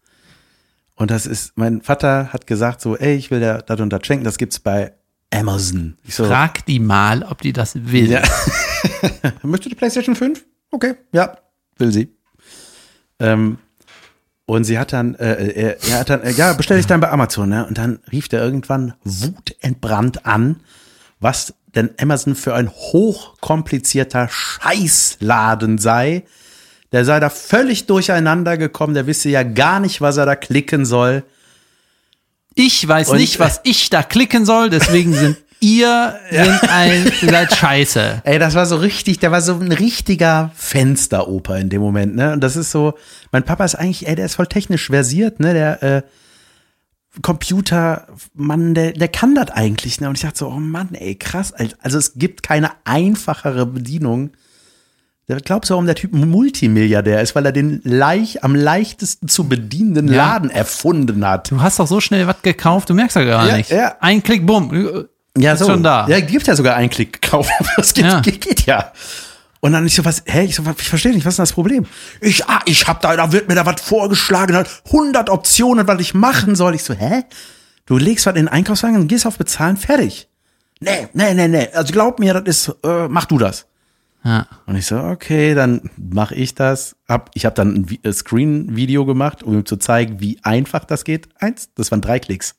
Und 0.97 1.11
das 1.11 1.27
ist, 1.27 1.55
mein 1.55 1.81
Vater 1.83 2.33
hat 2.33 2.47
gesagt 2.47 2.81
so, 2.81 2.97
ey, 2.97 3.15
ich 3.15 3.29
will 3.31 3.39
dir 3.39 3.59
das 3.59 3.79
und 3.79 3.91
das 3.91 4.05
schenken. 4.05 4.25
Das 4.25 4.37
gibt's 4.37 4.59
bei 4.59 4.93
Amazon. 5.31 5.95
Ich 6.03 6.15
so, 6.15 6.25
Frag 6.25 6.65
die 6.65 6.79
mal, 6.79 7.23
ob 7.23 7.41
die 7.41 7.53
das 7.53 7.75
will. 7.91 8.09
Ja. 8.09 8.23
Möchtest 9.43 9.65
du 9.65 9.69
die 9.69 9.75
PlayStation 9.75 10.15
5? 10.15 10.43
Okay, 10.71 10.95
ja, 11.11 11.37
will 11.77 11.91
sie. 11.91 12.09
Ähm, 13.19 13.59
und 14.47 14.63
sie 14.63 14.79
hat 14.79 14.91
dann, 14.91 15.13
äh, 15.15 15.51
er, 15.51 15.83
er 15.83 15.99
hat 15.99 16.09
dann, 16.09 16.21
äh, 16.23 16.31
ja, 16.31 16.53
bestell 16.53 16.79
ich 16.79 16.87
dann 16.87 16.99
bei 16.99 17.11
Amazon, 17.11 17.49
ne? 17.49 17.67
Und 17.67 17.77
dann 17.77 17.99
rief 18.11 18.27
der 18.27 18.41
irgendwann 18.41 18.95
wutentbrannt 19.03 20.25
an, 20.25 20.61
was 21.19 21.53
denn 21.75 21.91
Amazon 21.99 22.33
für 22.33 22.55
ein 22.55 22.69
hochkomplizierter 22.69 24.29
Scheißladen 24.29 25.77
sei. 25.77 26.23
Der 26.91 27.03
sei 27.05 27.19
da 27.19 27.29
völlig 27.29 27.85
durcheinander 27.85 28.57
gekommen, 28.57 28.93
der 28.93 29.07
wisse 29.07 29.29
ja 29.29 29.43
gar 29.43 29.79
nicht, 29.79 29.99
was 30.01 30.17
er 30.17 30.25
da 30.25 30.35
klicken 30.35 30.85
soll. 30.85 31.23
Ich 32.55 32.87
weiß 32.87 33.09
Und- 33.09 33.17
nicht, 33.17 33.39
was 33.39 33.59
ich 33.63 33.89
da 33.89 34.03
klicken 34.03 34.45
soll, 34.45 34.69
deswegen 34.69 35.13
sind 35.13 35.37
ihr 35.59 36.19
sind 36.31 36.69
ein, 36.69 37.11
seid 37.21 37.55
scheiße. 37.55 38.21
Ey, 38.25 38.39
das 38.39 38.53
war 38.55 38.65
so 38.65 38.77
richtig, 38.77 39.19
der 39.19 39.31
war 39.31 39.41
so 39.41 39.53
ein 39.55 39.71
richtiger 39.71 40.51
Fensteroper 40.55 41.57
in 41.57 41.69
dem 41.69 41.81
Moment, 41.81 42.15
ne? 42.15 42.33
Und 42.33 42.41
das 42.41 42.55
ist 42.55 42.71
so, 42.71 42.93
mein 43.31 43.43
Papa 43.43 43.65
ist 43.65 43.75
eigentlich, 43.75 44.07
ey, 44.07 44.15
der 44.15 44.25
ist 44.25 44.35
voll 44.35 44.47
technisch 44.47 44.87
versiert, 44.87 45.39
ne? 45.39 45.53
Der, 45.53 45.83
äh, 45.83 46.01
Computermann, 47.21 48.73
der, 48.73 48.91
der 48.93 49.07
kann 49.07 49.35
das 49.35 49.49
eigentlich. 49.51 49.99
Ne? 49.99 50.09
Und 50.09 50.15
ich 50.15 50.21
dachte 50.21 50.37
so, 50.37 50.47
oh 50.47 50.59
Mann, 50.59 50.93
ey, 50.93 51.15
krass. 51.15 51.53
Also 51.81 51.97
es 51.97 52.13
gibt 52.15 52.43
keine 52.43 52.71
einfachere 52.83 53.65
Bedienung. 53.65 54.31
Glaubst 55.27 55.69
du, 55.69 55.73
warum 55.73 55.85
der 55.85 55.95
Typ 55.95 56.13
Multimilliardär 56.13 57.21
ist, 57.21 57.35
weil 57.35 57.45
er 57.45 57.51
den 57.51 57.81
leicht, 57.83 58.45
am 58.45 58.55
leichtesten 58.55 59.27
zu 59.27 59.49
bedienenden 59.49 60.07
Ja. 60.07 60.15
Laden 60.33 60.49
erfunden 60.49 61.27
hat. 61.27 61.51
Du 61.51 61.61
hast 61.61 61.79
doch 61.79 61.87
so 61.87 61.99
schnell 61.99 62.25
was 62.27 62.41
gekauft, 62.43 62.89
du 62.89 62.93
merkst 62.93 63.17
ja 63.17 63.25
gar 63.25 63.45
Ja, 63.47 63.57
nicht. 63.57 63.69
ja. 63.69 63.95
Ein 63.99 64.23
Klick, 64.23 64.45
bumm. 64.45 65.05
Ja, 65.37 65.53
Ist 65.53 65.65
schon 65.65 65.83
da. 65.83 66.07
Ja, 66.07 66.21
gibt 66.21 66.47
ja 66.47 66.55
sogar 66.55 66.75
einen 66.77 66.89
Klick 66.89 67.21
gekauft. 67.21 67.51
Das 67.75 67.93
geht, 67.93 68.05
Ja. 68.05 68.21
geht, 68.21 68.39
geht 68.39 68.65
ja. 68.65 68.93
Und 69.59 69.73
dann 69.73 69.85
ich 69.85 69.95
so, 69.95 70.05
was, 70.05 70.23
hä, 70.25 70.45
ich 70.45 70.55
so, 70.55 70.63
ich 70.77 70.87
verstehe 70.87 71.11
nicht, 71.13 71.25
was 71.25 71.33
ist 71.33 71.37
denn 71.39 71.43
das 71.43 71.51
Problem? 71.53 71.85
Ich, 72.21 72.45
ah, 72.47 72.61
ich 72.65 72.87
hab 72.87 73.01
da, 73.01 73.15
da 73.17 73.31
wird 73.33 73.49
mir 73.49 73.55
da 73.55 73.65
was 73.65 73.81
vorgeschlagen, 73.81 74.55
hat 74.55 74.69
100 74.85 75.29
Optionen, 75.29 75.87
was 75.87 75.99
ich 75.99 76.13
machen 76.13 76.55
soll. 76.55 76.73
Ich 76.75 76.83
so, 76.83 76.93
hä? 76.93 77.23
Du 77.85 77.97
legst 77.97 78.25
was 78.27 78.31
in 78.35 78.45
den 78.45 78.47
Einkaufswagen 78.47 78.95
und 78.95 79.07
gehst 79.09 79.25
auf 79.25 79.37
bezahlen, 79.37 79.75
fertig. 79.75 80.29
Nee, 80.79 81.07
nee, 81.13 81.33
nee, 81.33 81.47
nee. 81.49 81.67
Also 81.73 81.91
glaub 81.91 82.19
mir, 82.19 82.33
das 82.35 82.43
ist, 82.67 82.75
äh, 82.85 83.07
mach 83.09 83.25
du 83.25 83.37
das. 83.39 83.65
Ja. 84.23 84.47
Und 84.65 84.75
ich 84.75 84.85
so, 84.85 84.97
okay, 84.97 85.53
dann 85.53 85.89
mache 85.95 86.35
ich 86.35 86.55
das. 86.55 86.95
Hab, 87.07 87.31
ich 87.33 87.45
habe 87.45 87.55
dann 87.55 87.75
ein 87.75 87.99
äh, 88.03 88.11
Screen-Video 88.11 89.05
gemacht, 89.05 89.43
um 89.43 89.53
ihm 89.53 89.65
zu 89.65 89.77
zeigen, 89.77 90.19
wie 90.19 90.39
einfach 90.43 90.85
das 90.85 91.03
geht. 91.03 91.29
Eins, 91.39 91.69
das 91.75 91.91
waren 91.91 92.01
drei 92.01 92.19
Klicks. 92.19 92.55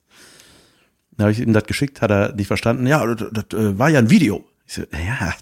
Dann 1.12 1.25
habe 1.25 1.33
ich 1.33 1.40
ihm 1.40 1.53
das 1.53 1.64
geschickt, 1.64 2.01
hat 2.01 2.11
er 2.11 2.33
nicht 2.35 2.47
verstanden. 2.47 2.87
Ja, 2.87 3.05
das, 3.14 3.29
das 3.33 3.59
äh, 3.59 3.79
war 3.79 3.88
ja 3.88 3.99
ein 3.99 4.11
Video. 4.11 4.44
Ich 4.66 4.75
so, 4.75 4.83
ja, 4.92 5.35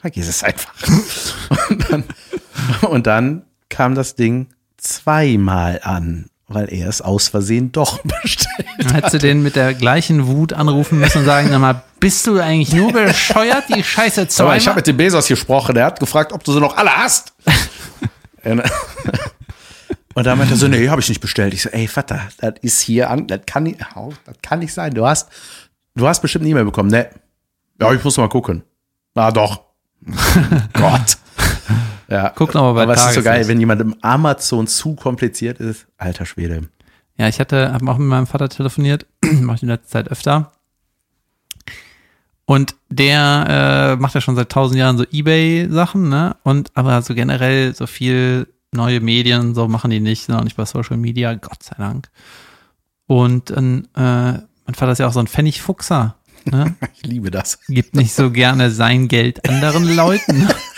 vergiss 0.00 0.28
es 0.28 0.42
einfach. 0.42 0.74
und, 1.70 1.90
dann, 1.90 2.04
und 2.88 3.06
dann 3.06 3.44
kam 3.68 3.94
das 3.94 4.14
Ding 4.16 4.48
zweimal 4.76 5.80
an, 5.82 6.29
weil 6.52 6.72
er 6.72 6.88
es 6.88 7.00
aus 7.00 7.28
Versehen 7.28 7.72
doch 7.72 8.00
bestellt. 8.22 8.66
Dann 8.78 8.94
hättest 8.94 9.14
du 9.14 9.18
den 9.18 9.42
mit 9.42 9.56
der 9.56 9.72
gleichen 9.72 10.26
Wut 10.26 10.52
anrufen 10.52 10.98
müssen 10.98 11.18
und 11.18 11.24
sagen, 11.24 11.48
sag 11.48 11.60
mal, 11.60 11.82
bist 12.00 12.26
du 12.26 12.38
eigentlich 12.38 12.72
nur 12.74 12.92
bescheuert, 12.92 13.64
die 13.74 13.82
Scheiße 13.82 14.22
Aber 14.22 14.28
zweimal? 14.28 14.58
ich 14.58 14.66
habe 14.66 14.76
mit 14.76 14.86
dem 14.86 14.96
Bezos 14.96 15.28
gesprochen, 15.28 15.74
der 15.74 15.86
hat 15.86 16.00
gefragt, 16.00 16.32
ob 16.32 16.42
du 16.44 16.52
sie 16.52 16.60
noch 16.60 16.76
alle 16.76 16.94
hast. 16.94 17.32
Und 18.42 18.62
und 20.14 20.26
dann 20.26 20.38
meinte 20.38 20.54
er 20.54 20.56
so, 20.56 20.66
nee, 20.66 20.88
habe 20.88 21.00
ich 21.00 21.08
nicht 21.08 21.20
bestellt. 21.20 21.54
Ich 21.54 21.62
so, 21.62 21.68
ey, 21.68 21.86
Vater, 21.86 22.28
das 22.38 22.54
ist 22.62 22.80
hier 22.80 23.10
an, 23.10 23.26
das 23.28 23.40
kann 23.46 23.62
nicht, 23.62 23.78
das 23.80 24.34
kann 24.42 24.58
nicht 24.58 24.74
sein. 24.74 24.92
Du 24.92 25.06
hast, 25.06 25.28
du 25.94 26.06
hast 26.08 26.20
bestimmt 26.20 26.42
eine 26.42 26.50
E-Mail 26.50 26.64
bekommen, 26.64 26.90
ne? 26.90 27.10
Ja, 27.80 27.92
ich 27.92 28.02
muss 28.02 28.16
mal 28.16 28.28
gucken. 28.28 28.62
Na 29.14 29.30
doch. 29.30 29.60
Gott. 30.72 31.16
Ja. 32.08 32.32
Guck 32.34 32.54
noch 32.54 32.62
mal 32.62 32.72
bei 32.72 32.82
Aber 32.82 32.94
es 32.94 33.06
ist 33.06 33.14
so 33.14 33.22
geil, 33.22 33.46
wenn 33.48 33.60
jemand 33.60 33.80
im 33.80 33.94
Amazon 34.02 34.66
zu 34.66 34.94
kompliziert 34.94 35.60
ist. 35.60 35.86
Alter 35.96 36.26
Schwede. 36.26 36.68
Ja, 37.16 37.28
ich 37.28 37.38
hatte, 37.38 37.72
habe 37.72 37.90
auch 37.90 37.98
mit 37.98 38.08
meinem 38.08 38.26
Vater 38.26 38.48
telefoniert, 38.48 39.06
mache 39.22 39.56
ich 39.56 39.62
in 39.62 39.68
letzter 39.68 39.88
Zeit 39.88 40.08
öfter. 40.08 40.52
Und 42.46 42.74
der 42.88 43.94
äh, 43.96 44.00
macht 44.00 44.14
ja 44.14 44.20
schon 44.20 44.34
seit 44.34 44.48
tausend 44.48 44.78
Jahren 44.78 44.98
so 44.98 45.04
Ebay-Sachen, 45.08 46.08
ne? 46.08 46.36
Und 46.42 46.72
aber 46.74 47.00
so 47.02 47.14
generell 47.14 47.74
so 47.76 47.86
viel 47.86 48.48
neue 48.72 49.00
Medien 49.00 49.54
so 49.54 49.68
machen 49.68 49.90
die 49.90 50.00
nicht, 50.00 50.24
sind 50.24 50.34
auch 50.34 50.42
nicht 50.42 50.56
bei 50.56 50.64
Social 50.64 50.96
Media, 50.96 51.34
Gott 51.34 51.62
sei 51.62 51.76
Dank. 51.78 52.08
Und 53.06 53.50
dann, 53.50 53.84
äh, 53.96 54.40
mein 54.66 54.74
Vater 54.74 54.92
ist 54.92 54.98
ja 54.98 55.06
auch 55.06 55.12
so 55.12 55.20
ein 55.20 55.26
Pfennigfuchser, 55.26 56.16
ne? 56.44 56.74
Ich 56.94 57.02
liebe 57.02 57.30
das. 57.30 57.60
gibt 57.68 57.94
nicht 57.94 58.14
so 58.14 58.30
gerne 58.30 58.70
sein 58.70 59.08
Geld 59.08 59.48
anderen 59.48 59.94
Leuten. 59.94 60.48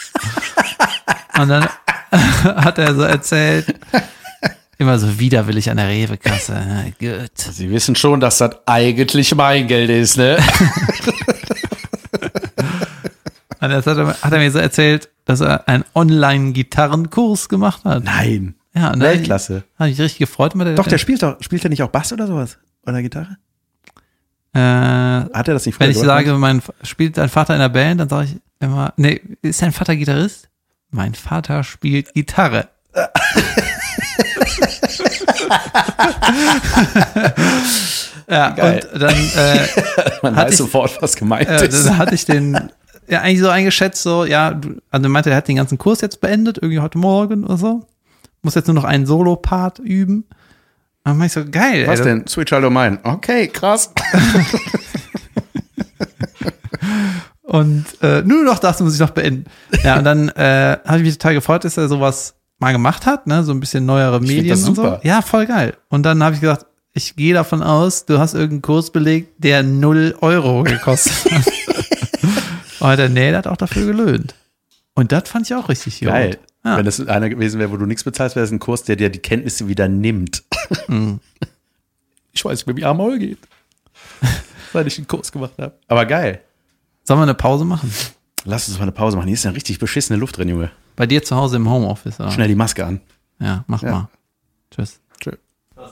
Und 1.43 1.49
dann 1.49 1.69
hat 2.13 2.79
er 2.79 2.95
so 2.95 3.03
erzählt, 3.03 3.75
immer 4.79 4.97
so 5.01 5.19
widerwillig 5.19 5.69
an 5.71 5.77
der 5.79 5.89
Rewe-Kasse. 5.89 6.93
Gut. 7.01 7.37
Sie 7.37 7.69
wissen 7.71 7.97
schon, 7.97 8.21
dass 8.21 8.39
das 8.39 8.57
eigentlich 8.67 9.35
mein 9.35 9.67
Geld 9.67 9.91
ist, 9.91 10.17
ne? 10.19 10.39
Und 13.61 13.71
das 13.71 13.87
hat, 13.87 13.97
er, 13.99 14.21
hat 14.21 14.33
er 14.33 14.39
mir 14.39 14.51
so 14.53 14.59
erzählt, 14.59 15.09
dass 15.25 15.41
er 15.41 15.69
einen 15.69 15.85
Online-Gitarrenkurs 15.95 17.49
gemacht 17.49 17.85
hat. 17.85 18.05
Nein. 18.05 18.55
Ja, 18.75 18.99
Weltklasse. 18.99 19.65
Habe 19.79 19.91
ich 19.91 20.01
richtig 20.01 20.19
gefreut 20.19 20.55
mit 20.55 20.67
der. 20.67 20.75
Doch, 20.75 20.87
der 20.87 20.99
spielt 20.99 21.23
doch, 21.23 21.37
spielt 21.41 21.65
er 21.65 21.71
nicht 21.71 21.83
auch 21.83 21.91
Bass 21.91 22.13
oder 22.13 22.27
sowas? 22.27 22.59
Oder 22.87 23.03
Gitarre? 23.03 23.37
äh, 24.55 24.59
Hat 24.59 25.49
er 25.49 25.55
das 25.55 25.67
nicht 25.67 25.75
früher 25.77 25.87
wenn 25.87 25.91
ich 25.91 25.99
sage, 25.99 26.33
mein 26.35 26.63
spielt 26.83 27.17
dein 27.19 27.29
Vater 27.29 27.55
in 27.55 27.61
der 27.61 27.69
Band, 27.69 28.01
dann 28.01 28.09
sage 28.09 28.29
ich 28.31 28.37
immer, 28.61 28.93
nee, 28.97 29.21
ist 29.43 29.61
dein 29.63 29.73
Vater 29.73 29.95
Gitarrist? 29.97 30.49
Mein 30.93 31.15
Vater 31.15 31.65
spielt 31.65 32.13
Gitarre. 32.15 32.69
ja, 38.29 38.51
Geil. 38.51 38.87
und 38.93 39.01
dann 39.03 39.15
äh, 39.15 39.59
Man 40.23 40.37
weiß 40.37 40.53
ich- 40.53 40.57
sofort, 40.59 41.01
was 41.01 41.17
gemeint 41.17 41.49
äh, 41.49 41.67
ist. 41.67 41.87
dann 41.87 41.99
hatte 41.99 42.15
ich 42.15 42.25
den 42.25 42.71
ja 43.09 43.21
eigentlich 43.21 43.41
so 43.41 43.49
eingeschätzt, 43.49 44.03
so, 44.03 44.25
ja, 44.25 44.49
also 44.91 45.07
er 45.07 45.09
meinte, 45.09 45.31
er 45.31 45.37
hat 45.37 45.49
den 45.49 45.57
ganzen 45.57 45.79
Kurs 45.79 46.01
jetzt 46.01 46.21
beendet, 46.21 46.59
irgendwie 46.59 46.81
heute 46.81 46.99
Morgen 46.99 47.45
oder 47.45 47.57
so. 47.57 47.87
Muss 48.43 48.55
jetzt 48.55 48.67
nur 48.67 48.75
noch 48.75 48.85
einen 48.85 49.07
Solo-Part 49.07 49.79
üben. 49.79 50.25
Dann 51.05 51.17
mach 51.19 51.27
ich 51.27 51.33
so, 51.33 51.45
geil. 51.45 51.87
Was 51.87 52.01
ey, 52.01 52.05
denn? 52.07 52.27
Switch 52.27 52.53
Aldo 52.53 52.71
Mine. 52.71 52.99
Okay, 53.03 53.49
krass. 53.49 53.93
Und 57.53 57.85
äh, 58.01 58.23
nur 58.23 58.45
noch 58.45 58.59
das 58.59 58.81
muss 58.81 58.95
ich 58.95 59.01
noch 59.01 59.11
beenden. 59.11 59.45
Ja, 59.85 59.99
und 59.99 60.05
dann 60.05 60.31
äh, 60.31 60.79
habe 60.87 60.99
ich 60.99 61.05
mich 61.05 61.19
total 61.19 61.35
gefreut, 61.35 61.65
dass 61.65 61.77
er 61.77 61.87
sowas 61.87 62.35
mal 62.59 62.73
gemacht 62.73 63.05
hat, 63.05 63.27
ne? 63.27 63.43
So 63.45 63.53
ein 63.53 63.61
bisschen 63.61 63.85
neuere 63.85 64.21
find 64.21 64.29
Medien 64.29 64.49
das 64.49 64.67
und 64.67 64.75
so. 64.75 64.99
Ja, 65.03 65.21
voll 65.21 65.45
geil. 65.45 65.75
Und 65.91 66.05
dann 66.05 66.23
habe 66.25 66.35
ich 66.35 66.41
gesagt, 66.41 66.65
ich 66.95 67.15
gehe 67.15 67.35
davon 67.35 67.63
aus, 67.63 68.07
du 68.07 68.19
hast 68.19 68.33
irgendeinen 68.33 68.63
Kurs 68.63 68.91
belegt, 68.91 69.35
der 69.37 69.63
0 69.63 70.17
Euro 70.23 70.63
gekostet 70.63 71.31
hat. 71.31 71.47
und 72.81 72.97
der 72.97 73.11
nee, 73.11 73.29
der 73.29 73.39
hat 73.39 73.47
auch 73.47 73.59
dafür 73.59 73.85
gelöhnt. 73.85 74.35
Und 74.95 75.13
das 75.13 75.29
fand 75.29 75.45
ich 75.45 75.55
auch 75.55 75.69
richtig 75.69 76.01
gut. 76.01 76.09
Geil. 76.09 76.39
Ja. 76.65 76.79
Wenn 76.79 76.87
das 76.87 77.07
einer 77.07 77.29
gewesen 77.29 77.61
wäre, 77.61 77.71
wo 77.71 77.77
du 77.77 77.85
nichts 77.85 78.05
bezahlst, 78.05 78.35
wäre 78.35 78.47
es 78.47 78.51
ein 78.51 78.61
Kurs, 78.61 78.85
der 78.85 78.97
dir 78.97 79.11
die 79.11 79.19
Kenntnisse 79.19 79.69
wieder 79.69 79.89
nimmt. 79.89 80.43
Mhm. 80.89 81.21
Ich 82.33 82.43
weiß, 82.43 82.67
wie 82.67 82.73
mir 82.73 82.89
am 82.89 82.97
Maul 82.97 83.19
geht. 83.19 83.39
Weil 84.73 84.87
ich 84.87 84.97
einen 84.97 85.07
Kurs 85.07 85.31
gemacht 85.31 85.53
habe. 85.59 85.75
Aber 85.87 86.07
geil. 86.07 86.41
Sollen 87.05 87.19
wir 87.21 87.25
eine 87.25 87.35
Pause 87.35 87.65
machen? 87.65 87.93
Lass 88.45 88.69
uns 88.69 88.79
mal 88.79 88.83
eine 88.85 88.93
Pause 88.93 89.17
machen. 89.17 89.27
Hier 89.27 89.35
ist 89.35 89.47
eine 89.47 89.57
richtig 89.57 89.79
beschissene 89.79 90.19
Luft 90.19 90.37
drin, 90.37 90.49
Junge. 90.49 90.71
Bei 90.97 91.07
dir 91.07 91.23
zu 91.23 91.37
Hause 91.37 91.57
im 91.57 91.69
Homeoffice, 91.69 92.21
oder? 92.21 92.31
Schnell 92.31 92.49
die 92.49 92.55
Maske 92.55 92.85
an. 92.87 93.01
Ja, 93.41 93.65
mach 93.67 93.83
Ja. 93.83 93.91
mal. 93.91 94.09
Tschüss. 94.71 95.01
Tschö. 95.21 95.33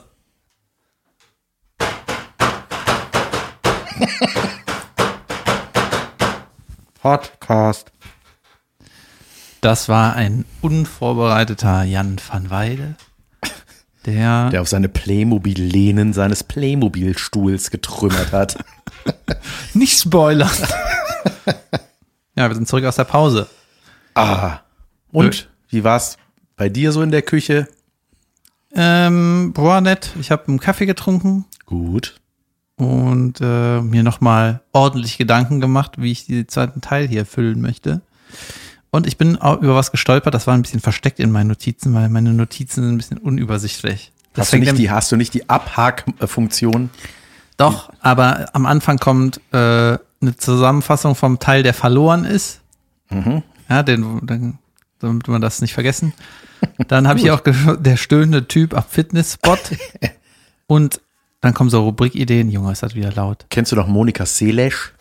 Podcast. 7.01 7.91
Das 9.61 9.89
war 9.89 10.15
ein 10.15 10.45
unvorbereiteter 10.61 11.83
Jan 11.83 12.17
van 12.31 12.49
Weide, 12.49 12.95
der, 14.05 14.49
Der 14.49 14.61
auf 14.61 14.67
seine 14.67 14.89
Playmobil-Lehnen 14.89 16.13
seines 16.13 16.43
Playmobil-Stuhls 16.43 17.69
getrümmert 17.69 18.31
hat. 18.31 18.57
nicht 19.73 19.99
spoilern. 19.99 20.49
ja, 22.35 22.47
wir 22.47 22.55
sind 22.55 22.67
zurück 22.67 22.85
aus 22.85 22.95
der 22.95 23.05
Pause. 23.05 23.47
ah. 24.15 24.59
Und? 25.11 25.49
Wie 25.69 25.83
war's 25.83 26.17
bei 26.55 26.69
dir 26.69 26.91
so 26.91 27.01
in 27.01 27.11
der 27.11 27.21
Küche? 27.21 27.67
Ähm, 28.73 29.51
boah, 29.53 29.81
nett. 29.81 30.11
Ich 30.19 30.31
habe 30.31 30.47
einen 30.47 30.59
Kaffee 30.59 30.85
getrunken 30.85 31.45
Gut. 31.65 32.15
und 32.77 33.39
äh, 33.41 33.81
mir 33.81 34.03
nochmal 34.03 34.61
ordentlich 34.71 35.17
Gedanken 35.17 35.59
gemacht, 35.59 35.93
wie 35.97 36.11
ich 36.11 36.25
den 36.25 36.47
zweiten 36.47 36.81
Teil 36.81 37.07
hier 37.07 37.25
füllen 37.25 37.61
möchte. 37.61 38.01
Und 38.91 39.07
ich 39.07 39.17
bin 39.17 39.37
auch 39.37 39.61
über 39.61 39.75
was 39.75 39.91
gestolpert, 39.91 40.33
das 40.33 40.47
war 40.47 40.53
ein 40.53 40.61
bisschen 40.61 40.81
versteckt 40.81 41.19
in 41.19 41.31
meinen 41.31 41.47
Notizen, 41.47 41.93
weil 41.93 42.09
meine 42.09 42.33
Notizen 42.33 42.83
sind 42.83 42.93
ein 42.93 42.97
bisschen 42.97 43.17
unübersichtlich. 43.17 44.11
Das 44.33 44.47
Hast 44.47 44.53
du, 44.53 44.57
nicht 44.57 44.77
die, 44.77 44.89
hast 44.89 45.11
du 45.11 45.17
nicht 45.17 45.33
die 45.33 45.49
Abhakfunktion? 45.49 46.89
Doch, 47.57 47.91
aber 47.99 48.49
am 48.53 48.65
Anfang 48.65 48.97
kommt 48.97 49.41
äh, 49.53 49.97
eine 50.21 50.37
Zusammenfassung 50.37 51.15
vom 51.15 51.39
Teil, 51.39 51.63
der 51.63 51.73
verloren 51.73 52.25
ist. 52.25 52.61
Ja, 53.69 53.83
den, 53.83 54.25
den, 54.25 54.59
damit 54.99 55.27
man 55.27 55.41
das 55.41 55.61
nicht 55.61 55.73
vergessen. 55.73 56.13
Dann 56.87 57.07
habe 57.07 57.19
ich 57.19 57.31
auch 57.31 57.41
der 57.41 57.97
stöhnende 57.97 58.47
Typ 58.47 58.73
ab 58.75 58.87
Fitnessspot. 58.89 59.59
Und 60.67 61.01
dann 61.41 61.53
kommen 61.55 61.69
so 61.71 61.83
Rubrikideen. 61.83 62.49
Junge, 62.51 62.71
ist 62.71 62.83
das 62.83 62.93
wieder 62.93 63.11
laut. 63.11 63.47
Kennst 63.49 63.71
du 63.71 63.75
noch 63.75 63.87
Monika 63.87 64.25
Seelesch? 64.27 64.93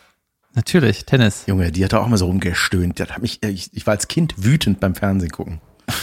Natürlich, 0.55 1.05
Tennis. 1.05 1.45
Junge, 1.47 1.71
die 1.71 1.85
hat 1.85 1.93
da 1.93 1.99
auch 1.99 2.09
mal 2.09 2.17
so 2.17 2.27
rumgestöhnt. 2.27 2.99
Das 2.99 3.11
hat 3.11 3.21
mich, 3.23 3.43
ich, 3.43 3.71
ich 3.73 3.87
war 3.87 3.93
als 3.93 4.09
Kind 4.09 4.35
wütend 4.39 4.81
beim 4.81 4.95
Fernsehen 4.95 5.31
gucken. 5.31 5.61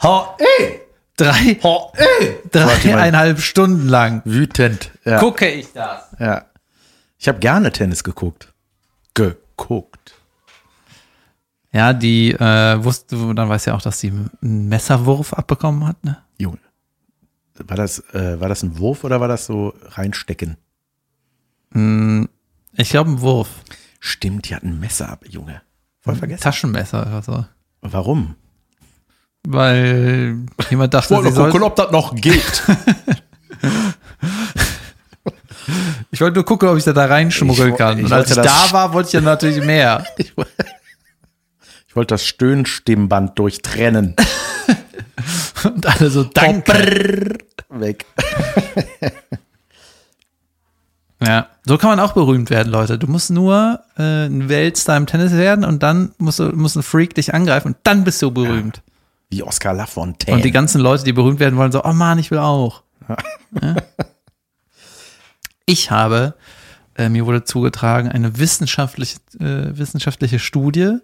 Ha, 0.00 0.36
ey! 0.38 0.80
Drei, 1.16 1.58
Ha, 1.64 1.92
ey! 1.96 2.38
dreieinhalb 2.52 3.40
Stunden 3.40 3.88
lang 3.88 4.22
Wütend. 4.24 4.92
Ja. 5.04 5.18
gucke 5.18 5.48
ich 5.48 5.72
das. 5.72 6.02
ja. 6.20 6.44
Ich 7.18 7.28
habe 7.28 7.38
gerne 7.40 7.72
Tennis 7.72 8.04
geguckt. 8.04 8.52
Geguckt. 9.14 10.14
Ja, 11.72 11.92
die 11.92 12.32
äh, 12.32 12.82
wusste, 12.82 13.34
dann 13.34 13.48
weiß 13.48 13.66
ja 13.66 13.74
auch, 13.74 13.82
dass 13.82 14.00
sie 14.00 14.12
einen 14.40 14.68
Messerwurf 14.68 15.34
abbekommen 15.34 15.86
hat. 15.86 16.02
Ne? 16.04 16.16
Junge. 16.38 16.58
war 17.58 17.76
das, 17.76 17.98
äh, 18.14 18.40
war 18.40 18.48
das 18.48 18.62
ein 18.62 18.78
Wurf 18.78 19.04
oder 19.04 19.20
war 19.20 19.28
das 19.28 19.46
so 19.46 19.74
reinstecken? 19.90 20.56
Ich 21.70 22.90
glaube, 22.90 23.10
ein 23.10 23.20
Wurf. 23.20 23.48
Stimmt, 24.00 24.48
die 24.48 24.54
hatten 24.54 24.68
ein 24.68 24.80
Messer 24.80 25.10
ab, 25.10 25.24
Junge. 25.28 25.60
Voll 26.00 26.14
vergessen. 26.14 26.42
Taschenmesser 26.42 27.06
oder 27.06 27.22
so. 27.22 27.44
Warum? 27.82 28.36
Weil 29.46 30.38
jemand 30.70 30.94
dachte, 30.94 31.20
sie 31.22 31.30
soll, 31.30 31.62
ob 31.62 31.76
das 31.76 31.90
noch 31.90 32.14
geht. 32.14 32.62
ich 36.18 36.20
wollte 36.20 36.34
nur 36.34 36.44
gucken, 36.44 36.68
ob 36.68 36.76
ich 36.76 36.82
da, 36.82 36.92
da 36.92 37.04
reinschmuggeln 37.04 37.70
Ich 37.70 37.76
kann. 37.78 37.96
ich 37.96 38.04
Und 38.06 38.12
als 38.12 38.28
ich 38.30 38.36
da 38.36 38.72
war, 38.72 38.92
wollte 38.92 39.06
ich 39.06 39.12
ja 39.12 39.20
natürlich 39.20 39.64
mehr. 39.64 40.04
ich 40.18 40.34
wollte 41.94 42.14
das 42.14 42.26
Stöhnstimmband 42.26 43.38
durchtrennen. 43.38 44.16
Und 45.62 45.86
alle 45.86 46.10
so, 46.10 46.24
danke. 46.24 46.72
Brrr, 46.72 47.80
Weg. 47.80 48.04
Ja, 51.24 51.46
so 51.64 51.78
kann 51.78 51.90
man 51.90 52.00
auch 52.00 52.12
berühmt 52.14 52.50
werden, 52.50 52.72
Leute. 52.72 52.96
Du 52.98 53.06
musst 53.08 53.30
nur 53.30 53.80
äh, 53.96 54.26
ein 54.26 54.48
Weltstar 54.48 54.96
im 54.96 55.06
Tennis 55.06 55.32
werden 55.32 55.64
und 55.64 55.82
dann 55.82 56.12
muss, 56.18 56.36
du- 56.36 56.50
muss 56.56 56.76
ein 56.76 56.82
Freak 56.84 57.14
dich 57.14 57.34
angreifen 57.34 57.68
und 57.68 57.76
dann 57.84 58.04
bist 58.04 58.22
du 58.22 58.30
berühmt. 58.30 58.82
Wie 59.30 59.42
Oscar 59.42 59.72
Lafontaine. 59.74 60.36
Und 60.36 60.44
die 60.44 60.52
ganzen 60.52 60.80
Leute, 60.80 61.02
die 61.04 61.12
berühmt 61.12 61.40
werden 61.40 61.56
wollen, 61.56 61.72
so, 61.72 61.84
oh 61.84 61.92
Mann, 61.92 62.18
ich 62.20 62.30
will 62.30 62.38
auch. 62.38 62.82
Ja. 63.60 63.76
Ich 65.68 65.90
habe, 65.90 66.34
äh, 66.96 67.10
mir 67.10 67.26
wurde 67.26 67.44
zugetragen, 67.44 68.08
eine 68.08 68.38
wissenschaftliche, 68.38 69.18
äh, 69.38 69.76
wissenschaftliche 69.76 70.38
Studie. 70.38 70.96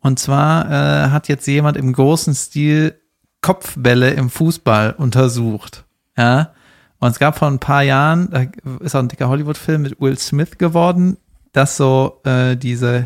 Und 0.00 0.18
zwar 0.18 0.70
äh, 0.70 1.10
hat 1.10 1.28
jetzt 1.28 1.46
jemand 1.46 1.76
im 1.76 1.92
großen 1.92 2.34
Stil 2.34 2.98
Kopfbälle 3.42 4.12
im 4.12 4.30
Fußball 4.30 4.92
untersucht. 4.92 5.84
Ja. 6.16 6.54
Und 7.00 7.10
es 7.10 7.18
gab 7.18 7.36
vor 7.36 7.48
ein 7.48 7.58
paar 7.58 7.82
Jahren, 7.82 8.30
da 8.30 8.46
ist 8.80 8.94
auch 8.94 9.00
ein 9.00 9.08
dicker 9.08 9.28
Hollywood-Film 9.28 9.82
mit 9.82 10.00
Will 10.00 10.16
Smith 10.18 10.56
geworden, 10.56 11.18
dass 11.52 11.76
so 11.76 12.22
äh, 12.24 12.56
diese 12.56 13.04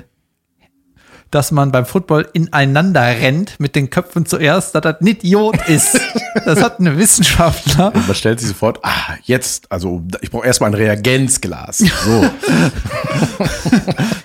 dass 1.31 1.51
man 1.51 1.73
beim 1.73 1.87
Football 1.87 2.29
ineinander 2.33 3.03
rennt 3.03 3.59
mit 3.59 3.75
den 3.75 3.91
Köpfen 3.91 4.27
zuerst, 4.27 4.75
dass 4.75 4.83
das 4.83 5.01
ein 5.01 5.07
Idiot 5.07 5.69
ist. 5.69 6.01
Das 6.45 6.63
hat 6.63 6.79
eine 6.79 6.99
Wissenschaftler. 6.99 7.93
Man 7.95 8.15
stellt 8.15 8.41
sich 8.41 8.51
sofort, 8.51 8.79
ah, 8.83 9.15
jetzt, 9.25 9.73
also 9.73 10.03
ich 10.21 10.31
brauche 10.31 10.47
erstmal 10.47 10.71
ein 10.71 10.75
Reagenzglas. 10.75 11.79
So. 11.79 12.31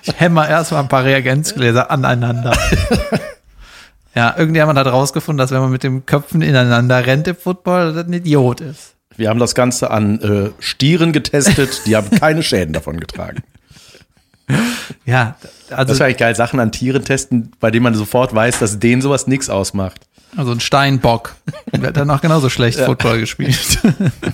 Ich 0.03 0.19
hämmer 0.19 0.47
erstmal 0.47 0.81
ein 0.81 0.89
paar 0.89 1.03
Reagenzgläser 1.03 1.89
aneinander. 1.89 2.55
Ja, 4.13 4.35
irgendjemand 4.37 4.77
hat 4.77 4.87
rausgefunden, 4.87 5.37
dass 5.37 5.51
wenn 5.51 5.61
man 5.61 5.71
mit 5.71 5.83
den 5.83 6.05
Köpfen 6.05 6.41
ineinander 6.41 7.05
rennt 7.05 7.29
im 7.29 7.35
Football, 7.37 7.93
das 7.93 8.05
ein 8.07 8.11
Idiot 8.11 8.59
ist. 8.59 8.95
Wir 9.15 9.29
haben 9.29 9.39
das 9.39 9.55
Ganze 9.55 9.89
an 9.89 10.19
äh, 10.19 10.49
Stieren 10.59 11.13
getestet, 11.13 11.83
die 11.85 11.95
haben 11.95 12.09
keine 12.11 12.43
Schäden 12.43 12.73
davon 12.73 12.99
getragen. 12.99 13.41
Ja, 15.05 15.35
also, 15.69 15.85
Das 15.91 15.99
wäre 15.99 16.05
eigentlich 16.07 16.17
geil, 16.17 16.35
Sachen 16.35 16.59
an 16.59 16.71
Tieren 16.71 17.03
testen, 17.03 17.51
bei 17.59 17.71
denen 17.71 17.83
man 17.83 17.95
sofort 17.95 18.33
weiß, 18.35 18.59
dass 18.59 18.77
denen 18.79 19.01
sowas 19.01 19.25
nichts 19.27 19.49
ausmacht. 19.49 20.01
also 20.37 20.51
ein 20.51 20.59
Steinbock. 20.59 21.35
Der 21.73 21.89
hat 21.89 21.97
dann 21.97 22.09
auch 22.11 22.21
genauso 22.21 22.49
schlecht 22.49 22.79
Football 22.79 23.19
gespielt. 23.19 23.79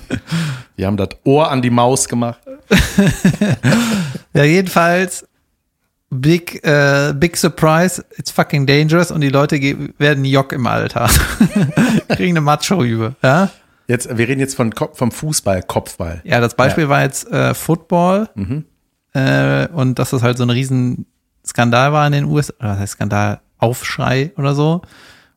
Wir 0.76 0.86
haben 0.86 0.96
das 0.96 1.08
Ohr 1.24 1.50
an 1.50 1.62
die 1.62 1.70
Maus 1.70 2.08
gemacht. 2.08 2.40
Ja, 4.34 4.44
jedenfalls, 4.44 5.26
big, 6.10 6.62
äh, 6.64 7.12
big 7.16 7.36
surprise, 7.36 8.04
it's 8.16 8.30
fucking 8.30 8.66
dangerous 8.66 9.10
und 9.10 9.20
die 9.22 9.30
Leute 9.30 9.58
werden 9.98 10.24
Jock 10.24 10.52
im 10.52 10.66
Alter. 10.66 11.08
Kriegen 12.08 12.32
eine 12.36 12.40
Macho-Übe, 12.42 13.16
ja? 13.22 13.50
Jetzt, 13.88 14.16
wir 14.16 14.28
reden 14.28 14.38
jetzt 14.40 14.54
von, 14.54 14.72
vom 14.92 15.10
Fußball, 15.10 15.62
Kopfball. 15.62 16.20
Ja, 16.24 16.40
das 16.40 16.54
Beispiel 16.54 16.88
war 16.90 17.02
jetzt 17.02 17.26
äh, 17.32 17.54
Football 17.54 18.28
äh, 19.18 19.68
und 19.72 19.98
dass 19.98 20.10
das 20.10 20.22
halt 20.22 20.38
so 20.38 20.44
ein 20.44 20.50
riesen 20.50 21.06
Skandal 21.46 21.92
war 21.92 22.06
in 22.06 22.12
den 22.12 22.24
USA, 22.24 22.54
oder 22.60 22.70
was 22.70 22.78
heißt 22.78 22.92
Skandal, 22.94 23.40
Aufschrei 23.58 24.32
oder 24.36 24.54
so. 24.54 24.82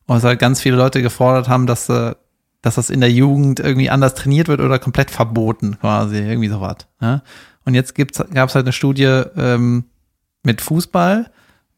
Und 0.06 0.16
es 0.16 0.24
halt 0.24 0.38
ganz 0.38 0.60
viele 0.60 0.76
Leute 0.76 1.02
gefordert 1.02 1.48
haben, 1.48 1.66
dass, 1.66 1.88
äh, 1.88 2.14
dass 2.60 2.76
das 2.76 2.90
in 2.90 3.00
der 3.00 3.10
Jugend 3.10 3.60
irgendwie 3.60 3.90
anders 3.90 4.14
trainiert 4.14 4.48
wird 4.48 4.60
oder 4.60 4.78
komplett 4.78 5.10
verboten 5.10 5.78
quasi, 5.80 6.18
irgendwie 6.18 6.48
sowas. 6.48 6.76
Ja? 7.00 7.22
Und 7.64 7.74
jetzt 7.74 7.94
gibt's, 7.94 8.22
gab's 8.32 8.54
halt 8.54 8.66
eine 8.66 8.72
Studie 8.72 9.04
ähm, 9.36 9.84
mit 10.42 10.60
Fußball 10.60 11.30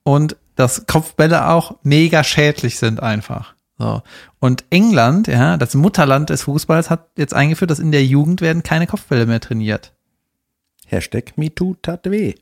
und 0.02 0.36
dass 0.56 0.86
Kopfbälle 0.86 1.48
auch 1.48 1.76
mega 1.82 2.24
schädlich 2.24 2.78
sind 2.78 3.02
einfach. 3.02 3.54
So. 3.78 4.02
Und 4.38 4.64
England, 4.70 5.26
ja, 5.26 5.56
das 5.56 5.74
Mutterland 5.74 6.30
des 6.30 6.42
Fußballs, 6.42 6.90
hat 6.90 7.08
jetzt 7.16 7.34
eingeführt, 7.34 7.70
dass 7.70 7.80
in 7.80 7.92
der 7.92 8.04
Jugend 8.04 8.40
werden 8.40 8.62
keine 8.62 8.86
Kopfbälle 8.86 9.26
mehr 9.26 9.40
trainiert. 9.40 9.92
Hashtag 10.94 11.36
MeToo 11.36 11.74
tat 11.82 12.08
weh. 12.10 12.34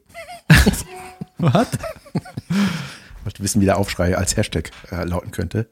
Was? 1.38 1.68
Ich 2.12 3.24
möchte 3.24 3.42
wissen, 3.42 3.60
wie 3.60 3.64
der 3.66 3.78
Aufschrei 3.78 4.16
als 4.16 4.36
Hashtag 4.36 4.70
äh, 4.90 5.04
lauten 5.04 5.30
könnte. 5.30 5.68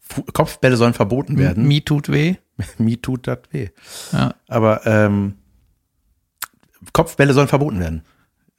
Fu 0.00 0.22
Kopfbälle 0.22 0.76
sollen 0.76 0.94
verboten 0.94 1.38
werden. 1.38 1.66
Me 1.66 1.84
tut 1.84 2.08
weh. 2.10 2.36
MeToo 2.78 3.16
tat 3.16 3.52
weh. 3.52 3.68
Ja. 4.12 4.34
Aber 4.48 4.86
ähm, 4.86 5.34
Kopfbälle 6.92 7.32
sollen 7.32 7.48
verboten 7.48 7.80
werden. 7.80 8.02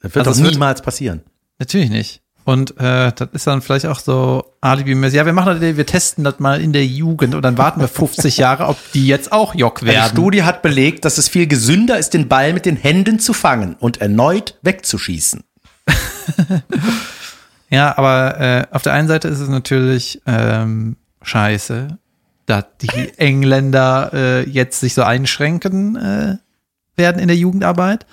Das 0.00 0.14
wird 0.14 0.26
Also 0.26 0.30
doch 0.30 0.36
es 0.38 0.42
wird- 0.42 0.54
niemals 0.54 0.82
passieren. 0.82 1.22
Natürlich 1.58 1.90
nicht. 1.90 2.22
Und 2.46 2.78
äh, 2.78 3.12
das 3.12 3.28
ist 3.32 3.46
dann 3.46 3.60
vielleicht 3.60 3.86
auch 3.86 3.98
so 3.98 4.44
alibi-mäßig. 4.60 5.16
Ja, 5.16 5.26
wir 5.26 5.32
machen 5.32 5.60
das, 5.60 5.76
wir 5.76 5.86
testen 5.86 6.24
das 6.24 6.38
mal 6.38 6.60
in 6.60 6.72
der 6.72 6.86
Jugend 6.86 7.34
und 7.34 7.42
dann 7.42 7.58
warten 7.58 7.80
wir 7.80 7.88
50 7.88 8.36
Jahre, 8.38 8.68
ob 8.68 8.78
die 8.92 9.06
jetzt 9.06 9.32
auch 9.32 9.54
Jock 9.54 9.82
Eine 9.82 9.90
werden. 9.90 10.10
Studie 10.12 10.44
hat 10.44 10.62
belegt, 10.62 11.04
dass 11.04 11.18
es 11.18 11.28
viel 11.28 11.48
gesünder 11.48 11.98
ist, 11.98 12.14
den 12.14 12.28
Ball 12.28 12.52
mit 12.52 12.64
den 12.64 12.76
Händen 12.76 13.18
zu 13.18 13.32
fangen 13.32 13.74
und 13.78 14.00
erneut 14.00 14.56
wegzuschießen. 14.62 15.42
Ja, 17.68 17.96
aber 17.98 18.40
äh, 18.40 18.64
auf 18.70 18.82
der 18.82 18.92
einen 18.92 19.08
Seite 19.08 19.28
ist 19.28 19.40
es 19.40 19.48
natürlich 19.48 20.22
ähm, 20.26 20.96
scheiße, 21.22 21.98
dass 22.46 22.64
die 22.80 23.18
Engländer 23.18 24.10
äh, 24.12 24.48
jetzt 24.48 24.80
sich 24.80 24.94
so 24.94 25.02
einschränken 25.02 25.96
äh, 25.96 26.36
werden 26.96 27.18
in 27.20 27.28
der 27.28 27.36
Jugendarbeit. 27.36 28.06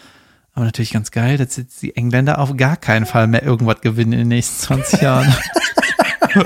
Aber 0.54 0.66
natürlich 0.66 0.94
ganz 0.94 1.10
geil, 1.12 1.38
dass 1.38 1.58
jetzt 1.58 1.82
die 1.82 1.96
Engländer 1.96 2.40
auf 2.40 2.56
gar 2.56 2.78
keinen 2.78 3.06
Fall 3.06 3.28
mehr 3.28 3.44
irgendwas 3.44 3.82
gewinnen 3.82 4.14
in 4.14 4.20
den 4.20 4.28
nächsten 4.28 4.60
20 4.62 5.02
Jahren. 5.02 5.36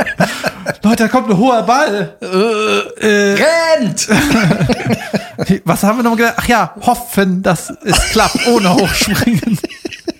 Leute, 0.83 1.03
da 1.03 1.07
kommt 1.09 1.29
ein 1.29 1.37
hoher 1.37 1.63
Ball. 1.63 2.17
Rennt! 2.21 4.07
Was 5.65 5.83
haben 5.83 5.99
wir 5.99 6.03
noch 6.03 6.15
gedacht? 6.15 6.35
Ach 6.37 6.47
ja, 6.47 6.73
hoffen, 6.81 7.43
dass 7.43 7.69
es 7.69 8.11
klappt 8.11 8.47
ohne 8.47 8.73
Hochspringen. 8.73 9.59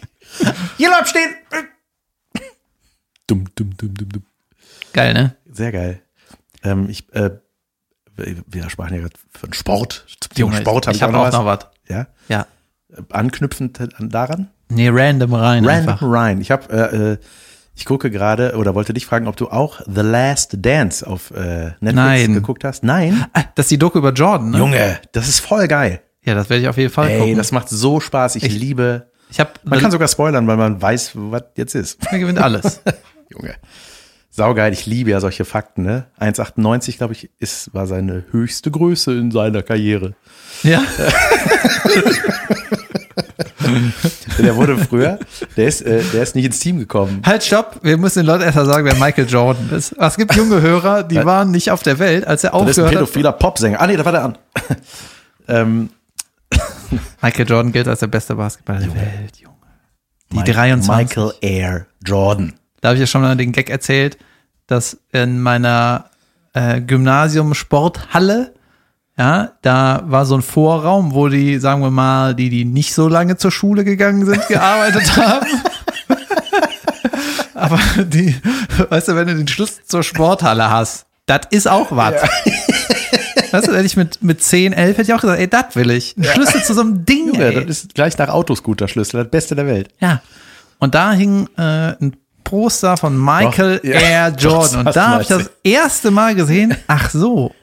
Hier 0.78 0.90
bleibt 0.90 1.08
stehen! 1.08 1.36
Dumm, 3.26 3.46
dumm, 3.56 3.76
dumm, 3.78 3.94
dumm, 3.94 4.10
dumm. 4.10 4.26
Geil, 4.94 5.14
ne? 5.14 5.36
Sehr 5.52 5.72
geil. 5.72 6.02
Ähm, 6.64 6.90
ich, 6.90 7.12
äh, 7.14 7.32
wir 8.16 8.70
sprachen 8.70 8.96
ja 8.96 9.02
gerade 9.02 9.16
von 9.32 9.54
Sport. 9.54 10.06
Zum 10.20 10.34
Thema 10.34 10.50
Junge, 10.50 10.62
Sport 10.62 10.88
hab 10.88 10.96
ich 10.96 11.02
habe 11.02 11.18
auch 11.18 11.32
noch 11.32 11.46
was. 11.46 11.68
Ja? 11.88 12.08
Ja. 12.28 12.48
Anknüpfend 13.10 13.80
an- 13.80 14.10
daran? 14.10 14.48
Nee, 14.70 14.90
random 14.90 15.34
rein 15.34 15.66
Random 15.66 15.90
einfach. 15.90 16.02
Ryan. 16.02 16.42
Ich 16.42 16.52
habe, 16.52 16.72
äh, 16.74 17.12
äh, 17.14 17.18
ich 17.76 17.86
gucke 17.86 18.10
gerade 18.10 18.56
oder 18.58 18.76
wollte 18.76 18.94
dich 18.94 19.06
fragen, 19.06 19.28
ob 19.28 19.36
du 19.38 19.50
auch 19.50 19.82
The 19.86 20.02
Last 20.02 20.58
Dance 20.60 21.06
auf 21.06 21.32
äh, 21.32 21.72
Netflix 21.80 21.94
Nein. 21.96 22.34
geguckt 22.34 22.64
hast. 22.64 22.84
Nein. 22.84 23.26
Ah, 23.34 23.44
das 23.56 23.66
ist 23.68 23.72
die 23.72 23.78
Doku 23.78 24.00
über 24.00 24.12
Jordan, 24.14 24.50
ne? 24.52 24.58
Junge, 24.58 25.00
das 25.12 25.28
ist 25.28 25.40
voll 25.42 25.68
geil. 25.68 26.02
Ja, 26.24 26.34
das 26.36 26.50
werde 26.50 26.64
ich 26.64 26.68
auf 26.70 26.78
jeden 26.78 26.92
Fall 26.92 27.10
Ey, 27.10 27.20
gucken. 27.20 27.38
das 27.38 27.52
macht 27.52 27.70
so 27.70 28.00
Spaß. 28.00 28.36
Ich, 28.36 28.44
Ich- 28.44 28.60
liebe. 28.60 29.12
ich 29.30 29.40
habe 29.40 29.52
Man 29.64 29.80
kann 29.80 29.92
sogar 29.92 30.08
spoilern, 30.08 30.48
weil 30.48 30.58
man 30.58 30.82
weiß, 30.82 31.12
was 31.16 31.44
jetzt 31.56 31.76
ist. 31.76 32.04
man 32.12 32.20
gewinnt 32.20 32.40
alles. 32.40 32.82
Junge. 33.30 33.54
Saugeil, 34.30 34.72
ich 34.74 34.86
liebe 34.86 35.10
ja 35.12 35.20
solche 35.20 35.46
Fakten, 35.46 35.84
ne? 35.84 36.06
1,98, 36.20 36.98
glaube 36.98 37.14
ich, 37.14 37.30
ist, 37.40 37.74
war 37.74 37.88
seine 37.88 38.26
höchste 38.32 38.70
Größe 38.70 39.12
in 39.14 39.32
seiner 39.32 39.64
Karriere. 39.64 40.16
ja. 40.64 40.82
Der 44.40 44.56
wurde 44.56 44.78
früher, 44.78 45.20
der 45.56 45.68
ist, 45.68 45.82
äh, 45.82 46.02
der 46.14 46.24
ist 46.24 46.36
nicht 46.36 46.46
ins 46.46 46.60
Team 46.60 46.80
gekommen. 46.80 47.22
Halt, 47.26 47.44
stopp. 47.44 47.80
Wir 47.82 47.98
müssen 47.98 48.20
den 48.20 48.26
Leuten 48.28 48.44
erstmal 48.44 48.66
sagen, 48.66 48.86
wer 48.86 48.96
Michael 48.96 49.28
Jordan 49.28 49.70
ist. 49.72 49.94
Es 49.94 50.16
gibt 50.18 50.36
junge 50.36 50.62
Hörer, 50.62 51.04
die 51.04 51.24
waren 51.24 51.52
nicht 51.52 51.72
auf 51.72 51.84
der 51.84 51.98
Welt, 52.00 52.26
als 52.28 52.44
er 52.44 52.52
Das 52.52 52.62
ist 52.62 52.64
ein 52.64 52.70
aufgehört 52.70 52.88
hat. 52.88 52.94
pädophiler 53.00 53.32
Popsänger. 53.34 53.82
Ah, 53.82 53.88
nee, 53.88 53.98
da 53.98 54.06
war 54.06 54.12
der 54.12 54.24
an. 54.26 54.38
ähm, 55.48 55.90
Michael 57.22 57.48
Jordan 57.50 57.72
gilt 57.72 57.88
als 57.88 58.00
der 58.00 58.08
beste 58.08 58.36
Basketballer 58.36 58.80
der 58.80 58.96
Welt, 58.96 59.38
Junge. 59.38 59.56
Die 60.32 60.38
Mike- 60.38 60.52
23. 60.54 60.98
Michael 61.18 61.34
Air 61.42 61.86
Jordan. 62.06 62.54
Da 62.82 62.90
habe 62.90 62.96
ich 62.96 63.02
ja 63.02 63.08
schon 63.08 63.22
mal 63.22 63.36
den 63.36 63.52
Gag 63.52 63.70
erzählt, 63.70 64.18
dass 64.68 64.98
in 65.12 65.42
meiner 65.42 66.06
äh, 66.54 66.82
Gymnasium-Sporthalle, 66.82 68.54
ja, 69.18 69.54
da 69.64 70.04
war 70.06 70.26
so 70.26 70.36
ein 70.36 70.44
Vorraum, 70.44 71.14
wo 71.14 71.28
die, 71.28 71.58
sagen 71.58 71.82
wir 71.82 71.90
mal, 71.90 72.36
die, 72.36 72.50
die 72.50 72.66
nicht 72.66 72.94
so 72.94 73.08
lange 73.08 73.38
zur 73.38 73.52
Schule 73.52 73.84
gegangen 73.84 74.26
sind, 74.26 74.48
gearbeitet 74.48 75.18
haben. 75.18 75.48
Aber 77.56 77.80
die, 77.98 78.36
weißt 78.90 79.08
du, 79.08 79.16
wenn 79.16 79.28
du 79.28 79.36
den 79.36 79.48
Schlüssel 79.48 79.84
zur 79.86 80.04
Sporthalle 80.04 80.70
hast, 80.70 81.08
das 81.26 81.42
ist 81.50 81.68
auch 81.68 81.88
was. 81.92 82.14
Weißt 83.52 83.68
du, 83.68 83.74
hätte 83.74 83.86
ich 83.86 83.96
mit, 83.96 84.22
mit 84.22 84.44
10, 84.44 84.74
11 84.74 84.98
hätte 84.98 85.02
ich 85.04 85.14
auch 85.14 85.22
gesagt, 85.22 85.40
ey, 85.40 85.48
das 85.48 85.76
will 85.76 85.90
ich. 85.92 86.16
Ein 86.18 86.26
Schlüssel 86.26 86.64
zu 86.64 86.74
so 86.74 86.82
einem 86.82 87.06
Ding, 87.06 87.28
Junge, 87.28 87.46
ey. 87.46 87.66
das 87.66 87.84
ist 87.84 87.96
gleich 87.96 88.18
nach 88.18 88.28
Autoscooter-Schlüssel, 88.28 89.24
das 89.24 89.32
Beste 89.32 89.56
der 89.56 89.66
Welt. 89.66 89.90
Ja. 90.02 90.22
Und 90.80 90.96
da 90.96 91.14
hing 91.14 91.48
äh, 91.58 91.62
ein 91.62 92.18
Poster 92.44 92.98
von 92.98 93.18
Michael 93.18 93.78
Doch, 93.78 93.84
ja. 93.86 94.00
Air 94.00 94.36
Jordan. 94.38 94.88
Und 94.88 94.96
da 94.96 95.08
habe 95.08 95.22
ich 95.22 95.30
das 95.30 95.50
erste 95.64 96.12
Mal 96.12 96.36
gesehen, 96.36 96.76
ach 96.88 97.10
so, 97.10 97.54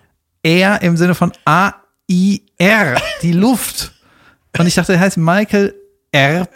Air 0.45 0.81
im 0.83 0.97
Sinne 0.97 1.17
von 1.17 1.33
A-I-R, 1.45 2.97
die 3.23 3.33
Luft. 3.47 3.93
Und 4.57 4.67
ich 4.69 4.75
dachte, 4.75 4.93
er 4.93 5.01
heißt 5.01 5.17
Michael 5.17 5.75
R. 6.13 6.47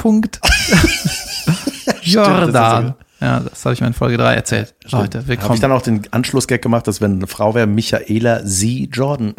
Jordan. 2.03 2.95
Ja, 3.21 3.41
das 3.41 3.65
habe 3.65 3.75
ich 3.75 3.81
mir 3.81 3.89
in 3.89 3.95
Folge 3.95 4.17
3 4.17 4.35
erzählt. 4.35 4.75
Leute, 4.85 5.19
Habe 5.19 5.23
ich 5.23 5.29
willkommen. 5.29 5.61
dann 5.61 5.73
auch 5.73 5.83
den 5.83 6.03
Anschlussgag 6.13 6.63
gemacht, 6.63 6.87
dass 6.87 7.01
wenn 7.01 7.15
eine 7.17 7.27
Frau 7.27 7.55
wäre, 7.57 7.67
Michaela 7.67 8.41
sie 8.45 8.89
Jordan. 8.93 9.35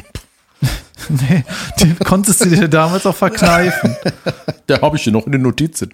Nee, 1.08 1.46
den 1.80 1.98
konntest 2.00 2.44
du 2.44 2.50
dir 2.50 2.68
damals 2.68 3.06
auch 3.06 3.16
verkneifen. 3.16 3.96
Der 4.68 4.82
habe 4.82 4.98
ich 4.98 5.04
hier 5.04 5.14
noch 5.14 5.26
in 5.26 5.32
den 5.32 5.42
Notizen. 5.42 5.92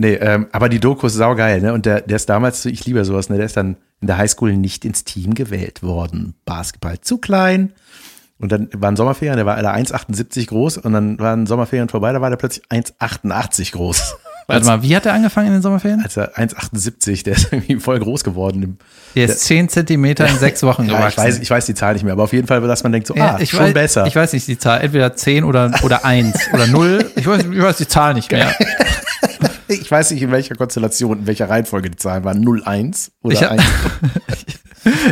Nee, 0.00 0.14
ähm, 0.14 0.46
aber 0.52 0.68
die 0.68 0.78
Doku 0.78 1.08
ist 1.08 1.14
saugeil, 1.14 1.60
ne? 1.60 1.72
Und 1.72 1.84
der, 1.84 2.00
der 2.02 2.16
ist 2.16 2.28
damals, 2.28 2.64
ich 2.64 2.86
liebe 2.86 3.04
sowas, 3.04 3.28
ne? 3.28 3.36
Der 3.36 3.46
ist 3.46 3.56
dann 3.56 3.76
in 4.00 4.06
der 4.06 4.16
Highschool 4.16 4.56
nicht 4.56 4.84
ins 4.84 5.02
Team 5.02 5.34
gewählt 5.34 5.82
worden. 5.82 6.34
Basketball 6.44 7.00
zu 7.00 7.18
klein. 7.18 7.72
Und 8.38 8.52
dann 8.52 8.68
waren 8.72 8.94
Sommerferien, 8.94 9.36
der 9.36 9.46
war 9.46 9.56
alle 9.56 9.72
1,78 9.74 10.46
groß 10.46 10.78
und 10.78 10.92
dann 10.92 11.18
waren 11.18 11.46
Sommerferien 11.46 11.88
vorbei, 11.88 12.12
da 12.12 12.20
war 12.20 12.30
der 12.30 12.36
plötzlich 12.36 12.64
1,88 12.70 13.72
groß. 13.72 14.14
Warte 14.46 14.64
mal, 14.64 14.82
wie 14.82 14.96
hat 14.96 15.04
er 15.04 15.12
angefangen 15.12 15.48
in 15.48 15.52
den 15.54 15.62
Sommerferien? 15.62 16.00
Als 16.02 16.16
er 16.16 16.38
1,78, 16.38 17.24
der 17.24 17.34
ist 17.34 17.48
irgendwie 17.52 17.76
voll 17.76 17.98
groß 17.98 18.24
geworden. 18.24 18.78
Der 19.14 19.26
ist 19.26 19.40
10 19.40 19.68
Zentimeter 19.68 20.26
in 20.26 20.38
sechs 20.38 20.62
Wochen 20.62 20.84
ja, 20.88 20.96
gewachsen. 20.96 21.20
ich 21.20 21.26
weiß, 21.26 21.38
ich 21.40 21.50
weiß 21.50 21.66
die 21.66 21.74
Zahl 21.74 21.92
nicht 21.94 22.04
mehr, 22.04 22.14
aber 22.14 22.22
auf 22.22 22.32
jeden 22.32 22.46
Fall, 22.46 22.60
dass 22.62 22.82
man 22.82 22.92
denkt 22.92 23.08
so, 23.08 23.14
Ja, 23.14 23.34
ah, 23.34 23.40
ich 23.40 23.50
schon 23.50 23.60
weiß, 23.60 23.74
besser. 23.74 24.06
Ich 24.06 24.16
weiß 24.16 24.32
nicht 24.32 24.46
die 24.46 24.56
Zahl, 24.56 24.80
entweder 24.80 25.14
10 25.14 25.44
oder, 25.44 25.72
oder 25.82 26.04
1 26.04 26.34
oder 26.54 26.66
0. 26.66 27.10
Ich 27.16 27.26
weiß, 27.26 27.42
ich 27.42 27.60
weiß 27.60 27.76
die 27.76 27.88
Zahl 27.88 28.14
nicht 28.14 28.30
mehr. 28.30 28.54
Ich 29.68 29.90
weiß 29.90 30.10
nicht, 30.12 30.22
in 30.22 30.30
welcher 30.30 30.54
Konstellation, 30.54 31.20
in 31.20 31.26
welcher 31.26 31.48
Reihenfolge 31.48 31.88
die 31.90 31.96
Zahlen 31.96 32.24
waren. 32.24 32.44
0,1 32.44 33.10
oder 33.22 33.34
Ich 33.34 33.42
hab- 33.42 33.52
1. 33.52 33.62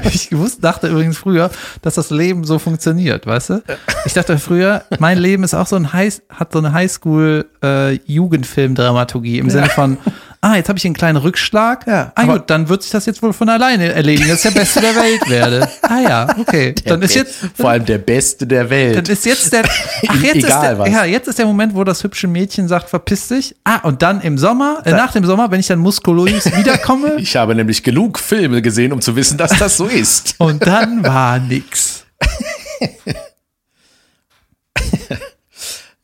Ich 0.05 0.35
wusste, 0.35 0.63
dachte 0.63 0.89
übrigens 0.89 1.19
früher, 1.19 1.51
dass 1.83 1.97
das 1.97 2.09
Leben 2.11 2.45
so 2.45 2.59
funktioniert, 2.59 3.27
weißt 3.27 3.51
du? 3.51 3.63
Ich 4.07 4.15
dachte 4.15 4.39
früher, 4.39 4.85
mein 5.01 5.19
Leben 5.19 5.45
ist 5.45 5.53
auch 5.55 5.67
so 5.67 5.77
ein 5.77 5.93
High, 5.93 6.23
hat 6.31 6.53
so 6.53 6.61
eine 6.61 6.73
Highschool-Jugendfilm-Dramaturgie 6.73 9.39
im 9.39 9.51
Sinne 9.51 9.69
von, 9.69 9.99
ah, 10.41 10.57
jetzt 10.57 10.69
habe 10.69 10.79
ich 10.79 10.85
einen 10.85 10.95
kleinen 10.95 11.17
Rückschlag. 11.17 11.87
Ja, 11.87 12.13
ah 12.15 12.23
aber- 12.23 12.35
gut, 12.39 12.51
dann 12.51 12.69
wird 12.69 12.83
sich 12.83 12.93
das 12.93 13.07
jetzt 13.07 13.23
wohl 13.23 13.33
von 13.33 13.49
alleine 13.49 13.93
erledigen, 13.93 14.29
dass 14.29 14.45
ich 14.45 14.53
der 14.53 14.61
Beste 14.61 14.81
der 14.81 14.95
Welt 14.97 15.29
werde. 15.29 15.69
Ah 15.83 16.01
ja, 16.01 16.27
okay. 16.39 16.75
Dann 16.85 17.03
ist 17.03 17.15
jetzt, 17.15 17.35
Vor 17.55 17.71
allem 17.71 17.85
der 17.85 17.99
Beste 17.99 18.47
der 18.47 18.69
Welt. 18.71 18.97
Dann 18.97 19.05
ist 19.07 19.25
jetzt 19.25 19.53
der, 19.53 19.65
ach, 20.09 20.23
jetzt 20.23 20.37
Egal 20.37 20.37
ist 20.37 20.61
der, 20.61 20.79
was. 20.79 20.89
ja, 20.91 21.05
jetzt 21.05 21.29
ist 21.29 21.39
der 21.39 21.47
Moment, 21.47 21.75
wo 21.75 21.85
das 21.85 22.03
hübsche 22.05 22.27
Mädchen 22.29 22.69
sagt, 22.69 22.89
verpiss 22.89 23.29
dich. 23.29 23.57
Ah, 23.65 23.79
und 23.79 24.03
dann 24.03 24.21
im 24.21 24.39
Sommer, 24.39 24.83
äh, 24.85 24.93
nach 24.93 25.13
dem 25.13 25.25
Sommer, 25.25 25.51
wenn 25.51 25.61
ich 25.61 25.67
dann 25.67 25.79
muskulös 25.79 26.47
wiederkomme, 26.57 27.15
Ich 27.19 27.37
habe 27.37 27.55
nämlich 27.55 27.83
genug 27.83 28.19
Filme 28.19 28.63
gesehen, 28.63 28.93
um 28.93 29.01
zu 29.01 29.17
wissen, 29.17 29.39
dass 29.39 29.59
das 29.59 29.77
so 29.77 29.87
ist. 29.87 30.35
und 30.39 30.67
dann 30.67 31.03
war 31.05 31.39
nix. 31.39 32.05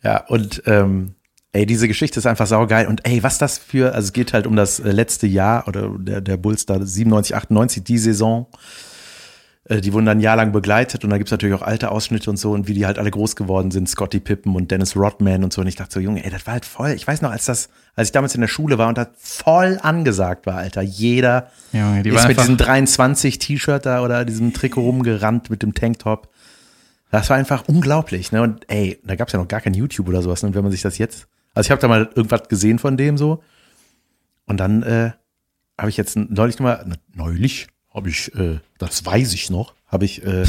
Ja, 0.03 0.25
und 0.27 0.63
ähm, 0.67 1.15
ey, 1.53 1.67
diese 1.67 1.89
Geschichte 1.89 2.19
ist 2.19 2.27
einfach 2.27 2.47
saugeil. 2.47 2.87
Und 2.87 3.07
ey, 3.07 3.23
was 3.23 3.39
das 3.39 3.59
für, 3.59 3.95
also 3.95 4.07
es 4.07 4.13
geht 4.13 4.33
halt 4.33 4.47
um 4.47 4.57
das 4.57 4.81
äh, 4.81 4.91
letzte 4.91 5.27
Jahr 5.27 5.69
oder 5.69 5.91
der, 5.99 6.21
der 6.21 6.37
Bulls 6.37 6.67
da 6.67 6.79
97, 6.85 7.37
98, 7.37 7.85
die 7.85 7.99
Saison. 7.99 8.47
Äh, 9.69 9.81
Die 9.81 9.93
wurden 9.93 10.07
dann 10.07 10.19
ein 10.19 10.23
Jahr 10.23 10.37
lang 10.37 10.53
begleitet 10.53 11.05
und 11.05 11.11
da 11.11 11.19
gibt's 11.19 11.31
natürlich 11.31 11.55
auch 11.55 11.63
alte 11.63 11.91
Ausschnitte 11.91 12.31
und 12.31 12.37
so 12.37 12.53
und 12.53 12.69
wie 12.69 12.75
die 12.75 12.87
halt 12.87 12.99
alle 12.99 13.11
groß 13.11 13.37
geworden 13.37 13.71
sind, 13.71 13.89
Scotty 13.89 14.19
Pippen 14.19 14.57
und 14.57 14.71
Dennis 14.71 14.97
Rodman 14.97 15.45
und 15.45 15.53
so. 15.53 15.61
Und 15.61 15.67
ich 15.67 15.77
dachte 15.77 15.93
so, 15.95 16.01
Junge, 16.01 16.25
ey, 16.25 16.31
das 16.31 16.47
war 16.47 16.55
halt 16.55 16.65
voll. 16.65 16.91
Ich 16.93 17.07
weiß 17.07 17.21
noch, 17.23 17.31
als 17.31 17.45
das, 17.45 17.69
als 17.95 18.09
ich 18.09 18.13
damals 18.13 18.35
in 18.35 18.41
der 18.41 18.49
Schule 18.49 18.79
war 18.79 18.89
und 18.89 18.97
das 18.99 19.09
voll 19.19 19.79
angesagt 19.83 20.47
war, 20.47 20.57
Alter. 20.57 20.83
Jeder 20.83 21.51
Junge, 21.73 22.03
die 22.03 22.11
ist 22.11 22.27
mit 22.29 22.41
diesem 22.41 22.57
23 22.57 23.39
T-Shirt 23.39 23.85
da 23.87 24.03
oder 24.03 24.25
diesem 24.25 24.53
Trikot 24.55 24.81
rumgerannt 24.81 25.51
mit 25.51 25.63
dem 25.63 25.75
Tanktop. 25.75 26.29
Das 27.11 27.29
war 27.29 27.37
einfach 27.37 27.69
unglaublich, 27.69 28.33
ne? 28.33 28.41
Und 28.41 28.65
ey, 28.71 28.99
da 29.05 29.17
gab's 29.17 29.35
ja 29.35 29.39
noch 29.39 29.47
gar 29.47 29.61
kein 29.61 29.75
YouTube 29.75 30.09
oder 30.09 30.23
sowas, 30.23 30.43
ne? 30.43 30.49
Und 30.49 30.55
wenn 30.55 30.63
man 30.63 30.73
sich 30.73 30.81
das 30.81 30.97
jetzt, 30.97 31.29
also 31.55 31.67
ich 31.67 31.71
habe 31.71 31.81
da 31.81 31.89
mal 31.89 32.09
irgendwas 32.15 32.49
gesehen 32.49 32.79
von 32.79 32.97
dem 32.97 33.17
so. 33.19 33.43
Und 34.47 34.59
dann 34.59 34.83
äh, 34.83 35.13
habe 35.79 35.91
ich 35.91 35.97
jetzt 35.97 36.17
neulich 36.17 36.59
noch 36.59 36.65
mal, 36.65 36.85
neulich 37.15 37.69
habe 37.95 38.09
ich, 38.09 38.35
äh, 38.35 38.59
das 38.79 39.05
weiß 39.05 39.33
ich 39.35 39.51
noch, 39.51 39.75
habe 39.87 40.05
ich, 40.05 40.25
äh, 40.25 40.45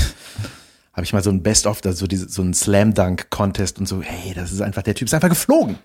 habe 0.93 1.04
ich 1.04 1.14
mal 1.14 1.24
so 1.24 1.30
ein 1.30 1.41
Best-of, 1.43 1.82
also 1.86 1.97
so, 1.97 2.08
diese, 2.08 2.30
so 2.30 2.41
ein 2.41 2.54
Slam-Dunk-Contest 2.54 3.80
und 3.80 3.88
so, 3.88 4.01
hey, 4.01 4.34
das 4.34 4.51
ist 4.51 4.62
einfach, 4.62 4.82
der 4.84 4.95
Typ 4.95 5.08
ist 5.08 5.14
einfach 5.14 5.30
geflogen. 5.30 5.78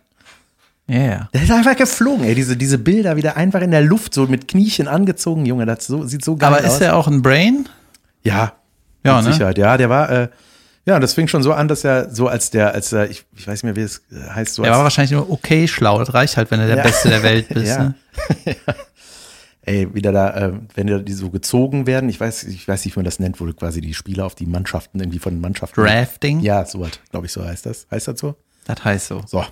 Ja, 0.87 1.01
ja. 1.03 1.29
Der 1.35 1.43
ist 1.43 1.51
einfach 1.51 1.77
geflogen, 1.77 2.25
ey, 2.25 2.35
diese, 2.35 2.57
diese 2.57 2.79
Bilder 2.79 3.17
wieder 3.17 3.37
einfach 3.37 3.61
in 3.61 3.71
der 3.71 3.83
Luft, 3.83 4.15
so 4.15 4.27
mit 4.27 4.49
Kniechen 4.49 4.89
angezogen, 4.89 5.45
Junge, 5.45 5.67
das 5.67 5.87
so, 5.87 6.07
sieht 6.07 6.25
so 6.25 6.37
geil 6.37 6.49
Aber 6.55 6.65
aus. 6.67 6.73
ist 6.75 6.79
der 6.79 6.97
auch 6.97 7.07
ein 7.09 7.21
Brain? 7.21 7.69
Ja, 8.23 8.55
Ja, 9.05 9.17
mit 9.17 9.27
ne? 9.27 9.33
Sicherheit. 9.33 9.59
Ja, 9.59 9.77
der 9.77 9.91
war, 9.91 10.11
äh, 10.11 10.29
ja, 10.89 10.95
und 10.95 11.03
das 11.03 11.13
fing 11.13 11.29
schon 11.29 11.43
so 11.43 11.53
an, 11.53 11.69
dass 11.69 11.85
er 11.85 12.09
so 12.09 12.29
als 12.29 12.49
der, 12.49 12.73
als 12.73 12.95
er, 12.95 13.11
ich, 13.11 13.23
ich 13.37 13.47
weiß 13.47 13.63
nicht 13.63 13.65
mehr, 13.65 13.77
wie 13.77 13.83
es 13.83 13.99
äh, 14.11 14.31
heißt, 14.31 14.55
so 14.55 14.63
Der 14.63 14.73
war 14.73 14.85
wahrscheinlich 14.85 15.11
nur 15.11 15.31
okay 15.31 15.69
schlau. 15.69 15.99
Das 15.99 16.15
reicht 16.15 16.39
halt, 16.39 16.51
wenn 16.51 16.61
du 16.61 16.67
der 16.67 16.79
Ja. 16.79 16.83
Beste 16.83 17.11
der 17.11 17.23
Welt 17.23 17.47
bist. 17.51 17.67
Ja. 17.67 17.85
Ne? 17.85 17.95
ey, 19.67 19.95
wieder 19.95 20.13
da, 20.13 20.35
äh, 20.35 20.53
wenn 20.75 20.87
die 20.87 21.05
die 21.05 21.13
so 21.13 21.29
gezogen 21.29 21.87
werden, 21.87 22.09
ich 22.09 22.19
weiß, 22.19 22.45
ich 22.45 22.67
weiß 22.67 22.87
nicht, 22.87 22.97
wie 22.97 23.01
man 23.01 23.05
das 23.05 23.21
nennt, 23.21 23.39
wo 23.39 23.45
quasi 23.53 23.83
die 23.83 23.93
Spieler 23.93 24.25
auf 24.25 24.35
die 24.35 24.47
Mannschaften, 24.47 24.99
irgendwie 24.99 25.19
von 25.19 25.35
den 25.35 25.43
Mannschaften. 25.43 25.79
Drafting? 25.79 26.41
Ja, 26.41 26.65
so 26.65 26.81
was, 26.81 26.93
glaube 27.11 27.27
ich, 27.27 27.33
so 27.33 27.45
heißt 27.45 27.67
das. 27.67 27.87
Heißt 27.91 28.09
das 28.09 28.19
so? 28.19 28.37
Das 28.65 28.83
heißt 28.83 29.09
so. 29.09 29.23
So. 29.27 29.45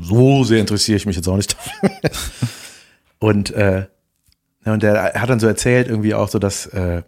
So 0.00 0.44
sehr 0.44 0.60
interessiere 0.60 0.96
ich 0.96 1.06
mich 1.06 1.16
jetzt 1.16 1.26
auch 1.26 1.36
nicht 1.36 1.56
dafür. 1.56 1.90
und, 3.18 3.50
äh, 3.50 3.86
ja, 4.64 4.72
und 4.72 4.84
der 4.84 4.94
er 4.94 5.20
hat 5.20 5.28
dann 5.28 5.40
so 5.40 5.48
erzählt, 5.48 5.88
irgendwie 5.88 6.14
auch 6.14 6.28
so, 6.28 6.38
dass 6.38 6.66
äh, 6.66 7.02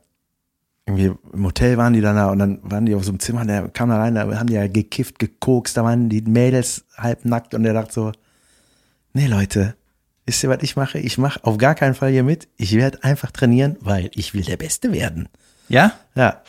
irgendwie 0.87 1.13
im 1.33 1.45
Hotel 1.45 1.77
waren 1.77 1.93
die 1.93 2.01
dann 2.01 2.17
da 2.17 2.31
und 2.31 2.39
dann 2.39 2.59
waren 2.63 2.87
die 2.87 2.95
auf 2.95 3.05
so 3.05 3.11
einem 3.11 3.21
Zimmer, 3.21 3.43
und 3.43 3.49
der 3.49 3.69
kam 3.69 3.89
da 3.89 3.99
rein, 3.99 4.15
da 4.15 4.23
haben 4.39 4.49
die 4.49 4.55
ja 4.55 4.67
gekifft, 4.67 5.19
gekokst, 5.19 5.77
da 5.77 5.85
waren 5.85 6.09
die 6.09 6.23
Mädels 6.23 6.85
halb 6.97 7.25
nackt 7.25 7.55
und 7.55 7.63
der 7.63 7.73
dachte 7.73 7.93
so, 7.93 8.13
nee 9.13 9.27
Leute, 9.27 9.77
wisst 10.27 10.43
ihr, 10.43 10.51
was 10.51 10.63
ich 10.63 10.77
mache? 10.77 10.99
Ich 10.99 11.19
mache 11.19 11.41
auf 11.45 11.59
gar 11.59 11.75
keinen 11.75 11.95
Fall 11.95 12.11
hier 12.11 12.25
mit. 12.25 12.49
Ich 12.57 12.75
werde 12.75 13.03
einfach 13.05 13.31
trainieren, 13.31 13.77
weil 13.81 14.11
ich 14.15 14.35
will 14.35 14.43
der 14.43 14.57
Beste 14.57 14.93
werden. 14.93 15.29
Ja? 15.69 15.93
Ja. 16.15 16.43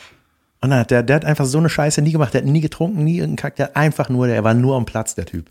Und 0.60 0.70
dann 0.70 0.80
hat 0.80 0.90
der, 0.90 1.02
der 1.02 1.16
hat 1.16 1.24
einfach 1.24 1.44
so 1.44 1.58
eine 1.58 1.68
Scheiße 1.68 2.00
nie 2.02 2.12
gemacht. 2.12 2.32
Der 2.32 2.40
hat 2.40 2.48
nie 2.48 2.60
getrunken, 2.60 3.04
nie 3.04 3.16
irgendeinen 3.16 3.36
Kack. 3.36 3.56
Der 3.56 3.66
hat 3.66 3.76
einfach 3.76 4.08
nur, 4.08 4.26
der 4.26 4.42
war 4.44 4.54
nur 4.54 4.76
am 4.76 4.86
Platz, 4.86 5.14
der 5.14 5.26
Typ. 5.26 5.50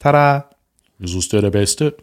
Tada. 0.00 0.50
Wieso 0.98 1.18
ist 1.18 1.32
der 1.32 1.40
der 1.40 1.50
Beste? 1.50 1.96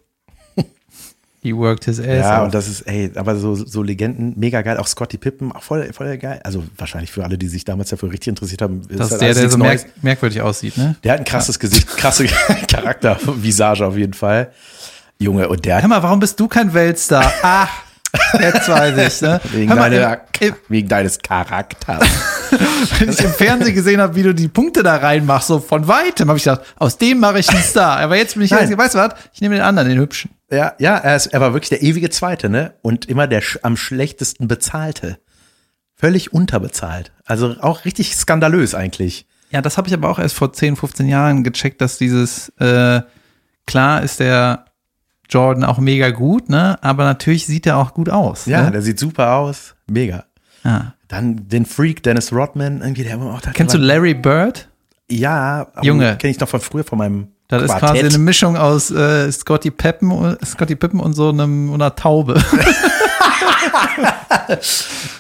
He 1.42 1.56
worked 1.56 1.86
his 1.86 2.00
ass 2.02 2.06
Ja, 2.06 2.40
off. 2.40 2.46
und 2.46 2.54
das 2.54 2.68
ist, 2.68 2.82
ey, 2.82 3.12
aber 3.16 3.38
so, 3.38 3.56
so 3.56 3.82
Legenden, 3.82 4.34
mega 4.38 4.62
geil. 4.62 4.78
Auch 4.78 4.88
Scotty 4.88 5.18
Pippen, 5.18 5.54
auch 5.54 5.64
voll, 5.64 5.92
voll 5.94 6.18
geil. 6.18 6.42
Also 6.44 6.64
wahrscheinlich 6.78 7.12
für 7.12 7.24
alle, 7.24 7.38
die 7.38 7.48
sich 7.48 7.64
damals 7.64 7.90
dafür 7.90 8.12
richtig 8.12 8.28
interessiert 8.28 8.62
haben. 8.62 8.82
das 8.90 9.08
ist 9.08 9.12
halt 9.14 9.22
der, 9.22 9.34
der 9.34 9.50
so 9.50 9.58
Neues. 9.58 9.84
merk 9.84 10.04
merkwürdig 10.04 10.42
aussieht, 10.42 10.78
ne? 10.78 10.96
Der 11.04 11.14
hat 11.14 11.20
ein 11.20 11.26
krasses 11.26 11.58
Gesicht, 11.58 11.88
krasse 11.88 12.26
Charaktervisage 12.68 13.86
auf 13.86 13.96
jeden 13.96 14.14
Fall. 14.14 14.52
Junge, 15.18 15.48
und 15.48 15.64
der 15.64 15.82
Hör 15.82 15.88
mal, 15.88 16.04
warum 16.04 16.20
bist 16.20 16.38
du 16.40 16.48
kein 16.50 16.74
Weltstar? 16.74 17.32
Ach, 17.42 17.70
jetzt 18.40 18.68
weiß 18.68 18.98
ich, 18.98 19.22
ne? 19.22 19.40
wegen, 19.52 19.70
mal, 19.70 19.90
deiner, 19.90 20.22
im, 20.42 20.56
wegen 20.68 20.88
deines 20.90 21.20
Charakters. 21.20 22.04
wenn 23.00 23.10
ich 23.10 23.20
im 23.24 23.32
Fernsehen 23.32 23.76
gesehen 23.76 24.02
habe, 24.02 24.16
wie 24.16 24.24
du 24.24 24.34
die 24.34 24.48
Punkte 24.48 24.84
da 24.84 24.98
reinmachst, 24.98 25.48
so 25.48 25.60
von 25.60 25.88
weitem, 25.88 26.28
habe 26.28 26.38
ich 26.38 26.44
gedacht, 26.44 26.62
aus 26.78 26.98
dem 26.98 27.20
mache 27.20 27.40
ich 27.40 27.50
einen 27.50 27.62
Star. 27.62 27.98
Aber 27.98 28.18
jetzt 28.18 28.34
bin 28.34 28.44
ich, 28.44 28.52
weißt 28.52 28.96
du 28.96 28.98
was? 29.00 29.14
Ich 29.34 29.42
nehme 29.42 29.56
den 29.56 29.64
anderen, 29.64 29.88
den 29.90 30.00
hübschen. 30.00 30.32
Ja, 30.52 30.74
ja, 30.80 30.98
er, 30.98 31.16
ist, 31.16 31.28
er 31.28 31.42
war 31.42 31.54
wirklich 31.54 31.70
der 31.70 31.84
ewige 31.84 32.10
Zweite, 32.10 32.50
ne? 32.50 32.74
Und 32.82 33.06
immer 33.06 33.28
der 33.28 33.44
am 33.62 33.78
schlechtesten 33.78 34.48
bezahlte. 34.48 35.20
Völlig 35.96 36.34
unterbezahlt. 36.34 37.12
Also 37.26 37.56
auch 37.62 37.86
richtig 37.86 38.16
skandalös 38.16 38.74
eigentlich. 38.74 39.28
Ja, 39.52 39.62
das 39.62 39.78
habe 39.78 39.88
ich 39.88 39.94
aber 39.94 40.10
auch 40.10 40.20
erst 40.20 40.36
vor 40.36 40.54
10, 40.54 40.76
15 40.76 41.08
Jahren 41.08 41.44
gecheckt, 41.44 41.82
dass 41.82 41.98
dieses, 41.98 42.50
äh, 42.60 43.02
klar 43.66 44.02
ist 44.02 44.20
der 44.20 44.66
Jordan 45.30 45.64
auch 45.64 45.78
mega 45.78 46.10
gut, 46.10 46.50
ne? 46.50 46.78
Aber 46.82 47.04
natürlich 47.04 47.46
sieht 47.46 47.66
er 47.68 47.78
auch 47.78 47.94
gut 47.94 48.10
aus. 48.10 48.46
Ja, 48.46 48.64
ne? 48.64 48.72
der 48.72 48.82
sieht 48.82 49.00
super 49.00 49.36
aus. 49.36 49.76
Mega. 49.88 50.26
ja. 50.64 50.94
Dann 51.08 51.48
den 51.50 51.66
Freak 51.66 52.04
Dennis 52.04 52.32
Rodman, 52.32 52.82
irgendwie 52.82 53.04
der 53.04 53.16
immer 53.16 53.34
auch 53.34 53.42
da 53.42 53.52
Kennst 53.52 53.74
du 53.74 53.80
Larry 53.80 54.14
Bird? 54.14 54.70
Ja, 55.10 55.72
Junge. 55.82 56.18
Kenne 56.18 56.32
ich 56.32 56.40
noch 56.40 56.48
von 56.48 56.60
früher 56.62 56.84
von 56.84 57.00
meinem 57.00 57.30
Das 57.50 57.64
ist 57.64 57.70
Quartett. 57.70 58.02
quasi 58.02 58.16
eine 58.16 58.18
Mischung 58.24 58.56
aus 58.58 58.92
äh, 58.92 59.30
Scotty 59.32 59.72
Pippen, 59.72 60.12
und- 60.12 60.38
Scotty 60.46 60.76
Pippen 60.76 61.00
und 61.00 61.14
so 61.14 61.30
einem 61.30 61.74
einer 61.74 61.94
Taube. 61.96 62.36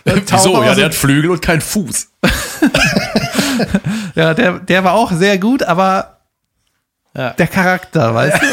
Wieso? 0.05 0.63
Ja, 0.63 0.75
der 0.75 0.85
hat 0.85 0.95
Flügel 0.95 1.31
und 1.31 1.41
keinen 1.41 1.61
Fuß. 1.61 2.07
ja, 4.15 4.33
der, 4.33 4.59
der 4.59 4.83
war 4.83 4.93
auch 4.93 5.11
sehr 5.11 5.37
gut, 5.37 5.63
aber 5.63 6.19
Ja. 7.15 7.31
der 7.31 7.47
Charakter, 7.47 8.13
weißt 8.15 8.41
du? 8.41 8.45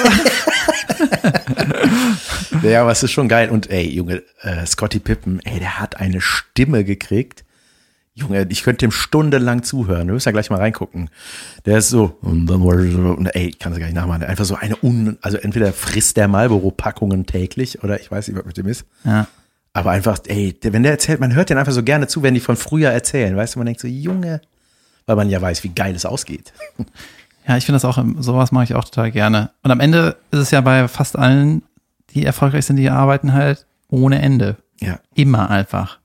Ja, 2.62 2.80
aber 2.82 2.90
es 2.90 3.02
ist 3.02 3.12
schon 3.12 3.28
geil. 3.28 3.50
Und 3.50 3.70
ey, 3.70 3.86
Junge, 3.88 4.22
äh, 4.40 4.64
Scotty 4.66 4.98
Pippen, 4.98 5.40
ey, 5.44 5.58
der 5.60 5.78
hat 5.78 6.00
eine 6.00 6.20
Stimme 6.22 6.82
gekriegt. 6.84 7.44
Junge, 8.18 8.46
ich 8.48 8.62
könnte 8.62 8.86
dem 8.86 8.92
stundenlang 8.92 9.62
zuhören. 9.62 10.08
Du 10.08 10.14
müssen 10.14 10.26
ja 10.26 10.32
gleich 10.32 10.48
mal 10.48 10.56
reingucken. 10.56 11.10
Der 11.66 11.76
ist 11.76 11.90
so, 11.90 12.16
und 12.22 12.46
dann 12.46 12.62
und 12.62 13.26
ey, 13.26 13.48
ich 13.48 13.58
kann 13.58 13.74
es 13.74 13.78
gar 13.78 13.84
nicht 13.84 13.94
nachmachen. 13.94 14.22
Einfach 14.22 14.46
so 14.46 14.54
eine 14.54 14.74
un, 14.82 15.18
also 15.20 15.36
entweder 15.36 15.70
frisst 15.74 16.16
der 16.16 16.26
Marlboro-Packungen 16.26 17.26
täglich 17.26 17.84
oder 17.84 18.00
ich 18.00 18.10
weiß 18.10 18.28
nicht, 18.28 18.38
was 18.38 18.46
mit 18.46 18.56
dem 18.56 18.68
ist. 18.68 18.86
Ja. 19.04 19.26
Aber 19.74 19.90
einfach, 19.90 20.18
ey, 20.28 20.56
wenn 20.62 20.82
der 20.82 20.92
erzählt, 20.92 21.20
man 21.20 21.34
hört 21.34 21.50
den 21.50 21.58
einfach 21.58 21.74
so 21.74 21.82
gerne 21.82 22.06
zu, 22.06 22.22
wenn 22.22 22.32
die 22.32 22.40
von 22.40 22.56
früher 22.56 22.90
erzählen. 22.90 23.36
Weißt 23.36 23.54
du, 23.54 23.58
man 23.58 23.66
denkt 23.66 23.82
so, 23.82 23.86
Junge, 23.86 24.40
weil 25.04 25.16
man 25.16 25.28
ja 25.28 25.42
weiß, 25.42 25.62
wie 25.62 25.68
geil 25.68 25.94
es 25.94 26.06
ausgeht. 26.06 26.54
Ja, 27.46 27.58
ich 27.58 27.66
finde 27.66 27.76
das 27.76 27.84
auch, 27.84 28.02
sowas 28.18 28.50
mache 28.50 28.64
ich 28.64 28.74
auch 28.74 28.86
total 28.86 29.10
gerne. 29.10 29.50
Und 29.62 29.70
am 29.70 29.80
Ende 29.80 30.16
ist 30.30 30.40
es 30.40 30.50
ja 30.50 30.62
bei 30.62 30.88
fast 30.88 31.18
allen, 31.18 31.62
die 32.14 32.24
erfolgreich 32.24 32.64
sind, 32.64 32.76
die 32.76 32.88
arbeiten 32.88 33.34
halt 33.34 33.66
ohne 33.88 34.22
Ende. 34.22 34.56
Ja. 34.80 35.00
Immer 35.14 35.50
einfach. 35.50 35.98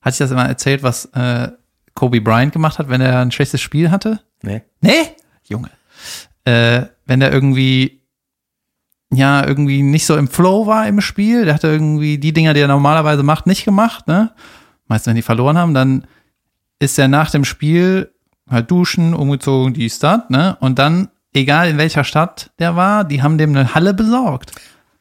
Hat 0.00 0.14
sich 0.14 0.18
das 0.18 0.30
immer 0.30 0.46
erzählt, 0.46 0.82
was 0.82 1.06
äh, 1.06 1.48
Kobe 1.94 2.20
Bryant 2.20 2.52
gemacht 2.52 2.78
hat, 2.78 2.88
wenn 2.88 3.00
er 3.00 3.20
ein 3.20 3.32
schlechtes 3.32 3.60
Spiel 3.60 3.90
hatte? 3.90 4.20
Ne? 4.42 4.62
Nee? 4.80 5.14
Junge. 5.44 5.70
Äh, 6.44 6.86
wenn 7.06 7.20
der 7.20 7.32
irgendwie, 7.32 8.00
ja, 9.12 9.46
irgendwie 9.46 9.82
nicht 9.82 10.06
so 10.06 10.16
im 10.16 10.28
Flow 10.28 10.66
war 10.66 10.86
im 10.86 11.00
Spiel, 11.00 11.44
der 11.44 11.54
hatte 11.54 11.68
irgendwie 11.68 12.18
die 12.18 12.32
Dinger, 12.32 12.54
die 12.54 12.60
er 12.60 12.68
normalerweise 12.68 13.22
macht, 13.22 13.46
nicht 13.46 13.64
gemacht, 13.64 14.06
ne? 14.06 14.32
Meistens, 14.86 15.08
wenn 15.08 15.16
die 15.16 15.22
verloren 15.22 15.58
haben, 15.58 15.74
dann 15.74 16.06
ist 16.78 16.98
er 16.98 17.08
nach 17.08 17.30
dem 17.30 17.44
Spiel 17.44 18.12
halt 18.48 18.70
duschen, 18.70 19.14
umgezogen, 19.14 19.74
dies, 19.74 19.98
das, 19.98 20.28
ne? 20.30 20.56
Und 20.60 20.78
dann, 20.78 21.08
egal 21.34 21.68
in 21.68 21.78
welcher 21.78 22.04
Stadt 22.04 22.50
der 22.58 22.76
war, 22.76 23.04
die 23.04 23.22
haben 23.22 23.38
dem 23.38 23.50
eine 23.50 23.74
Halle 23.74 23.92
besorgt. 23.94 24.52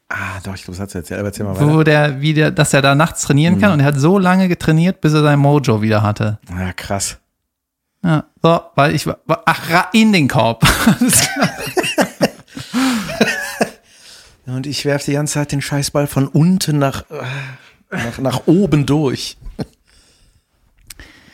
Ah, 0.10 0.40
doch, 0.44 0.56
ich 0.56 0.64
glaube, 0.64 0.78
das 0.78 0.90
hat 0.90 0.96
erzählt, 0.96 1.20
aber 1.20 1.30
erzähl 1.30 1.46
mal 1.46 1.56
weiter. 1.56 1.68
Wo 1.72 1.84
der, 1.84 2.20
wie 2.20 2.34
der, 2.34 2.50
dass 2.52 2.74
er 2.74 2.82
da 2.82 2.96
nachts 2.96 3.22
trainieren 3.22 3.62
kann 3.62 3.72
und 3.74 3.80
er 3.80 3.86
hat 3.86 3.98
so 4.00 4.18
lange 4.18 4.48
getrainiert, 4.48 5.02
bis 5.02 5.14
er 5.14 5.22
sein 5.22 5.38
Mojo 5.40 5.82
wieder 5.84 6.02
hatte. 6.02 6.40
Ja, 6.50 6.74
krass. 6.74 7.18
Ja, 8.04 8.26
so, 8.42 8.60
weil 8.76 8.96
ich 8.96 9.06
war, 9.06 9.20
ach, 9.46 9.70
ra- 9.70 9.90
in 9.94 10.12
den 10.14 10.28
Korb. 10.28 10.64
Und 14.46 14.66
ich 14.66 14.86
werfe 14.86 15.06
die 15.06 15.14
ganze 15.14 15.36
Zeit 15.36 15.52
den 15.52 15.62
Scheißball 15.62 16.08
von 16.08 16.28
unten 16.28 16.80
nach, 16.80 17.04
äh, 17.12 17.96
nach, 17.96 18.18
nach 18.18 18.48
oben 18.48 18.86
durch. 18.86 19.38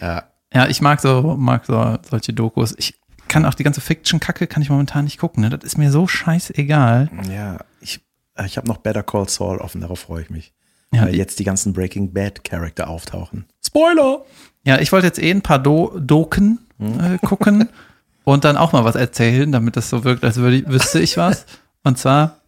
ja, 0.02 0.24
ja, 0.54 0.68
ich 0.68 0.82
mag 0.82 1.00
so, 1.02 1.36
mag 1.38 1.66
so 1.66 1.98
solche 2.10 2.34
Dokus. 2.34 2.76
Ich 2.78 2.96
kann 3.28 3.46
auch 3.46 3.54
die 3.54 3.64
ganze 3.64 3.82
Fiction-Kacke 3.82 4.48
kann 4.48 4.62
ich 4.62 4.70
momentan 4.70 5.06
nicht 5.06 5.18
gucken. 5.18 5.42
Ne? 5.44 5.50
Das 5.50 5.64
ist 5.64 5.78
mir 5.78 5.92
so 5.92 6.08
scheißegal. 6.08 7.10
ja, 7.30 7.58
ich, 7.82 8.02
ich 8.46 8.58
habe 8.58 8.68
noch 8.68 8.78
Better 8.78 9.04
Call 9.04 9.30
Saul 9.30 9.58
offen, 9.60 9.82
darauf 9.82 10.00
freue 10.00 10.22
ich 10.24 10.30
mich. 10.30 10.54
Ja, 10.94 11.04
weil 11.04 11.12
die- 11.14 11.18
jetzt 11.18 11.40
die 11.40 11.44
ganzen 11.44 11.74
Breaking 11.74 12.14
Bad 12.14 12.44
Charakter 12.44 12.88
auftauchen. 12.90 13.46
Spoiler! 13.66 14.24
Ja, 14.66 14.80
ich 14.80 14.92
wollte 14.92 15.08
jetzt 15.08 15.20
eh 15.22 15.32
ein 15.32 15.42
paar 15.42 15.60
Do 15.60 15.98
Doken 16.00 16.60
äh, 16.80 17.18
gucken 17.26 17.70
und 18.24 18.44
dann 18.44 18.58
auch 18.58 18.74
mal 18.74 18.84
was 18.84 18.96
erzählen, 18.96 19.52
damit 19.52 19.78
das 19.78 19.90
so 19.90 20.04
wirkt, 20.04 20.24
als 20.24 20.38
würde 20.38 20.58
ich, 20.58 20.68
wüsste 20.68 21.00
ich 21.00 21.18
was. 21.18 21.46
Und 21.84 21.98
zwar, 21.98 22.40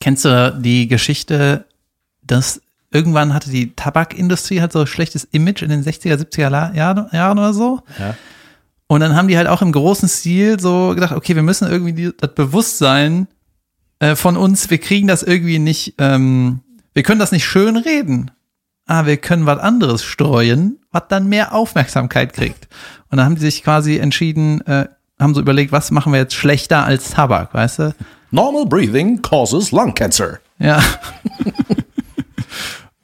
kennst 0.00 0.24
du 0.24 0.58
die 0.60 0.88
Geschichte, 0.88 1.64
dass 2.22 2.60
irgendwann 2.92 3.34
hatte 3.34 3.50
die 3.50 3.74
Tabakindustrie 3.74 4.60
halt 4.60 4.72
so 4.72 4.80
ein 4.80 4.86
schlechtes 4.86 5.24
Image 5.32 5.62
in 5.62 5.68
den 5.70 5.82
60er, 5.84 6.14
70er 6.16 6.48
La- 6.48 6.72
Jahren, 6.74 7.08
Jahren 7.12 7.38
oder 7.38 7.52
so? 7.52 7.82
Ja. 7.98 8.14
Und 8.88 9.00
dann 9.00 9.16
haben 9.16 9.26
die 9.28 9.36
halt 9.36 9.48
auch 9.48 9.62
im 9.62 9.72
großen 9.72 10.08
Stil 10.08 10.60
so 10.60 10.92
gedacht, 10.94 11.12
okay, 11.12 11.34
wir 11.34 11.42
müssen 11.42 11.68
irgendwie 11.68 11.92
die, 11.92 12.12
das 12.16 12.34
Bewusstsein 12.34 13.26
äh, 13.98 14.16
von 14.16 14.36
uns, 14.36 14.70
wir 14.70 14.78
kriegen 14.78 15.08
das 15.08 15.22
irgendwie 15.22 15.58
nicht, 15.58 15.94
ähm, 15.98 16.60
wir 16.94 17.02
können 17.02 17.20
das 17.20 17.32
nicht 17.32 17.44
schön 17.46 17.76
reden. 17.76 18.30
Ah, 18.86 19.04
wir 19.06 19.16
können 19.16 19.46
was 19.46 19.58
anderes 19.58 20.04
streuen, 20.04 20.78
was 20.92 21.02
dann 21.08 21.28
mehr 21.28 21.52
Aufmerksamkeit 21.52 22.32
kriegt. 22.32 22.68
Und 23.10 23.16
dann 23.18 23.26
haben 23.26 23.34
die 23.34 23.40
sich 23.40 23.64
quasi 23.64 23.98
entschieden, 23.98 24.60
äh, 24.66 24.86
haben 25.18 25.34
so 25.34 25.40
überlegt, 25.40 25.72
was 25.72 25.90
machen 25.90 26.12
wir 26.12 26.20
jetzt 26.20 26.34
schlechter 26.34 26.84
als 26.84 27.10
Tabak, 27.10 27.52
weißt 27.52 27.78
du? 27.80 27.94
Normal 28.30 28.66
breathing 28.66 29.20
causes 29.22 29.72
lung 29.72 29.92
cancer. 29.94 30.38
Ja. 30.58 30.82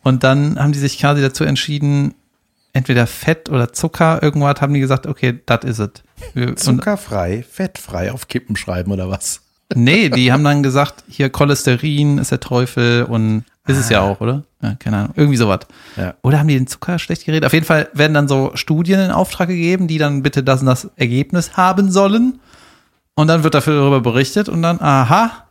Und 0.03 0.24
dann 0.24 0.59
haben 0.59 0.72
die 0.72 0.78
sich 0.78 0.99
quasi 0.99 1.22
dazu 1.22 1.45
entschieden, 1.45 2.14
entweder 2.72 3.07
Fett 3.07 3.49
oder 3.49 3.72
Zucker, 3.72 4.22
irgendwas 4.22 4.61
haben 4.61 4.74
die 4.74 4.80
gesagt, 4.80 5.07
okay, 5.07 5.40
das 5.47 5.64
is 5.64 5.78
it. 5.78 6.03
Wir- 6.34 6.49
und- 6.49 6.59
Zuckerfrei, 6.59 7.45
fettfrei 7.49 8.12
auf 8.12 8.28
Kippen 8.28 8.57
schreiben 8.57 8.90
oder 8.93 9.09
was? 9.11 9.43
Nee, 9.74 10.08
die 10.08 10.32
haben 10.32 10.44
dann 10.44 10.62
gesagt, 10.62 11.04
hier 11.08 11.30
Cholesterin 11.30 12.18
ist 12.18 12.30
der 12.30 12.40
Teufel 12.40 13.04
und 13.04 13.44
ist 13.66 13.78
es 13.78 13.88
ja 13.88 14.00
auch, 14.00 14.20
oder? 14.20 14.42
Ja, 14.60 14.74
keine 14.74 14.96
Ahnung. 14.96 15.12
Irgendwie 15.16 15.36
sowas. 15.36 15.60
Ja. 15.96 16.14
Oder 16.22 16.40
haben 16.40 16.48
die 16.48 16.54
den 16.54 16.66
Zucker 16.66 16.98
schlecht 16.98 17.24
geredet? 17.24 17.46
Auf 17.46 17.52
jeden 17.52 17.66
Fall 17.66 17.88
werden 17.92 18.14
dann 18.14 18.26
so 18.26 18.50
Studien 18.54 18.98
in 18.98 19.10
Auftrag 19.12 19.48
gegeben, 19.48 19.86
die 19.86 19.98
dann 19.98 20.22
bitte 20.22 20.42
das 20.42 20.60
und 20.60 20.66
das 20.66 20.90
Ergebnis 20.96 21.56
haben 21.56 21.90
sollen. 21.92 22.40
Und 23.14 23.28
dann 23.28 23.44
wird 23.44 23.54
dafür 23.54 23.76
darüber 23.76 24.00
berichtet 24.00 24.48
und 24.48 24.62
dann, 24.62 24.80
aha, 24.80 25.44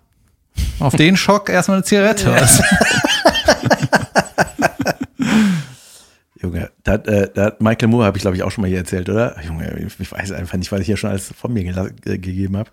auf 0.79 0.95
den 0.95 1.15
Schock 1.15 1.49
erstmal 1.49 1.77
eine 1.77 1.85
Zigarette. 1.85 2.35
Junge, 6.41 6.71
da, 6.83 6.93
hat, 6.93 7.07
äh, 7.07 7.51
Michael 7.59 7.87
Moore, 7.87 8.05
habe 8.05 8.17
ich 8.17 8.21
glaube 8.21 8.35
ich 8.35 8.43
auch 8.43 8.49
schon 8.51 8.63
mal 8.63 8.67
hier 8.67 8.79
erzählt, 8.79 9.09
oder? 9.09 9.35
Junge, 9.45 9.89
ich 9.99 10.11
weiß 10.11 10.31
einfach 10.31 10.57
nicht, 10.57 10.71
weil 10.71 10.81
ich 10.81 10.87
hier 10.87 10.97
schon 10.97 11.11
alles 11.11 11.31
von 11.39 11.53
mir 11.53 11.61
äh, 11.63 12.17
gegeben 12.17 12.57
habe. 12.57 12.71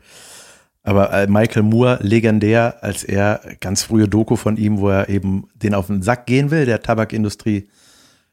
Aber 0.88 1.12
äh, 1.12 1.26
Michael 1.26 1.64
Moore, 1.64 1.98
legendär, 2.00 2.76
als 2.80 3.04
er 3.04 3.42
ganz 3.60 3.82
frühe 3.82 4.08
Doku 4.08 4.36
von 4.36 4.56
ihm, 4.56 4.78
wo 4.78 4.88
er 4.88 5.10
eben 5.10 5.46
den 5.54 5.74
auf 5.74 5.88
den 5.88 6.00
Sack 6.00 6.24
gehen 6.24 6.50
will, 6.50 6.64
der 6.64 6.80
Tabakindustrie, 6.80 7.68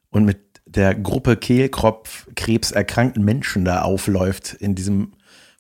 und 0.10 0.24
mit 0.24 0.38
der 0.66 0.96
Gruppe 0.96 1.36
Kehlkopfkrebs 1.36 2.72
erkrankten 2.72 3.26
Menschen 3.26 3.66
da 3.66 3.82
aufläuft 3.82 4.54
in 4.54 4.74
diesem 4.74 5.12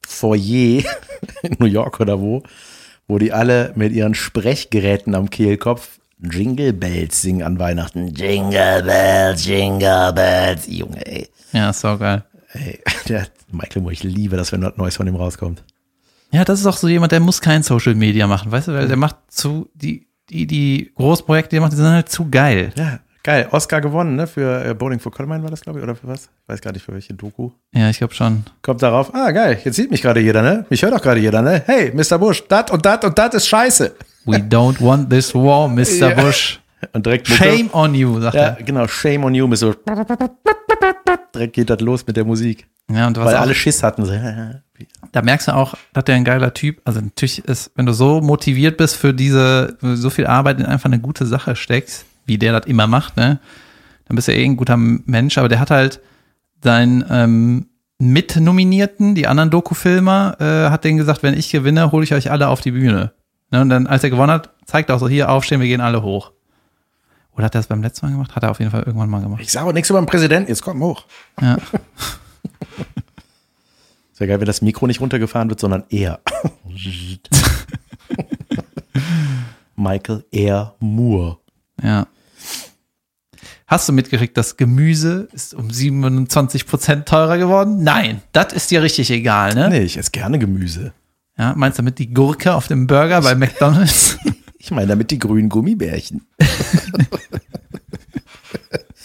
Foyer 0.07 0.83
in 1.41 1.57
New 1.59 1.65
York 1.65 1.99
oder 1.99 2.21
wo, 2.21 2.43
wo 3.09 3.17
die 3.17 3.33
alle 3.33 3.73
mit 3.75 3.91
ihren 3.91 4.15
Sprechgeräten 4.15 5.15
am 5.15 5.29
Kehlkopf 5.29 5.99
Jingle 6.19 6.71
Bells 6.71 7.21
singen 7.21 7.43
an 7.43 7.59
Weihnachten. 7.59 8.13
Jingle 8.15 8.83
Bells, 8.83 9.45
Jingle 9.45 10.13
Bells. 10.13 10.65
Junge, 10.65 11.05
ey. 11.05 11.27
Ja, 11.51 11.71
ist 11.71 11.81
so 11.81 11.97
geil. 11.97 12.23
ey 12.53 12.79
der 13.09 13.27
Michael 13.51 13.81
Moore, 13.81 13.91
ich 13.91 14.03
liebe 14.03 14.37
das, 14.37 14.53
wenn 14.53 14.61
was 14.61 14.77
Neues 14.77 14.95
von 14.95 15.07
ihm 15.07 15.17
rauskommt. 15.17 15.61
Ja, 16.35 16.43
das 16.43 16.59
ist 16.59 16.65
auch 16.65 16.75
so 16.75 16.89
jemand, 16.89 17.13
der 17.13 17.21
muss 17.21 17.39
kein 17.39 17.63
Social 17.63 17.95
Media 17.95 18.27
machen, 18.27 18.51
weißt 18.51 18.67
du, 18.67 18.73
weil 18.73 18.89
der 18.89 18.97
macht 18.97 19.15
zu, 19.29 19.69
die, 19.73 20.05
die, 20.29 20.45
die 20.45 20.91
Großprojekte, 20.95 21.51
die 21.51 21.55
er 21.55 21.61
macht, 21.61 21.71
die 21.71 21.77
sind 21.77 21.87
halt 21.87 22.09
zu 22.09 22.29
geil. 22.29 22.73
Ja, 22.75 22.99
geil. 23.23 23.47
Oscar 23.51 23.79
gewonnen, 23.79 24.17
ne? 24.17 24.27
Für 24.27 24.65
äh, 24.65 24.73
Bowling 24.73 24.99
for 24.99 25.13
Columbine 25.13 25.43
war 25.43 25.49
das, 25.49 25.61
glaube 25.61 25.79
ich, 25.79 25.83
oder 25.83 25.95
für 25.95 26.09
was? 26.09 26.23
Ich 26.23 26.49
weiß 26.49 26.59
gar 26.59 26.73
nicht, 26.73 26.83
für 26.83 26.91
welche 26.91 27.13
Doku. 27.13 27.51
Ja, 27.73 27.89
ich 27.89 27.99
glaube 27.99 28.13
schon. 28.13 28.43
Kommt 28.61 28.83
darauf, 28.83 29.15
ah, 29.15 29.31
geil, 29.31 29.61
jetzt 29.63 29.75
sieht 29.75 29.91
mich 29.91 30.01
gerade 30.01 30.19
jeder, 30.19 30.41
ne? 30.41 30.65
Mich 30.69 30.83
hört 30.83 30.93
auch 30.93 31.01
gerade 31.01 31.21
jeder, 31.21 31.41
ne? 31.41 31.63
Hey, 31.65 31.93
Mr. 31.95 32.17
Bush, 32.19 32.43
dat 32.49 32.69
und 32.69 32.85
dat 32.85 33.05
und 33.05 33.17
dat 33.17 33.33
ist 33.33 33.47
scheiße. 33.47 33.95
We 34.25 34.35
don't 34.35 34.81
want 34.85 35.09
this 35.09 35.33
war, 35.33 35.69
Mr. 35.69 35.85
Ja. 36.09 36.21
Bush. 36.21 36.59
Und 36.93 37.05
direkt 37.05 37.27
Shame 37.27 37.69
on 37.73 37.95
you, 37.95 38.19
sagt 38.19 38.35
Ja, 38.35 38.41
er. 38.41 38.63
genau, 38.63 38.87
Shame 38.87 39.23
on 39.23 39.33
you, 39.33 39.47
mit 39.47 39.57
so 39.57 39.73
direkt 41.33 41.53
geht 41.53 41.69
das 41.69 41.79
los 41.81 42.05
mit 42.05 42.17
der 42.17 42.25
Musik. 42.25 42.67
Ja, 42.91 43.07
und 43.07 43.17
was 43.17 43.25
Weil 43.25 43.35
auch, 43.35 43.41
alle 43.41 43.55
Schiss 43.55 43.81
hatten. 43.83 44.05
So, 44.05 44.13
da 45.11 45.21
merkst 45.21 45.47
du 45.47 45.55
auch, 45.55 45.75
dass 45.93 46.03
der 46.05 46.15
ein 46.15 46.23
geiler 46.23 46.53
Typ, 46.53 46.81
also 46.85 47.01
natürlich 47.01 47.43
ist, 47.45 47.71
wenn 47.75 47.85
du 47.85 47.93
so 47.93 48.21
motiviert 48.21 48.77
bist 48.77 48.95
für 48.95 49.13
diese, 49.13 49.77
so 49.81 50.09
viel 50.09 50.27
Arbeit 50.27 50.59
in 50.59 50.65
einfach 50.65 50.85
eine 50.85 50.99
gute 50.99 51.25
Sache 51.25 51.55
steckst, 51.55 52.05
wie 52.25 52.37
der 52.37 52.59
das 52.59 52.67
immer 52.67 52.87
macht, 52.87 53.17
ne, 53.17 53.39
dann 54.07 54.15
bist 54.15 54.27
du 54.27 54.33
eh 54.33 54.43
ein 54.43 54.57
guter 54.57 54.77
Mensch, 54.77 55.37
aber 55.37 55.49
der 55.49 55.59
hat 55.59 55.71
halt 55.71 55.99
seinen 56.63 57.03
ähm, 57.09 57.67
Mitnominierten, 57.97 59.15
die 59.15 59.27
anderen 59.27 59.49
Doku-Filmer, 59.49 60.35
äh, 60.39 60.69
hat 60.69 60.83
denen 60.83 60.97
gesagt, 60.97 61.23
wenn 61.23 61.33
ich 61.33 61.49
gewinne, 61.51 61.91
hole 61.91 62.03
ich 62.03 62.13
euch 62.13 62.29
alle 62.29 62.49
auf 62.49 62.61
die 62.61 62.71
Bühne. 62.71 63.13
Ne, 63.51 63.61
und 63.61 63.69
dann, 63.69 63.87
als 63.87 64.03
er 64.03 64.09
gewonnen 64.09 64.31
hat, 64.31 64.49
zeigt 64.65 64.89
er 64.89 64.95
auch 64.95 64.99
so, 64.99 65.07
hier 65.07 65.29
aufstehen, 65.29 65.61
wir 65.61 65.67
gehen 65.67 65.81
alle 65.81 66.03
hoch. 66.03 66.31
Oder 67.35 67.45
hat 67.45 67.55
er 67.55 67.59
das 67.59 67.67
beim 67.67 67.81
letzten 67.81 68.05
Mal 68.05 68.11
gemacht? 68.13 68.35
Hat 68.35 68.43
er 68.43 68.51
auf 68.51 68.59
jeden 68.59 68.71
Fall 68.71 68.83
irgendwann 68.83 69.09
mal 69.09 69.21
gemacht. 69.21 69.41
ich 69.41 69.51
sage 69.51 69.73
nichts 69.73 69.89
über 69.89 70.01
den 70.01 70.05
Präsidenten, 70.05 70.49
jetzt 70.49 70.61
komm 70.61 70.81
hoch. 70.81 71.05
Ja. 71.41 71.57
Wäre 74.17 74.29
geil, 74.29 74.39
wenn 74.39 74.47
das 74.47 74.61
Mikro 74.61 74.87
nicht 74.87 75.01
runtergefahren 75.01 75.49
wird, 75.49 75.59
sondern 75.59 75.83
er. 75.89 76.21
Michael 79.75 80.23
Air 80.31 80.75
Moore. 80.79 81.37
Ja. 81.83 82.07
Hast 83.67 83.89
du 83.89 83.93
mitgekriegt, 83.93 84.37
das 84.37 84.55
Gemüse 84.55 85.27
ist 85.33 85.53
um 85.53 85.69
27 85.69 86.65
Prozent 86.65 87.05
teurer 87.07 87.37
geworden? 87.37 87.83
Nein, 87.83 88.21
das 88.31 88.53
ist 88.53 88.71
dir 88.71 88.81
richtig 88.81 89.11
egal, 89.11 89.53
ne? 89.53 89.67
Nee, 89.69 89.81
ich 89.81 89.97
esse 89.97 90.11
gerne 90.11 90.39
Gemüse. 90.39 90.93
Ja, 91.37 91.53
meinst 91.57 91.77
du 91.77 91.81
damit 91.81 91.99
die 91.99 92.13
Gurke 92.13 92.53
auf 92.53 92.67
dem 92.67 92.87
Burger 92.87 93.21
bei 93.21 93.35
McDonald's? 93.35 94.17
Ich 94.57 94.71
meine 94.71 94.87
damit 94.87 95.11
die 95.11 95.19
grünen 95.19 95.47
Gummibärchen. 95.47 96.25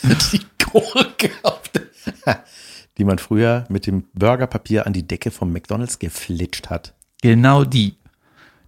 die 0.33 0.41
Gurke 0.65 1.31
auf 1.43 1.69
der, 1.69 1.83
die 2.99 3.05
man 3.05 3.19
früher 3.19 3.65
mit 3.69 3.87
dem 3.87 4.05
Burgerpapier 4.15 4.87
an 4.87 4.93
die 4.93 5.07
Decke 5.07 5.31
vom 5.31 5.53
McDonalds 5.53 5.99
geflitscht 5.99 6.71
hat. 6.71 6.95
genau 7.23 7.65
die. 7.65 7.97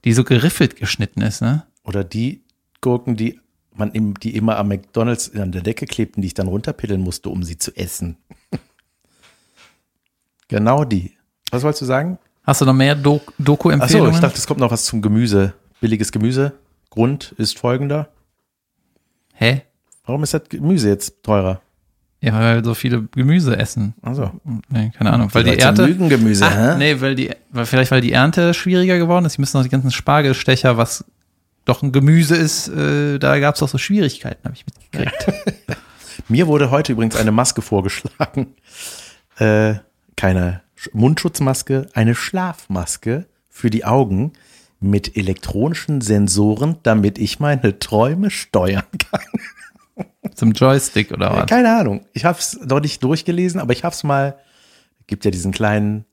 Die 0.04 0.12
so 0.12 0.24
geriffelt 0.24 0.76
geschnitten 0.76 1.22
ist, 1.22 1.42
ne? 1.42 1.64
Oder 1.84 2.02
die 2.02 2.42
Gurken, 2.80 3.16
die 3.16 3.40
man 3.74 3.92
im, 3.92 4.14
die 4.18 4.34
immer 4.34 4.56
am 4.58 4.68
McDonalds 4.68 5.34
an 5.34 5.52
der 5.52 5.62
Decke 5.62 5.86
klebten, 5.86 6.20
die 6.22 6.28
ich 6.28 6.34
dann 6.34 6.48
runterpiddeln 6.48 7.00
musste, 7.00 7.28
um 7.28 7.42
sie 7.42 7.58
zu 7.58 7.74
essen. 7.76 8.16
Genau 10.48 10.84
die. 10.84 11.16
Was 11.50 11.62
wolltest 11.62 11.80
du 11.80 11.86
sagen? 11.86 12.18
Hast 12.44 12.60
du 12.60 12.66
noch 12.66 12.74
mehr 12.74 12.94
Do 12.94 13.14
Achso, 13.16 13.32
Doku-Empfehlungen? 13.38 14.12
ich 14.12 14.20
dachte, 14.20 14.36
es 14.36 14.46
kommt 14.46 14.60
noch 14.60 14.70
was 14.70 14.84
zum 14.84 15.00
Gemüse. 15.00 15.54
Billiges 15.80 16.12
Gemüse. 16.12 16.52
Grund 16.90 17.34
ist 17.38 17.58
folgender. 17.58 18.10
Hä? 19.32 19.62
Warum 20.04 20.22
ist 20.22 20.34
das 20.34 20.42
Gemüse 20.48 20.88
jetzt 20.88 21.22
teurer? 21.22 21.60
Ja, 22.20 22.34
weil 22.38 22.64
so 22.64 22.74
viele 22.74 23.02
Gemüse 23.14 23.56
essen. 23.56 23.94
Also, 24.02 24.30
Nee, 24.68 24.92
keine 24.96 25.12
Ahnung. 25.12 25.28
Weil 25.32 25.42
die 25.44 25.50
Vielleicht 25.50 25.62
so 25.62 25.66
Ernte. 25.66 25.86
Lügengemüse, 25.86 26.46
Ah, 26.46 26.74
hä? 26.74 26.78
nee, 26.78 27.00
weil 27.00 27.14
die, 27.16 27.30
weil 27.50 27.66
vielleicht 27.66 27.90
weil 27.90 28.00
die 28.00 28.12
Ernte 28.12 28.54
schwieriger 28.54 28.96
geworden 28.98 29.24
ist. 29.24 29.36
Die 29.36 29.40
müssen 29.40 29.56
noch 29.56 29.64
die 29.64 29.70
ganzen 29.70 29.90
Spargelstecher, 29.90 30.76
was 30.76 31.04
doch 31.64 31.82
ein 31.82 31.90
Gemüse 31.92 32.36
ist, 32.36 32.68
äh, 32.68 33.18
da 33.18 33.38
gab 33.38 33.54
es 33.56 33.62
auch 33.62 33.68
so 33.68 33.78
Schwierigkeiten, 33.78 34.40
habe 34.44 34.54
ich 34.54 34.64
mitgekriegt. 34.66 35.26
Mir 36.28 36.46
wurde 36.46 36.70
heute 36.70 36.92
übrigens 36.92 37.16
eine 37.16 37.32
Maske 37.32 37.62
vorgeschlagen. 37.62 38.54
Äh, 39.38 39.74
keine 40.16 40.60
Sch- 40.78 40.90
Mundschutzmaske, 40.92 41.86
eine 41.94 42.14
Schlafmaske 42.14 43.26
für 43.50 43.70
die 43.70 43.84
Augen 43.84 44.32
mit 44.80 45.16
elektronischen 45.16 46.00
Sensoren, 46.00 46.76
damit 46.82 47.18
ich 47.18 47.38
meine 47.40 47.78
Träume 47.78 48.30
steuern 48.30 48.82
kann. 49.10 49.20
Zum 50.34 50.52
Joystick 50.52 51.12
oder 51.12 51.32
was? 51.32 51.46
Keine 51.46 51.76
Ahnung. 51.76 52.06
Ich 52.12 52.24
habe 52.24 52.38
es 52.38 52.58
noch 52.60 52.80
nicht 52.80 53.02
durchgelesen, 53.04 53.60
aber 53.60 53.72
ich 53.72 53.84
habe 53.84 53.94
es 53.94 54.02
mal. 54.04 54.38
Gibt 55.06 55.24
ja 55.24 55.30
diesen 55.30 55.52
kleinen, 55.52 56.04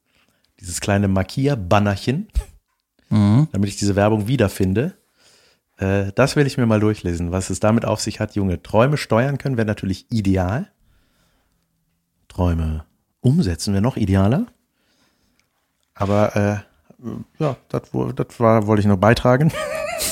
dieses 0.60 0.82
kleine 0.82 1.08
Markierbannerchen, 1.08 2.28
damit 3.10 3.70
ich 3.70 3.78
diese 3.78 3.96
Werbung 3.96 4.28
wiederfinde. 4.28 4.94
Äh, 5.78 6.12
das 6.16 6.36
will 6.36 6.46
ich 6.48 6.58
mir 6.58 6.66
mal 6.66 6.80
durchlesen, 6.80 7.32
was 7.32 7.50
es 7.50 7.60
damit 7.60 7.86
auf 7.86 8.02
sich 8.02 8.20
hat. 8.20 8.36
Junge, 8.36 8.62
Träume 8.62 8.98
steuern 8.98 9.38
können 9.38 9.58
wäre 9.58 9.68
natürlich 9.68 10.06
ideal. 10.12 10.70
Träume 12.28 12.84
umsetzen 13.22 13.74
wäre 13.74 13.82
noch 13.84 13.96
idealer. 13.96 14.48
Aber 15.94 16.36
äh, 16.36 17.08
ja, 17.40 17.56
das, 17.70 17.84
wo- 17.94 18.12
das 18.12 18.40
war, 18.40 18.68
wollte 18.68 18.82
ich 18.82 18.88
noch 18.88 18.98
beitragen. 18.98 19.52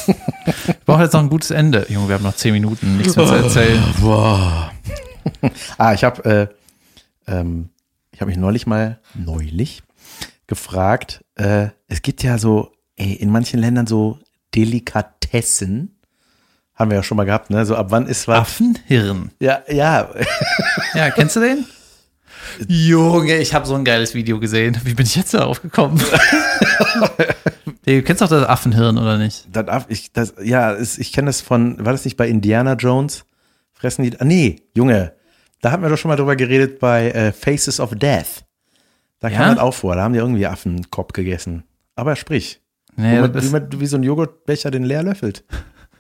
Brauche 0.88 1.03
jetzt 1.03 1.11
noch 1.11 1.19
ein 1.19 1.29
gutes 1.29 1.51
Ende. 1.51 1.85
Junge, 1.89 2.07
wir 2.07 2.15
haben 2.15 2.23
noch 2.23 2.38
zehn 2.38 2.53
Minuten, 2.53 2.95
nichts 2.95 3.17
mehr 3.17 3.27
zu 3.27 3.35
erzählen. 3.35 3.83
Ah, 5.77 5.93
ich 5.93 6.05
habe 6.05 6.49
äh, 7.27 7.31
ähm, 7.31 7.69
ich 8.11 8.21
habe 8.21 8.29
mich 8.29 8.38
neulich 8.38 8.65
mal 8.65 8.97
neulich 9.13 9.83
gefragt. 10.47 11.25
Äh, 11.35 11.67
es 11.89 12.01
gibt 12.01 12.23
ja 12.23 12.38
so 12.38 12.71
ey, 12.95 13.11
in 13.13 13.29
manchen 13.29 13.59
Ländern 13.59 13.85
so 13.85 14.19
Delikatessen. 14.55 15.99
Haben 16.73 16.91
wir 16.91 16.95
ja 16.95 17.03
schon 17.03 17.17
mal 17.17 17.25
gehabt, 17.25 17.49
ne? 17.49 17.65
So 17.65 17.75
ab 17.75 17.88
wann 17.89 18.07
ist 18.07 18.29
was? 18.29 18.39
Affenhirn. 18.39 19.31
Ja, 19.41 19.63
ja. 19.67 20.09
Ja, 20.93 21.11
kennst 21.11 21.35
du 21.35 21.41
den? 21.41 21.65
Junge, 22.67 23.38
ich 23.38 23.53
habe 23.53 23.65
so 23.65 23.75
ein 23.75 23.83
geiles 23.83 24.13
Video 24.13 24.39
gesehen. 24.39 24.79
Wie 24.85 24.93
bin 24.93 25.05
ich 25.05 25.17
jetzt 25.17 25.33
darauf 25.33 25.61
gekommen? 25.61 26.01
du 27.95 28.03
kennst 28.03 28.21
doch 28.21 28.29
das 28.29 28.47
Affenhirn, 28.47 28.97
oder 28.97 29.17
nicht? 29.17 29.47
Das, 29.51 29.67
ab- 29.67 29.85
ich, 29.89 30.11
das, 30.13 30.33
ja, 30.43 30.71
ist, 30.71 30.97
ich 30.99 31.11
kenne 31.13 31.27
das 31.27 31.41
von, 31.41 31.83
war 31.85 31.91
das 31.93 32.05
nicht 32.05 32.17
bei 32.17 32.27
Indiana 32.27 32.73
Jones? 32.73 33.25
Fressen 33.73 34.03
die, 34.03 34.19
ah, 34.19 34.25
nee, 34.25 34.61
Junge, 34.75 35.13
da 35.61 35.71
hatten 35.71 35.83
wir 35.83 35.89
doch 35.89 35.97
schon 35.97 36.09
mal 36.09 36.15
drüber 36.15 36.35
geredet 36.35 36.79
bei 36.79 37.11
äh, 37.11 37.31
Faces 37.31 37.79
of 37.79 37.91
Death. 37.95 38.43
Da 39.19 39.29
Ja? 39.29 39.38
kam 39.38 39.55
das 39.55 39.59
auch 39.63 39.73
vor, 39.73 39.95
da 39.95 40.03
haben 40.03 40.13
die 40.13 40.19
irgendwie 40.19 40.45
Affenkopf 40.47 41.13
gegessen. 41.13 41.63
Aber 41.95 42.15
sprich, 42.15 42.61
Nee, 42.95 43.17
wie, 43.17 43.21
man, 43.21 43.41
wie, 43.43 43.49
man, 43.49 43.79
wie 43.79 43.85
so 43.85 43.97
ein 43.97 44.03
Joghurtbecher 44.03 44.71
den 44.71 44.83
leer 44.83 45.03
löffelt. 45.03 45.43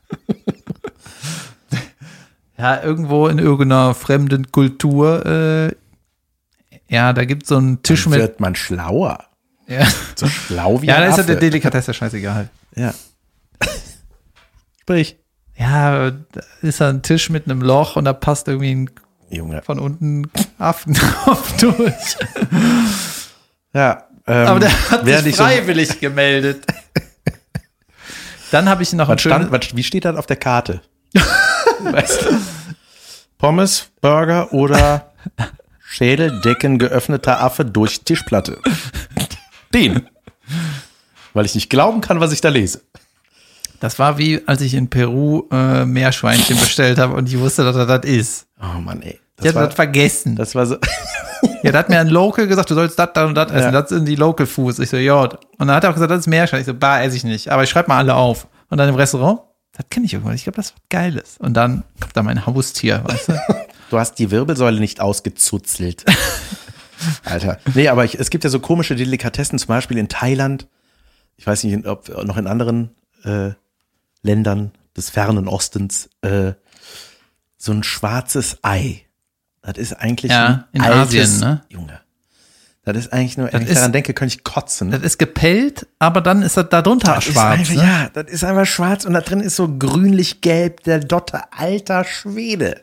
ja, 2.57 2.81
irgendwo 2.83 3.27
in 3.27 3.39
irgendeiner 3.39 3.93
fremden 3.93 4.51
Kultur, 4.51 5.25
äh, 5.25 5.71
ja, 6.89 7.13
da 7.13 7.25
gibt 7.25 7.43
es 7.43 7.49
so 7.49 7.57
einen 7.57 7.83
Tisch 7.83 8.03
Dann 8.05 8.11
mit. 8.11 8.19
wird 8.21 8.39
man 8.39 8.55
schlauer. 8.55 9.25
Ja, 9.67 9.85
So 10.15 10.27
schlau 10.27 10.81
wie 10.81 10.87
ja 10.87 10.95
ein 10.95 11.01
da 11.03 11.07
ist 11.09 11.17
ja 11.17 11.23
der 11.23 11.35
Delikatesse 11.35 11.93
scheißegal. 11.93 12.49
ja. 12.75 12.93
Sprich, 14.81 15.17
Ja, 15.57 16.11
da 16.11 16.41
ist 16.61 16.79
da 16.79 16.89
ein 16.89 17.01
Tisch 17.01 17.29
mit 17.29 17.45
einem 17.45 17.61
Loch 17.61 17.95
und 17.97 18.05
da 18.05 18.13
passt 18.13 18.47
irgendwie 18.47 18.73
ein 18.75 18.89
Junge. 19.29 19.61
von 19.63 19.79
unten 19.79 20.31
Affenkopf 20.57 21.57
durch. 21.59 22.17
Ja, 23.73 24.07
ähm, 24.25 24.47
Aber 24.47 24.59
der 24.61 24.89
hat 24.91 25.05
sich 25.05 25.25
ich 25.25 25.35
so- 25.35 25.43
freiwillig 25.43 25.99
gemeldet. 25.99 26.63
Dann 28.51 28.69
habe 28.69 28.83
ich 28.83 28.93
noch 28.93 29.09
ein 29.09 29.15
Was 29.15 29.21
stand, 29.21 29.45
schönes. 29.49 29.67
was, 29.71 29.75
wie 29.75 29.83
steht 29.83 30.05
das 30.05 30.15
auf 30.15 30.25
der 30.25 30.37
Karte? 30.37 30.81
weißt 31.83 32.21
du? 32.21 32.37
Pommes, 33.37 33.89
Burger 33.99 34.53
oder 34.53 35.11
Schädeldecken 35.79 36.79
geöffneter 36.79 37.41
Affe 37.41 37.65
durch 37.65 38.01
Tischplatte. 38.05 38.59
Den. 39.73 40.07
Weil 41.33 41.45
ich 41.45 41.55
nicht 41.55 41.69
glauben 41.69 42.01
kann, 42.01 42.19
was 42.19 42.31
ich 42.31 42.41
da 42.41 42.49
lese. 42.49 42.81
Das 43.79 43.99
war 43.99 44.17
wie, 44.17 44.41
als 44.47 44.61
ich 44.61 44.73
in 44.73 44.89
Peru 44.89 45.43
äh, 45.51 45.85
Meerschweinchen 45.85 46.57
bestellt 46.59 46.97
habe 46.97 47.13
und 47.13 47.29
ich 47.29 47.37
wusste, 47.37 47.63
dass 47.63 47.75
das 47.75 47.87
das 47.87 48.05
ist. 48.09 48.47
Oh 48.61 48.79
Mann, 48.79 49.01
ey. 49.03 49.11
Ich 49.11 49.19
Das 49.37 49.45
hatte 49.47 49.55
war, 49.55 49.65
das 49.67 49.75
vergessen. 49.75 50.35
das 50.35 50.55
war 50.55 50.65
so. 50.65 50.77
Ja, 51.63 51.71
da 51.71 51.79
hat 51.79 51.89
mir 51.89 51.99
ein 51.99 52.07
Local 52.07 52.47
gesagt, 52.47 52.69
du 52.69 52.75
sollst 52.75 52.97
das, 52.97 53.09
das 53.13 53.27
und 53.27 53.35
das 53.35 53.51
essen. 53.51 53.73
Ja. 53.73 53.81
Das 53.81 53.89
sind 53.89 54.05
die 54.05 54.15
Local 54.15 54.45
Foods. 54.45 54.79
Ich 54.79 54.89
so, 54.89 54.97
ja. 54.97 55.21
Und 55.23 55.37
dann 55.59 55.71
hat 55.71 55.83
er 55.83 55.89
auch 55.89 55.93
gesagt, 55.93 56.11
das 56.11 56.19
ist 56.21 56.27
Meerschwein. 56.27 56.61
Ich 56.61 56.65
so, 56.67 56.73
bah, 56.73 57.01
esse 57.01 57.15
ich 57.15 57.23
nicht. 57.23 57.49
Aber 57.49 57.63
ich 57.63 57.69
schreibe 57.69 57.89
mal 57.89 57.97
alle 57.97 58.15
auf. 58.15 58.47
Und 58.69 58.77
dann 58.77 58.89
im 58.89 58.95
Restaurant, 58.95 59.41
das 59.75 59.85
kenne 59.89 60.05
ich 60.05 60.13
irgendwann. 60.13 60.35
Ich 60.35 60.43
glaube, 60.43 60.55
das 60.55 60.71
wird 60.73 60.81
Geiles. 60.89 61.37
Und 61.39 61.53
dann 61.53 61.83
kommt 61.99 62.15
da 62.15 62.23
mein 62.23 62.45
Haustier, 62.45 63.01
weißt 63.03 63.29
du? 63.29 63.33
Du 63.89 63.97
hast 63.97 64.15
die 64.15 64.31
Wirbelsäule 64.31 64.79
nicht 64.81 64.99
ausgezuzelt. 64.99 66.03
Alter. 67.23 67.59
Nee, 67.73 67.87
aber 67.89 68.05
ich, 68.05 68.19
es 68.19 68.29
gibt 68.29 68.43
ja 68.43 68.49
so 68.49 68.59
komische 68.59 68.95
Delikatessen, 68.95 69.59
zum 69.59 69.67
Beispiel 69.67 69.97
in 69.97 70.07
Thailand. 70.09 70.67
Ich 71.35 71.45
weiß 71.45 71.63
nicht, 71.63 71.85
ob 71.85 72.07
noch 72.25 72.37
in 72.37 72.47
anderen 72.47 72.91
äh, 73.23 73.51
Ländern 74.23 74.71
des 74.95 75.09
fernen 75.09 75.47
Ostens. 75.47 76.09
Äh, 76.21 76.53
so 77.57 77.71
ein 77.71 77.83
schwarzes 77.83 78.57
Ei. 78.63 79.03
Das 79.61 79.77
ist 79.77 79.93
eigentlich 79.93 80.31
Ja, 80.31 80.47
ein 80.47 80.63
in 80.73 80.81
altes, 80.81 81.01
Asien, 81.33 81.39
ne? 81.39 81.63
Junge. 81.69 81.99
Das 82.85 82.95
ist 82.95 83.11
eigentlich 83.11 83.37
nur, 83.37 83.51
wenn 83.51 83.63
ich 83.63 83.73
daran 83.73 83.91
denke, 83.91 84.13
könnte 84.13 84.35
ich 84.37 84.43
kotzen. 84.45 84.91
Das 84.91 85.01
ist 85.01 85.17
gepellt, 85.17 85.87
aber 85.99 86.21
dann 86.21 86.41
ist 86.41 86.55
das 86.55 86.69
da 86.69 86.81
drunter 86.81 87.15
Das 87.15 87.25
schwarz. 87.25 87.59
einfach, 87.59 87.73
ne? 87.75 87.81
Ja, 87.81 88.09
das 88.13 88.31
ist 88.31 88.45
einfach 88.45 88.65
schwarz 88.65 89.03
und 89.03 89.13
da 89.13 89.19
drin 89.19 89.41
ist 89.41 89.57
so 89.57 89.67
grünlich-gelb 89.67 90.83
der 90.83 90.99
Dotte, 91.01 91.41
alter 91.51 92.05
Schwede. 92.05 92.81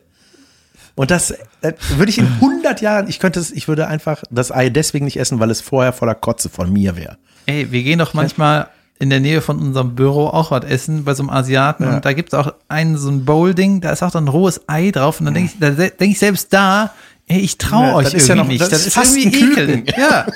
Und 0.97 1.11
das, 1.11 1.34
das 1.61 1.74
würde 1.97 2.11
ich 2.11 2.18
in 2.18 2.26
100 2.26 2.80
Jahren, 2.80 3.09
ich 3.09 3.18
könnte 3.18 3.40
es, 3.40 3.51
ich 3.51 3.66
würde 3.68 3.88
einfach 3.88 4.22
das 4.30 4.53
Ei 4.53 4.70
deswegen 4.70 5.05
nicht 5.07 5.18
essen, 5.18 5.40
weil 5.40 5.51
es 5.51 5.61
vorher 5.61 5.92
voller 5.92 6.14
Kotze 6.14 6.49
von 6.49 6.72
mir 6.72 6.97
wäre. 6.97 7.16
Ey, 7.47 7.70
wir 7.72 7.82
gehen 7.82 7.99
doch 7.99 8.14
manchmal 8.14 8.68
in 9.01 9.11
der 9.11 9.18
Nähe 9.18 9.40
von 9.40 9.59
unserem 9.59 9.97
Büro 9.97 10.28
auch 10.28 10.53
was 10.53 10.64
essen 10.64 11.05
bei 11.05 11.14
so 11.14 11.24
einem 11.24 11.30
Asiaten 11.30 11.84
und 11.88 12.05
da 12.05 12.12
gibt 12.12 12.32
es 12.32 12.38
auch 12.38 12.55
einen 12.68 12.97
so 12.97 13.11
ein 13.11 13.24
Bowl-Ding, 13.24 13.80
da 13.80 13.90
ist 13.90 14.05
auch 14.05 14.12
dann 14.12 14.24
ein 14.26 14.28
rohes 14.28 14.61
Ei 14.68 14.92
drauf 14.92 15.18
und 15.18 15.26
dann 15.26 15.34
denke 15.34 15.51
ich, 15.53 15.59
da 15.59 15.70
denk 15.70 16.12
ich 16.12 16.18
selbst 16.20 16.53
da, 16.53 16.92
ey, 17.26 17.40
ich 17.40 17.59
traue 17.59 17.88
Ja, 17.88 17.95
euch 17.97 18.05
das 18.05 18.14
ist 18.14 18.28
irgendwie 18.28 18.30
ja 18.30 18.36
noch- 18.36 18.49
nicht. 18.49 18.61
das 18.61 18.68
Das, 18.70 18.80
ist 18.82 18.86
ist 18.86 18.95
fast 18.95 19.16
irgendwie 19.16 19.61
ein 19.61 19.84
ekel. 19.86 19.95
Ja. 20.01 20.26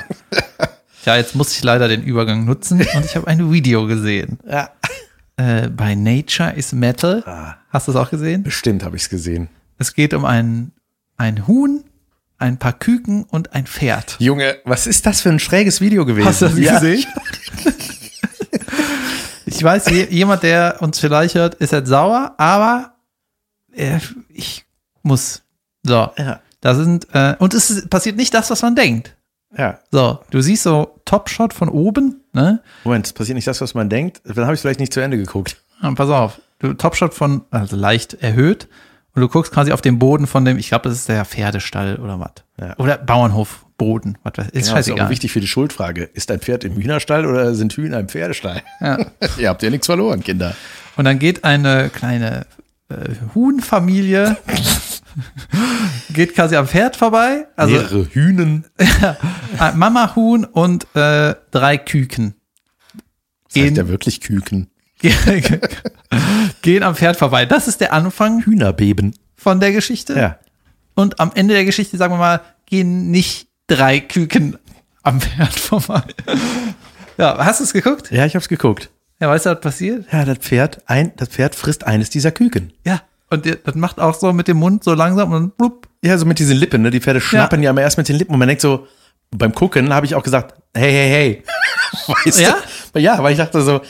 Tja, 1.05 1.17
jetzt 1.17 1.37
muss 1.37 1.53
ich 1.53 1.63
leider 1.63 1.87
den 1.87 2.03
Übergang 2.03 2.45
nutzen 2.45 2.81
und 2.95 3.05
ich 3.05 3.15
habe 3.15 3.29
ein 3.29 3.53
Video 3.53 3.87
gesehen. 3.87 4.39
Ja. 4.51 4.71
Äh, 5.37 5.69
bei 5.69 5.95
Nature 5.95 6.53
is 6.57 6.73
Metal. 6.73 7.23
Ah. 7.27 7.55
Hast 7.71 7.87
du 7.87 7.93
es 7.93 7.97
auch 7.97 8.11
gesehen? 8.11 8.43
Bestimmt 8.43 8.83
habe 8.85 8.97
ich 8.97 9.03
es 9.03 9.09
gesehen. 9.09 9.49
Es 9.79 9.95
geht 9.95 10.13
um 10.13 10.25
ein, 10.25 10.73
ein 11.17 11.47
Huhn, 11.47 11.85
ein 12.39 12.59
paar 12.59 12.73
Küken 12.73 13.25
und 13.25 13.55
ein 13.55 13.67
Pferd. 13.67 14.17
Junge, 14.19 14.59
was 14.65 14.87
ist 14.87 15.07
das 15.07 15.21
für 15.21 15.31
ein 15.31 15.39
schräges 15.39 15.81
Video 15.81 16.05
gewesen? 16.05 16.27
Hast 16.27 16.43
du 16.43 16.47
das 16.49 16.59
ja. 16.59 16.75
gesehen? 16.79 17.05
Ich 19.47 19.63
weiß, 19.63 19.89
je, 19.91 20.07
jemand, 20.11 20.43
der 20.43 20.77
uns 20.81 20.99
vielleicht 21.01 21.35
hört, 21.35 21.55
ist 21.57 21.73
jetzt 21.73 21.89
sauer, 21.89 22.35
aber 22.39 22.93
äh, 23.73 23.99
ich 24.29 24.67
muss. 25.03 25.43
So, 25.83 26.11
Ja. 26.17 26.41
da 26.61 26.75
sind, 26.75 27.07
äh, 27.13 27.35
und 27.39 27.55
es 27.55 27.71
ist, 27.71 27.89
passiert 27.91 28.17
nicht 28.17 28.35
das, 28.35 28.51
was 28.51 28.63
man 28.63 28.77
denkt. 28.77 29.17
Ja. 29.57 29.79
So, 29.91 30.21
du 30.31 30.43
siehst 30.43 30.65
so 30.65 31.01
Top-Shot 31.07 31.55
von 31.55 31.71
oben, 31.71 32.23
ne? 32.35 32.61
Moment, 32.85 33.07
es 33.07 33.13
passiert 33.13 33.37
nicht 33.37 33.47
das, 33.49 33.61
was 33.61 33.75
man 33.75 33.89
denkt. 33.89 34.21
Dann 34.25 34.45
habe 34.45 34.55
ich 34.55 34.61
vielleicht 34.61 34.81
nicht 34.81 34.93
zu 34.93 35.01
Ende 35.01 35.17
geguckt. 35.17 35.57
Und 35.83 35.95
pass 35.95 36.11
auf, 36.11 36.41
du 36.59 36.75
Top-Shot 36.75 37.15
von, 37.15 37.43
also 37.51 37.75
leicht 37.75 38.15
erhöht, 38.15 38.69
und 39.15 39.23
du 39.23 39.29
guckst 39.29 39.53
quasi 39.53 39.73
auf 39.73 39.81
den 39.81 39.99
Boden 39.99 40.27
von 40.27 40.45
dem, 40.45 40.59
ich 40.59 40.69
glaube, 40.69 40.89
das 40.89 40.99
ist 40.99 41.09
der 41.09 41.25
Pferdestall 41.25 41.97
oder 41.97 42.21
was. 42.21 42.33
Ja. 42.61 42.77
Oder 42.79 42.99
Bauernhofboden, 42.99 44.19
was 44.23 44.33
weiß 44.37 44.49
ist 44.51 44.69
Genau, 44.69 44.79
ist 44.79 44.91
auch 44.91 45.11
wichtig 45.11 45.33
für 45.33 45.41
die 45.41 45.47
Schuldfrage. 45.47 46.05
Ist 46.05 46.31
ein 46.31 46.41
Pferd 46.41 46.65
im 46.65 46.75
Hühnerstall 46.75 47.27
oder 47.27 47.55
sind 47.55 47.73
Hühner 47.73 48.01
im 48.01 48.09
Pferdestall? 48.09 48.63
Ja. 48.81 49.07
Ihr 49.39 49.49
habt 49.49 49.63
ja 49.63 49.71
nichts 49.71 49.87
verloren, 49.87 50.23
Kinder. 50.23 50.55
Und 50.97 51.05
dann 51.05 51.19
geht 51.19 51.45
eine 51.45 51.91
kleine 51.91 52.47
äh, 52.89 52.95
Huhnfamilie, 53.35 54.37
geht 56.13 56.35
quasi 56.35 56.57
am 56.57 56.69
Pferd 56.69 56.97
vorbei. 56.97 57.47
Also 57.57 57.75
Mehrere 57.75 58.07
Hühnen. 58.11 58.67
Mama 59.75 60.15
Huhn 60.15 60.45
und 60.45 60.87
äh, 60.95 61.35
drei 61.51 61.79
Küken. 61.79 62.35
Das 63.53 63.63
heißt 63.63 63.77
ja 63.77 63.89
wirklich 63.89 64.21
Küken. 64.21 64.71
Gehen 66.63 66.83
am 66.83 66.95
Pferd 66.95 67.17
vorbei. 67.17 67.47
Das 67.47 67.69
ist 67.69 67.81
der 67.81 67.93
Anfang 67.93 68.43
Hühnerbeben. 68.43 69.15
von 69.37 69.61
der 69.61 69.73
Geschichte. 69.73 70.15
Ja. 70.19 70.39
Und 70.95 71.21
am 71.21 71.31
Ende 71.35 71.55
der 71.55 71.65
Geschichte, 71.65 71.97
sagen 71.97 72.15
wir 72.15 72.19
mal, 72.19 72.41
gehen 72.67 73.11
nicht 73.11 73.49
drei 73.69 74.01
Küken 74.01 74.59
am 75.03 75.21
Pferd 75.21 75.53
vorbei. 75.59 76.03
Ja, 77.17 77.37
hast 77.45 77.61
du 77.61 77.65
es 77.65 77.73
geguckt? 77.73 78.11
Ja, 78.11 78.27
ich 78.27 78.35
hab's 78.35 78.49
geguckt. 78.49 78.91
Ja, 79.21 79.29
weißt 79.29 79.47
du, 79.47 79.51
was 79.51 79.61
passiert? 79.61 80.07
Ja, 80.13 80.25
das 80.25 80.39
Pferd, 80.39 80.81
ein, 80.87 81.13
das 81.17 81.29
Pferd 81.29 81.55
frisst 81.55 81.85
eines 81.85 82.11
dieser 82.11 82.31
Küken. 82.31 82.73
Ja. 82.85 83.03
Und 83.31 83.45
das 83.47 83.75
macht 83.75 84.01
auch 84.01 84.15
so 84.15 84.33
mit 84.33 84.49
dem 84.49 84.57
Mund 84.57 84.85
so 84.85 84.95
langsam 84.95 85.33
und 85.33 85.57
blub. 85.57 85.87
Ja, 86.03 86.17
so 86.17 86.25
mit 86.25 86.39
diesen 86.39 86.57
Lippen, 86.57 86.81
ne? 86.83 86.91
Die 86.91 87.01
Pferde 87.01 87.21
schnappen 87.21 87.63
ja, 87.63 87.71
immer 87.71 87.83
erst 87.83 87.99
mit 87.99 88.09
den 88.09 88.17
Lippen 88.17 88.33
und 88.33 88.39
man 88.39 88.49
denkt 88.49 88.63
so, 88.63 88.87
beim 89.31 89.55
Gucken 89.55 89.93
habe 89.93 90.07
ich 90.07 90.15
auch 90.15 90.23
gesagt, 90.23 90.55
hey, 90.75 90.91
hey, 90.91 91.11
hey. 91.11 91.43
Weißt 92.25 92.41
Ja? 92.41 92.57
Du? 92.95 93.01
Ja, 93.01 93.23
weil 93.23 93.33
ich 93.33 93.39
dachte 93.39 93.61
so, 93.61 93.83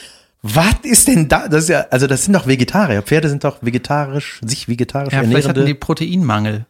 was 0.55 0.75
ist 0.83 1.09
denn 1.09 1.29
da? 1.29 1.49
Das 1.49 1.65
ist 1.65 1.69
ja, 1.71 1.87
also 1.91 2.07
das 2.07 2.25
sind 2.25 2.35
doch 2.35 2.47
Vegetarier. 2.47 3.03
Pferde 3.03 3.29
sind 3.29 3.45
doch 3.45 3.59
vegetarisch, 3.63 4.41
sich 4.45 4.69
vegetarisch 4.69 5.13
Ja, 5.13 5.21
vielleicht 5.21 5.49
hatten 5.49 5.59
ernährende. 5.61 5.65
die 5.67 5.75
Proteinmangel. 5.75 6.67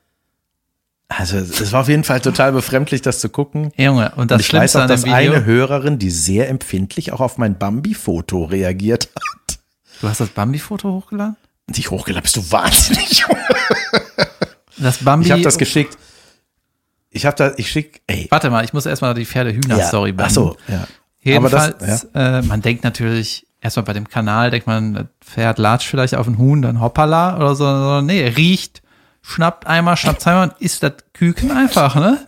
also 1.08 1.38
es 1.38 1.72
war 1.72 1.80
auf 1.82 1.88
jeden 1.88 2.04
Fall 2.04 2.20
total 2.20 2.52
befremdlich, 2.52 3.02
das 3.02 3.20
zu 3.20 3.28
gucken. 3.28 3.72
Junge, 3.76 4.12
und 4.16 4.30
das 4.30 4.36
und 4.42 4.46
ich 4.46 4.52
weiß 4.52 4.76
auch, 4.76 4.86
dass 4.86 5.04
eine 5.04 5.44
Hörerin, 5.44 5.98
die 5.98 6.10
sehr 6.10 6.48
empfindlich 6.48 7.12
auch 7.12 7.20
auf 7.20 7.38
mein 7.38 7.58
Bambi-Foto 7.58 8.44
reagiert 8.44 9.08
hat. 9.16 9.58
du 10.00 10.08
hast 10.08 10.20
das 10.20 10.28
Bambi-Foto 10.28 10.92
hochgeladen? 10.92 11.36
Nicht 11.68 11.90
hochgeladen, 11.90 12.22
bist 12.22 12.36
du 12.36 12.50
wahnsinnig. 12.50 13.24
Das 14.78 14.98
Bambi. 14.98 15.26
Ich 15.26 15.32
habe 15.32 15.42
das 15.42 15.58
geschickt. 15.58 15.98
Ich 17.10 17.26
habe 17.26 17.36
da, 17.36 17.52
ich 17.56 17.70
schick, 17.70 18.02
ey. 18.06 18.26
Warte 18.30 18.48
mal, 18.50 18.64
ich 18.64 18.72
muss 18.72 18.86
erstmal 18.86 19.12
die 19.14 19.24
Pferde-Hühner-Story 19.24 20.14
Ach 20.18 20.30
so, 20.30 20.56
ja. 20.68 20.86
Jedenfalls, 21.20 21.74
Aber 21.74 21.86
das, 21.86 22.06
äh, 22.14 22.42
man 22.42 22.62
denkt 22.62 22.84
natürlich, 22.84 23.46
erstmal 23.60 23.84
bei 23.84 23.92
dem 23.92 24.08
Kanal, 24.08 24.50
denkt 24.50 24.66
man, 24.66 24.94
das 24.94 25.06
Pferd 25.20 25.58
latscht 25.58 25.88
vielleicht 25.88 26.14
auf 26.14 26.26
ein 26.26 26.38
Huhn, 26.38 26.62
dann 26.62 26.80
hoppala 26.80 27.36
oder 27.36 27.54
so. 27.54 27.64
so. 27.64 28.00
Nee, 28.00 28.26
riecht, 28.28 28.82
schnappt 29.22 29.66
einmal, 29.66 29.96
schnappt 29.96 30.22
zweimal 30.22 30.48
und 30.48 30.60
isst 30.60 30.82
das 30.82 30.92
Küken 31.12 31.50
einfach, 31.50 31.94
ne? 31.96 32.18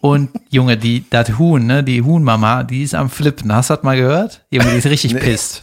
Und 0.00 0.30
Junge, 0.50 0.76
die, 0.76 1.08
das 1.08 1.38
Huhn, 1.38 1.64
ne, 1.64 1.84
die 1.84 2.02
Huhnmama, 2.02 2.64
die 2.64 2.82
ist 2.82 2.94
am 2.94 3.08
Flippen. 3.08 3.54
Hast 3.54 3.70
du 3.70 3.74
das 3.74 3.84
mal 3.84 3.96
gehört? 3.96 4.44
Junge, 4.50 4.72
die 4.72 4.78
ist 4.78 4.86
richtig 4.86 5.14
pisst. 5.16 5.62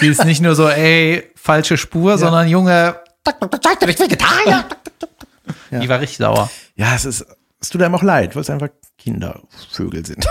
Die 0.00 0.06
ist 0.06 0.24
nicht 0.24 0.40
nur 0.40 0.54
so, 0.54 0.68
ey, 0.68 1.24
falsche 1.34 1.76
Spur, 1.76 2.18
sondern 2.18 2.46
Junge, 2.46 2.94
Seid 3.62 3.82
ihr 3.82 3.86
nicht 3.88 4.00
Vegetarier? 4.00 4.64
die 5.70 5.88
war 5.88 6.00
richtig 6.00 6.18
sauer. 6.18 6.50
Ja, 6.76 6.94
es 6.94 7.04
ist, 7.04 7.26
es 7.60 7.68
tut 7.68 7.82
einem 7.82 7.94
auch 7.94 8.02
leid, 8.02 8.34
weil 8.34 8.42
es 8.42 8.50
einfach 8.50 8.68
Kindervögel 8.96 10.04
sind. 10.06 10.26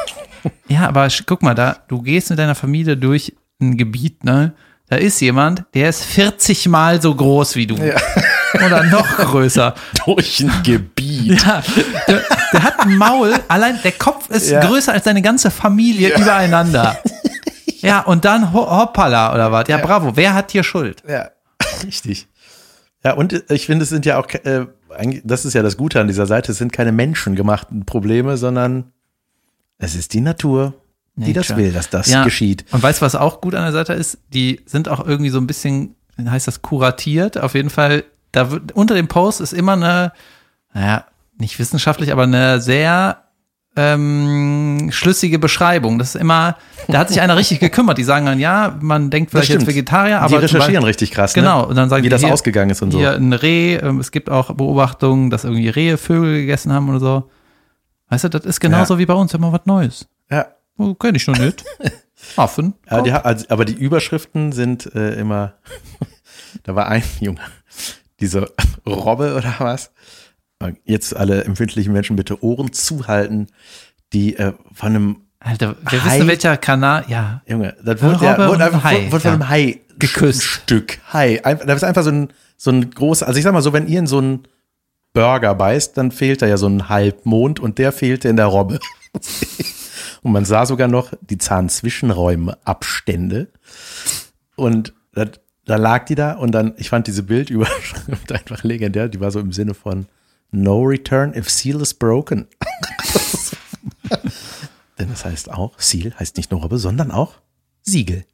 Ja, 0.68 0.88
aber 0.88 1.08
guck 1.26 1.41
mal, 1.41 1.55
da, 1.55 1.78
du 1.88 2.01
gehst 2.01 2.30
mit 2.30 2.39
deiner 2.39 2.55
Familie 2.55 2.95
durch 2.95 3.36
ein 3.62 3.78
Gebiet, 3.78 4.24
ne? 4.24 4.53
Da 4.89 4.95
ist 4.95 5.20
jemand, 5.20 5.66
der 5.74 5.89
ist 5.89 6.03
40 6.05 6.70
Mal 6.70 7.01
so 7.01 7.14
groß 7.14 7.55
wie 7.58 7.68
du. 7.68 7.76
Oder 8.66 8.84
noch 8.86 9.05
größer. 9.18 9.74
Durch 10.05 10.39
ein 10.39 10.51
Gebiet. 10.64 11.43
Ja, 11.43 11.62
der, 12.08 12.22
der 12.53 12.64
hat 12.64 12.80
ein 12.80 12.95
Maul, 12.95 13.34
allein 13.49 13.80
der 13.84 13.91
Kopf 13.91 14.30
ist 14.30 14.49
Ja. 14.49 14.62
größer 14.66 14.93
als 14.93 15.03
deine 15.03 15.22
ganze 15.22 15.51
Familie 15.51 16.16
übereinander. 16.16 16.97
Ja, 17.80 18.01
und 18.01 18.26
dann 18.26 18.53
ho 18.53 18.66
hoppala 18.82 19.36
oder 19.36 19.51
was. 19.51 19.68
Ja, 19.68 19.78
bravo. 19.78 20.14
Wer 20.16 20.34
hat 20.34 20.51
hier 20.51 20.64
Schuld? 20.64 21.03
Ja, 21.08 21.30
richtig. 21.86 22.28
Ja, 23.05 23.14
und 23.14 23.43
ich 23.51 23.68
finde, 23.68 23.84
es 23.84 23.89
sind 23.89 24.03
ja 24.08 24.18
auch, 24.20 24.28
äh, 24.34 24.66
eigentlich- 24.97 25.22
das 25.24 25.45
ist 25.45 25.53
ja 25.53 25.62
das 25.62 25.78
Gute 25.78 26.01
an 26.01 26.08
dieser 26.08 26.26
Seite, 26.26 26.51
es 26.53 26.58
sind 26.58 26.74
keine 26.74 26.91
menschengemachten 26.91 27.86
Probleme, 27.86 28.36
sondern 28.36 28.91
es 29.78 29.93
ist 29.93 30.14
die 30.14 30.22
Natur, 30.22 30.74
die 31.26 31.34
das 31.34 31.55
will, 31.57 31.72
dass 31.74 31.89
das 31.89 32.09
Ja. 32.09 32.24
geschieht. 32.24 32.65
Und 32.72 32.82
weißt 32.84 33.01
du, 33.01 33.05
was 33.05 33.15
auch 33.15 33.41
gut 33.41 33.55
an 33.55 33.63
der 33.63 33.72
Seite 33.72 33.93
ist? 33.93 34.20
Die 34.34 34.61
sind 34.65 34.88
auch 34.88 35.05
irgendwie 35.05 35.30
so 35.32 35.39
ein 35.39 35.47
bisschen, 35.47 35.95
wie 36.15 36.30
heißt 36.30 36.47
das, 36.47 36.61
kuratiert. 36.61 37.38
Auf 37.39 37.55
jeden 37.55 37.70
Fall, 37.70 38.03
da 38.32 38.51
wird, 38.51 38.72
unter 38.74 38.93
dem 38.95 39.07
Post 39.07 39.41
ist 39.41 39.53
immer 39.53 39.74
eine, 39.74 40.11
naja, 40.74 41.05
nicht 41.39 41.57
wissenschaftlich, 41.59 42.11
aber 42.11 42.24
eine 42.24 42.61
sehr 42.61 43.24
ähm, 43.76 44.89
schlüssige 44.91 45.38
Beschreibung. 45.39 45.99
Das 45.99 46.15
ist 46.15 46.22
immer, 46.22 46.57
da 46.88 46.97
hat 46.99 47.09
sich 47.09 47.22
einer 47.22 47.38
richtig 47.38 47.59
gekümmert. 47.61 47.97
Die 47.97 48.03
sagen 48.03 48.26
dann, 48.26 48.39
ja, 48.39 48.76
man 48.82 49.09
denkt 49.09 49.32
vielleicht 49.32 49.49
jetzt. 49.49 49.68
Vegetarier, 49.68 50.20
aber 50.20 50.30
die 50.30 50.36
recherchieren 50.36 50.74
Beispiel- 50.76 50.86
richtig 50.88 51.11
krass, 51.11 51.34
Genau, 51.34 51.61
ne? 51.61 51.68
und 51.68 51.76
dann 51.76 51.89
sagen 51.89 52.01
wie 52.03 52.07
die 52.07 52.09
das 52.09 52.22
hier- 52.24 52.34
ausgegangen 52.34 52.72
ist 52.72 52.82
und 52.82 52.91
so. 52.91 52.97
Hier 52.97 53.13
ein 53.13 53.34
Reh, 53.34 53.76
ähm, 53.76 53.99
es 53.99 54.11
gibt 54.11 54.30
auch 54.30 54.51
Beobachtungen, 54.53 55.30
dass 55.30 55.43
irgendwie 55.43 55.70
Rehe 55.70 55.97
Vögel 55.97 56.41
gegessen 56.41 56.74
haben 56.74 56.89
oder 56.89 56.99
so. 56.99 57.30
Weißt 58.09 58.24
du, 58.24 58.30
das 58.30 58.45
ist 58.45 58.59
genauso 58.59 58.97
wie 58.99 59.05
bei 59.05 59.13
uns, 59.13 59.34
immer 59.34 59.51
was 59.51 59.65
Neues. 59.65 60.07
Oh, 60.78 60.93
kenn 60.93 61.15
ich 61.15 61.28
noch 61.28 61.38
nicht. 61.38 61.63
Affen. 62.36 62.73
Ja, 62.89 63.01
die, 63.01 63.11
also, 63.11 63.45
aber 63.49 63.65
die 63.65 63.73
Überschriften 63.73 64.51
sind 64.51 64.93
äh, 64.95 65.13
immer, 65.19 65.53
da 66.63 66.75
war 66.75 66.88
ein 66.88 67.03
Junge, 67.19 67.41
diese 68.19 68.51
Robbe 68.86 69.36
oder 69.36 69.55
was, 69.59 69.91
jetzt 70.86 71.15
alle 71.15 71.43
empfindlichen 71.43 71.93
Menschen 71.93 72.15
bitte 72.15 72.43
Ohren 72.43 72.73
zuhalten, 72.73 73.47
die 74.13 74.36
äh, 74.38 74.53
von 74.73 74.89
einem 74.89 75.21
Alter, 75.39 75.75
wir 75.88 76.03
Hai? 76.03 76.15
wissen, 76.15 76.28
welcher 76.28 76.57
Kanal, 76.57 77.05
ja. 77.07 77.41
Junge, 77.47 77.75
das 77.84 78.01
Eine 78.01 78.13
wurde, 78.13 78.25
ja, 78.25 78.49
wurde 78.49 78.65
einfach 78.65 78.84
ein 78.84 78.84
Hai, 78.84 78.97
wurde, 78.97 79.11
wurde 79.11 79.21
von 79.21 79.30
ja. 79.30 79.34
einem 79.36 79.49
Hai 79.49 79.82
Geküsst. 79.99 80.41
ein 80.41 80.43
Stück 80.43 80.99
Hai. 81.13 81.41
Da 81.43 81.73
ist 81.73 81.84
einfach 81.84 82.03
so 82.03 82.09
ein, 82.09 82.34
so 82.57 82.71
ein 82.71 82.89
großer, 82.89 83.28
also 83.28 83.38
ich 83.38 83.43
sag 83.43 83.53
mal 83.53 83.61
so, 83.61 83.71
wenn 83.71 83.88
ihr 83.88 83.99
in 83.99 84.07
so 84.07 84.17
einen 84.17 84.47
Burger 85.13 85.53
beißt, 85.55 85.95
dann 85.97 86.11
fehlt 86.11 86.41
da 86.41 86.47
ja 86.47 86.57
so 86.57 86.67
ein 86.67 86.89
Halbmond 86.89 87.59
und 87.59 87.78
der 87.78 87.91
fehlte 87.91 88.30
in 88.30 88.36
der 88.36 88.47
Robbe. 88.47 88.80
Und 90.22 90.32
man 90.32 90.45
sah 90.45 90.65
sogar 90.65 90.88
noch 90.88 91.13
die 91.22 91.38
Zahnzwischenräume 91.38 92.57
Abstände. 92.65 93.49
Und 94.55 94.93
da, 95.13 95.26
da 95.65 95.76
lag 95.76 96.05
die 96.05 96.15
da 96.15 96.34
und 96.34 96.51
dann, 96.51 96.74
ich 96.78 96.89
fand 96.89 97.07
diese 97.07 97.24
Bildüberschrift 97.24 98.32
einfach 98.34 98.63
legendär, 98.63 99.09
die 99.09 99.20
war 99.20 99.32
so 99.32 99.39
im 99.39 99.51
Sinne 99.51 99.74
von 99.74 100.07
No 100.51 100.82
return 100.82 101.34
if 101.34 101.49
seal 101.49 101.82
is 101.82 101.93
broken. 101.93 102.47
Denn 104.97 105.09
das 105.09 105.26
heißt 105.26 105.51
auch, 105.51 105.78
Seal 105.80 106.13
heißt 106.18 106.38
nicht 106.38 106.51
nur 106.51 106.61
Robbe, 106.61 106.78
sondern 106.78 107.11
auch 107.11 107.34
Siegel. 107.84 108.26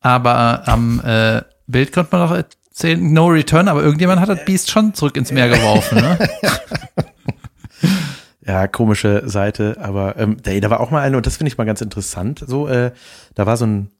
Aber 0.00 0.66
am 0.66 1.00
äh, 1.04 1.42
Bild 1.66 1.92
konnte 1.92 2.16
man 2.16 2.28
doch 2.28 2.34
erzählen, 2.36 3.12
no 3.12 3.26
return, 3.26 3.68
aber 3.68 3.82
irgendjemand 3.82 4.20
hat 4.20 4.30
das 4.30 4.44
Biest 4.44 4.70
schon 4.70 4.94
zurück 4.94 5.16
ins 5.16 5.30
Meer 5.30 5.48
geworfen, 5.48 5.98
ne? 5.98 6.18
Ja, 8.46 8.66
komische 8.66 9.22
Seite, 9.26 9.76
aber 9.80 10.16
ähm, 10.16 10.38
da, 10.42 10.58
da 10.58 10.70
war 10.70 10.80
auch 10.80 10.90
mal 10.90 11.02
eine, 11.02 11.16
und 11.16 11.26
das 11.26 11.36
finde 11.36 11.48
ich 11.48 11.58
mal 11.58 11.64
ganz 11.64 11.82
interessant, 11.82 12.42
so, 12.46 12.68
äh, 12.68 12.92
da 13.34 13.46
war 13.46 13.56
so 13.58 13.66
ein, 13.66 13.90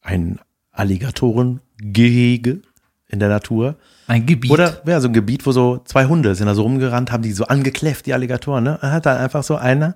ein 0.00 0.38
Alligatorengehege 0.72 2.62
in 3.08 3.18
der 3.18 3.28
Natur. 3.28 3.76
Ein 4.06 4.26
Gebiet. 4.26 4.50
Oder 4.50 4.80
ja, 4.86 5.00
so 5.00 5.08
ein 5.08 5.12
Gebiet, 5.12 5.44
wo 5.44 5.52
so 5.52 5.82
zwei 5.84 6.06
Hunde 6.06 6.34
sind 6.34 6.46
da 6.46 6.54
so 6.54 6.62
rumgerannt, 6.62 7.12
haben 7.12 7.22
die 7.22 7.32
so 7.32 7.44
angekläfft, 7.44 8.06
die 8.06 8.14
Alligatoren, 8.14 8.64
ne? 8.64 8.78
Hat 8.80 9.06
dann 9.06 9.18
einfach 9.18 9.42
so 9.42 9.56
einer, 9.56 9.94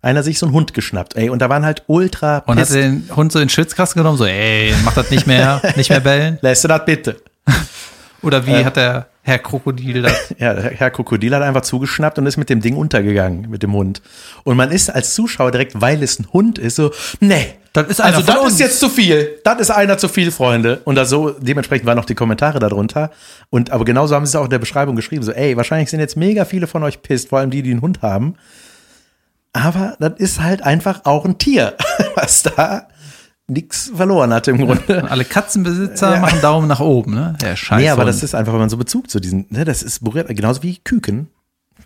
einer 0.00 0.22
sich 0.22 0.38
so 0.38 0.46
einen 0.46 0.54
Hund 0.54 0.72
geschnappt, 0.72 1.16
ey, 1.16 1.28
und 1.28 1.40
da 1.40 1.48
waren 1.48 1.64
halt 1.64 1.84
ultra 1.88 2.38
und 2.46 2.58
hat 2.58 2.70
den 2.70 3.08
Hund 3.14 3.32
so 3.32 3.38
in 3.38 3.46
den 3.46 3.50
Schwitzkasten 3.50 4.00
genommen, 4.00 4.18
so, 4.18 4.24
ey, 4.24 4.74
mach 4.84 4.94
das 4.94 5.10
nicht 5.10 5.26
mehr, 5.26 5.60
nicht 5.76 5.90
mehr 5.90 6.00
bellen. 6.00 6.38
Lässt 6.40 6.64
du 6.64 6.68
das 6.68 6.84
bitte? 6.84 7.16
Oder 8.22 8.38
Äh. 8.38 8.46
wie 8.46 8.64
hat 8.64 8.76
der 8.76 9.06
Herr 9.22 9.38
Krokodil 9.38 10.02
das? 10.02 10.34
Ja, 10.38 10.54
der 10.54 10.70
Herr 10.70 10.90
Krokodil 10.90 11.34
hat 11.34 11.42
einfach 11.42 11.62
zugeschnappt 11.62 12.18
und 12.18 12.26
ist 12.26 12.36
mit 12.36 12.48
dem 12.50 12.60
Ding 12.60 12.76
untergegangen, 12.76 13.50
mit 13.50 13.62
dem 13.62 13.72
Hund. 13.72 14.00
Und 14.44 14.56
man 14.56 14.70
ist 14.70 14.90
als 14.90 15.14
Zuschauer 15.14 15.50
direkt, 15.50 15.80
weil 15.80 16.02
es 16.02 16.18
ein 16.18 16.26
Hund 16.32 16.58
ist, 16.58 16.76
so, 16.76 16.90
nee. 17.20 17.54
Das 17.72 17.86
ist 17.86 18.00
also 18.00 18.20
das 18.20 18.36
uns. 18.38 18.54
ist 18.54 18.58
jetzt 18.58 18.80
zu 18.80 18.88
viel. 18.88 19.38
Das 19.44 19.60
ist 19.60 19.70
einer 19.70 19.96
zu 19.96 20.08
viel, 20.08 20.32
Freunde. 20.32 20.80
Und 20.84 20.96
da 20.96 21.04
so, 21.04 21.30
dementsprechend 21.30 21.86
waren 21.86 21.96
noch 21.96 22.04
die 22.04 22.16
Kommentare 22.16 22.58
darunter. 22.58 23.12
Und 23.48 23.70
aber 23.70 23.84
genauso 23.84 24.16
haben 24.16 24.26
sie 24.26 24.30
es 24.30 24.36
auch 24.36 24.44
in 24.44 24.50
der 24.50 24.58
Beschreibung 24.58 24.96
geschrieben. 24.96 25.22
So, 25.22 25.30
ey, 25.30 25.56
wahrscheinlich 25.56 25.88
sind 25.88 26.00
jetzt 26.00 26.16
mega 26.16 26.44
viele 26.44 26.66
von 26.66 26.82
euch 26.82 27.00
pisst, 27.00 27.28
vor 27.28 27.38
allem 27.38 27.50
die, 27.50 27.62
die 27.62 27.70
einen 27.70 27.80
Hund 27.82 28.02
haben. 28.02 28.34
Aber 29.52 29.96
das 30.00 30.14
ist 30.18 30.40
halt 30.40 30.62
einfach 30.62 31.04
auch 31.04 31.24
ein 31.24 31.38
Tier, 31.38 31.74
was 32.16 32.42
da 32.42 32.88
nichts 33.50 33.90
verloren 33.94 34.32
hat 34.32 34.48
im 34.48 34.58
Grunde. 34.58 35.02
Und 35.02 35.08
alle 35.10 35.24
Katzenbesitzer 35.24 36.18
machen 36.20 36.40
Daumen 36.40 36.68
nach 36.68 36.80
oben, 36.80 37.14
ne? 37.14 37.36
Ja, 37.42 37.56
scheiße. 37.56 37.82
Nee, 37.82 37.90
aber 37.90 38.04
das 38.04 38.22
ist 38.22 38.34
einfach, 38.34 38.52
wenn 38.52 38.60
man 38.60 38.70
so 38.70 38.76
Bezug 38.76 39.10
zu 39.10 39.20
diesen, 39.20 39.46
ne, 39.50 39.64
das 39.64 39.82
ist 39.82 40.02
berührt, 40.04 40.28
genauso 40.28 40.62
wie 40.62 40.78
Küken. 40.78 41.28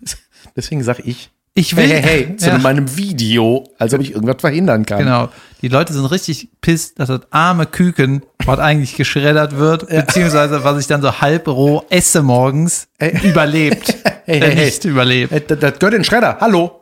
Deswegen 0.57 0.83
sag 0.83 1.01
ich, 1.01 1.31
Ich 1.55 1.77
will, 1.77 1.89
hey, 1.89 2.03
hey, 2.03 2.27
hey, 2.27 2.37
zu 2.39 2.49
ja, 2.51 2.59
meinem 2.59 2.97
Video, 2.97 3.69
als 3.79 3.95
ob 3.95 4.01
ich 4.01 4.13
irgendwas 4.13 4.37
verhindern 4.41 4.85
kann. 4.87 4.99
Genau. 4.99 5.29
Die 5.63 5.69
Leute 5.69 5.93
sind 5.93 6.05
richtig 6.07 6.49
pisst, 6.61 6.99
dass 6.99 7.09
das 7.09 7.21
arme 7.31 7.67
Küken, 7.67 8.23
was 8.45 8.59
eigentlich 8.59 8.97
geschreddert 8.97 9.57
wird, 9.57 9.89
beziehungsweise 9.89 10.63
was 10.65 10.81
ich 10.81 10.87
dann 10.87 11.01
so 11.01 11.21
halb 11.21 11.49
roh 11.49 11.85
esse 11.91 12.23
morgens, 12.23 12.89
überlebt. 13.23 13.95
Hey, 14.27 14.41
Der 14.41 14.49
hey, 14.51 14.57
hey. 14.57 14.65
nicht 14.67 14.85
überlebt. 14.85 15.33
Äh, 15.33 15.41
Das, 15.41 15.59
das 15.59 15.79
gehört 15.79 15.95
in 15.95 16.01
den 16.01 16.05
Schredder, 16.05 16.39
hallo. 16.41 16.81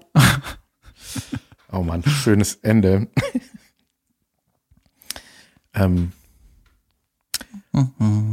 oh 1.72 1.82
Mann, 1.82 2.02
schönes 2.04 2.54
Ende. 2.62 3.08
Ähm. 5.74 6.12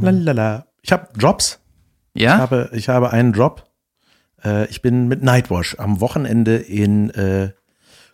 Lalala. 0.00 0.66
Ich 0.82 0.92
habe 0.92 1.08
Jobs. 1.16 1.60
Ich 2.14 2.22
Ja? 2.22 2.38
habe, 2.38 2.70
ich 2.72 2.88
habe 2.88 3.10
einen 3.10 3.32
Job. 3.32 3.70
Äh, 4.44 4.66
ich 4.66 4.82
bin 4.82 5.08
mit 5.08 5.22
Nightwash 5.22 5.76
am 5.78 6.00
Wochenende 6.00 6.56
in 6.56 7.10
äh, 7.10 7.52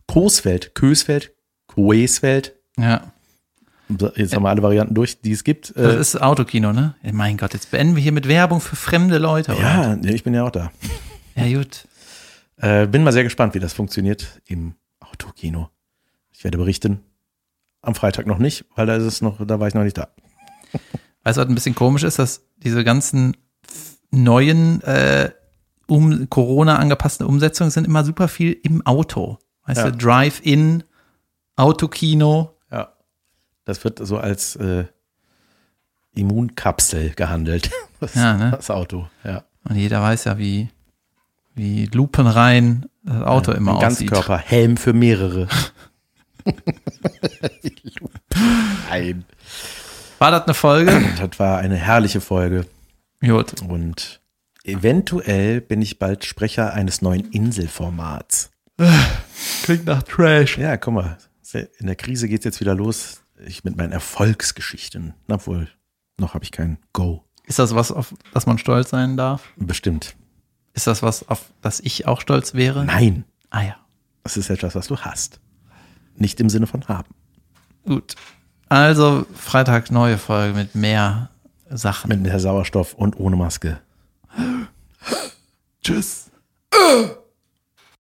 Coesfeld, 0.06 0.74
Kösfeld, 0.74 1.32
Coesfeld. 1.66 2.54
Ja. 2.78 3.12
Jetzt 4.16 4.34
haben 4.34 4.42
wir 4.42 4.48
alle 4.50 4.62
Varianten 4.62 4.94
durch, 4.94 5.20
die 5.20 5.30
es 5.32 5.44
gibt. 5.44 5.72
Das 5.76 5.94
Äh, 5.94 6.00
ist 6.00 6.16
Autokino, 6.20 6.72
ne? 6.72 6.96
Mein 7.12 7.36
Gott, 7.36 7.54
jetzt 7.54 7.70
beenden 7.70 7.94
wir 7.94 8.02
hier 8.02 8.10
mit 8.12 8.26
Werbung 8.26 8.60
für 8.60 8.74
fremde 8.74 9.18
Leute. 9.18 9.52
oder? 9.52 9.60
ja, 9.60 9.94
ja, 9.94 10.10
ich 10.12 10.24
bin 10.24 10.34
ja 10.34 10.42
auch 10.44 10.50
da. 10.50 10.72
Ja, 11.36 11.56
gut. 11.56 11.86
Äh, 12.56 12.86
bin 12.88 13.04
mal 13.04 13.12
sehr 13.12 13.22
gespannt, 13.22 13.54
wie 13.54 13.60
das 13.60 13.72
funktioniert 13.74 14.40
im 14.46 14.74
Autokino. 15.00 15.70
Ich 16.32 16.42
werde 16.42 16.58
berichten. 16.58 17.00
Am 17.86 17.94
Freitag 17.94 18.26
noch 18.26 18.38
nicht, 18.38 18.64
weil 18.74 18.86
da 18.86 18.96
ist 18.96 19.04
es 19.04 19.22
noch, 19.22 19.44
da 19.46 19.60
war 19.60 19.68
ich 19.68 19.74
noch 19.74 19.84
nicht 19.84 19.96
da. 19.98 20.08
Weißt 21.22 21.36
du, 21.38 21.40
was 21.42 21.48
ein 21.48 21.54
bisschen 21.54 21.74
komisch 21.74 22.02
ist, 22.02 22.18
dass 22.18 22.42
diese 22.58 22.82
ganzen 22.84 23.36
neuen 24.10 24.82
äh, 24.82 25.30
um 25.86 26.28
Corona 26.30 26.76
angepassten 26.76 27.26
Umsetzungen 27.26 27.70
sind 27.70 27.86
immer 27.86 28.04
super 28.04 28.28
viel 28.28 28.52
im 28.64 28.84
Auto. 28.86 29.38
Weißt 29.66 29.78
Ja. 29.82 29.90
du, 29.90 29.96
Drive-In, 29.96 30.82
Autokino. 31.56 32.56
Ja. 32.70 32.92
Das 33.64 33.82
wird 33.84 34.04
so 34.04 34.18
als 34.18 34.56
äh, 34.56 34.84
Immunkapsel 36.14 37.10
gehandelt. 37.10 37.70
Das, 37.98 38.14
Ja, 38.14 38.36
ne? 38.36 38.50
das 38.50 38.70
Auto, 38.70 39.08
ja. 39.24 39.44
Und 39.64 39.76
jeder 39.76 40.02
weiß 40.02 40.24
ja, 40.24 40.36
wie, 40.36 40.68
wie 41.54 41.86
lupenrein 41.86 42.84
das 43.04 43.22
Auto 43.22 43.52
immer 43.52 43.78
Ein 43.80 43.86
aussieht. 43.86 44.10
Ganzkörper, 44.10 44.36
Helm 44.36 44.76
für 44.76 44.92
mehrere. 44.92 45.48
Nein. 48.90 49.24
War 50.18 50.30
das 50.30 50.44
eine 50.44 50.54
Folge? 50.54 51.04
Das 51.18 51.38
war 51.38 51.58
eine 51.58 51.76
herrliche 51.76 52.20
Folge. 52.20 52.66
Gut. 53.20 53.60
Und 53.62 54.20
eventuell 54.64 55.60
bin 55.60 55.82
ich 55.82 55.98
bald 55.98 56.24
Sprecher 56.24 56.72
eines 56.72 57.02
neuen 57.02 57.30
Inselformats. 57.30 58.50
Klingt 59.62 59.86
nach 59.86 60.02
Trash. 60.02 60.58
Ja, 60.58 60.76
guck 60.76 60.94
mal. 60.94 61.18
In 61.78 61.86
der 61.86 61.96
Krise 61.96 62.28
geht's 62.28 62.44
jetzt 62.44 62.60
wieder 62.60 62.74
los. 62.74 63.22
Ich 63.46 63.64
mit 63.64 63.76
meinen 63.76 63.92
Erfolgsgeschichten. 63.92 65.14
Obwohl, 65.28 65.68
noch 66.18 66.34
habe 66.34 66.44
ich 66.44 66.52
kein 66.52 66.78
Go. 66.92 67.24
Ist 67.44 67.58
das 67.58 67.74
was, 67.74 67.92
auf 67.92 68.14
das 68.34 68.46
man 68.46 68.58
stolz 68.58 68.90
sein 68.90 69.16
darf? 69.16 69.52
Bestimmt. 69.56 70.16
Ist 70.74 70.86
das 70.86 71.02
was, 71.02 71.28
auf 71.28 71.52
das 71.62 71.80
ich 71.80 72.06
auch 72.06 72.20
stolz 72.20 72.54
wäre? 72.54 72.84
Nein. 72.84 73.24
Ah 73.50 73.62
ja. 73.62 73.76
Das 74.24 74.36
ist 74.36 74.50
etwas, 74.50 74.74
was 74.74 74.88
du 74.88 74.98
hast. 74.98 75.40
Nicht 76.16 76.40
im 76.40 76.48
Sinne 76.48 76.66
von 76.66 76.86
haben. 76.88 77.14
Gut. 77.84 78.14
Also 78.68 79.26
Freitag 79.34 79.90
neue 79.90 80.18
Folge 80.18 80.54
mit 80.54 80.74
mehr 80.74 81.30
Sachen. 81.70 82.08
Mit 82.08 82.22
mehr 82.22 82.40
Sauerstoff 82.40 82.94
und 82.94 83.18
ohne 83.18 83.36
Maske. 83.36 83.78
Tschüss. 85.82 86.30
Äh. 86.72 87.25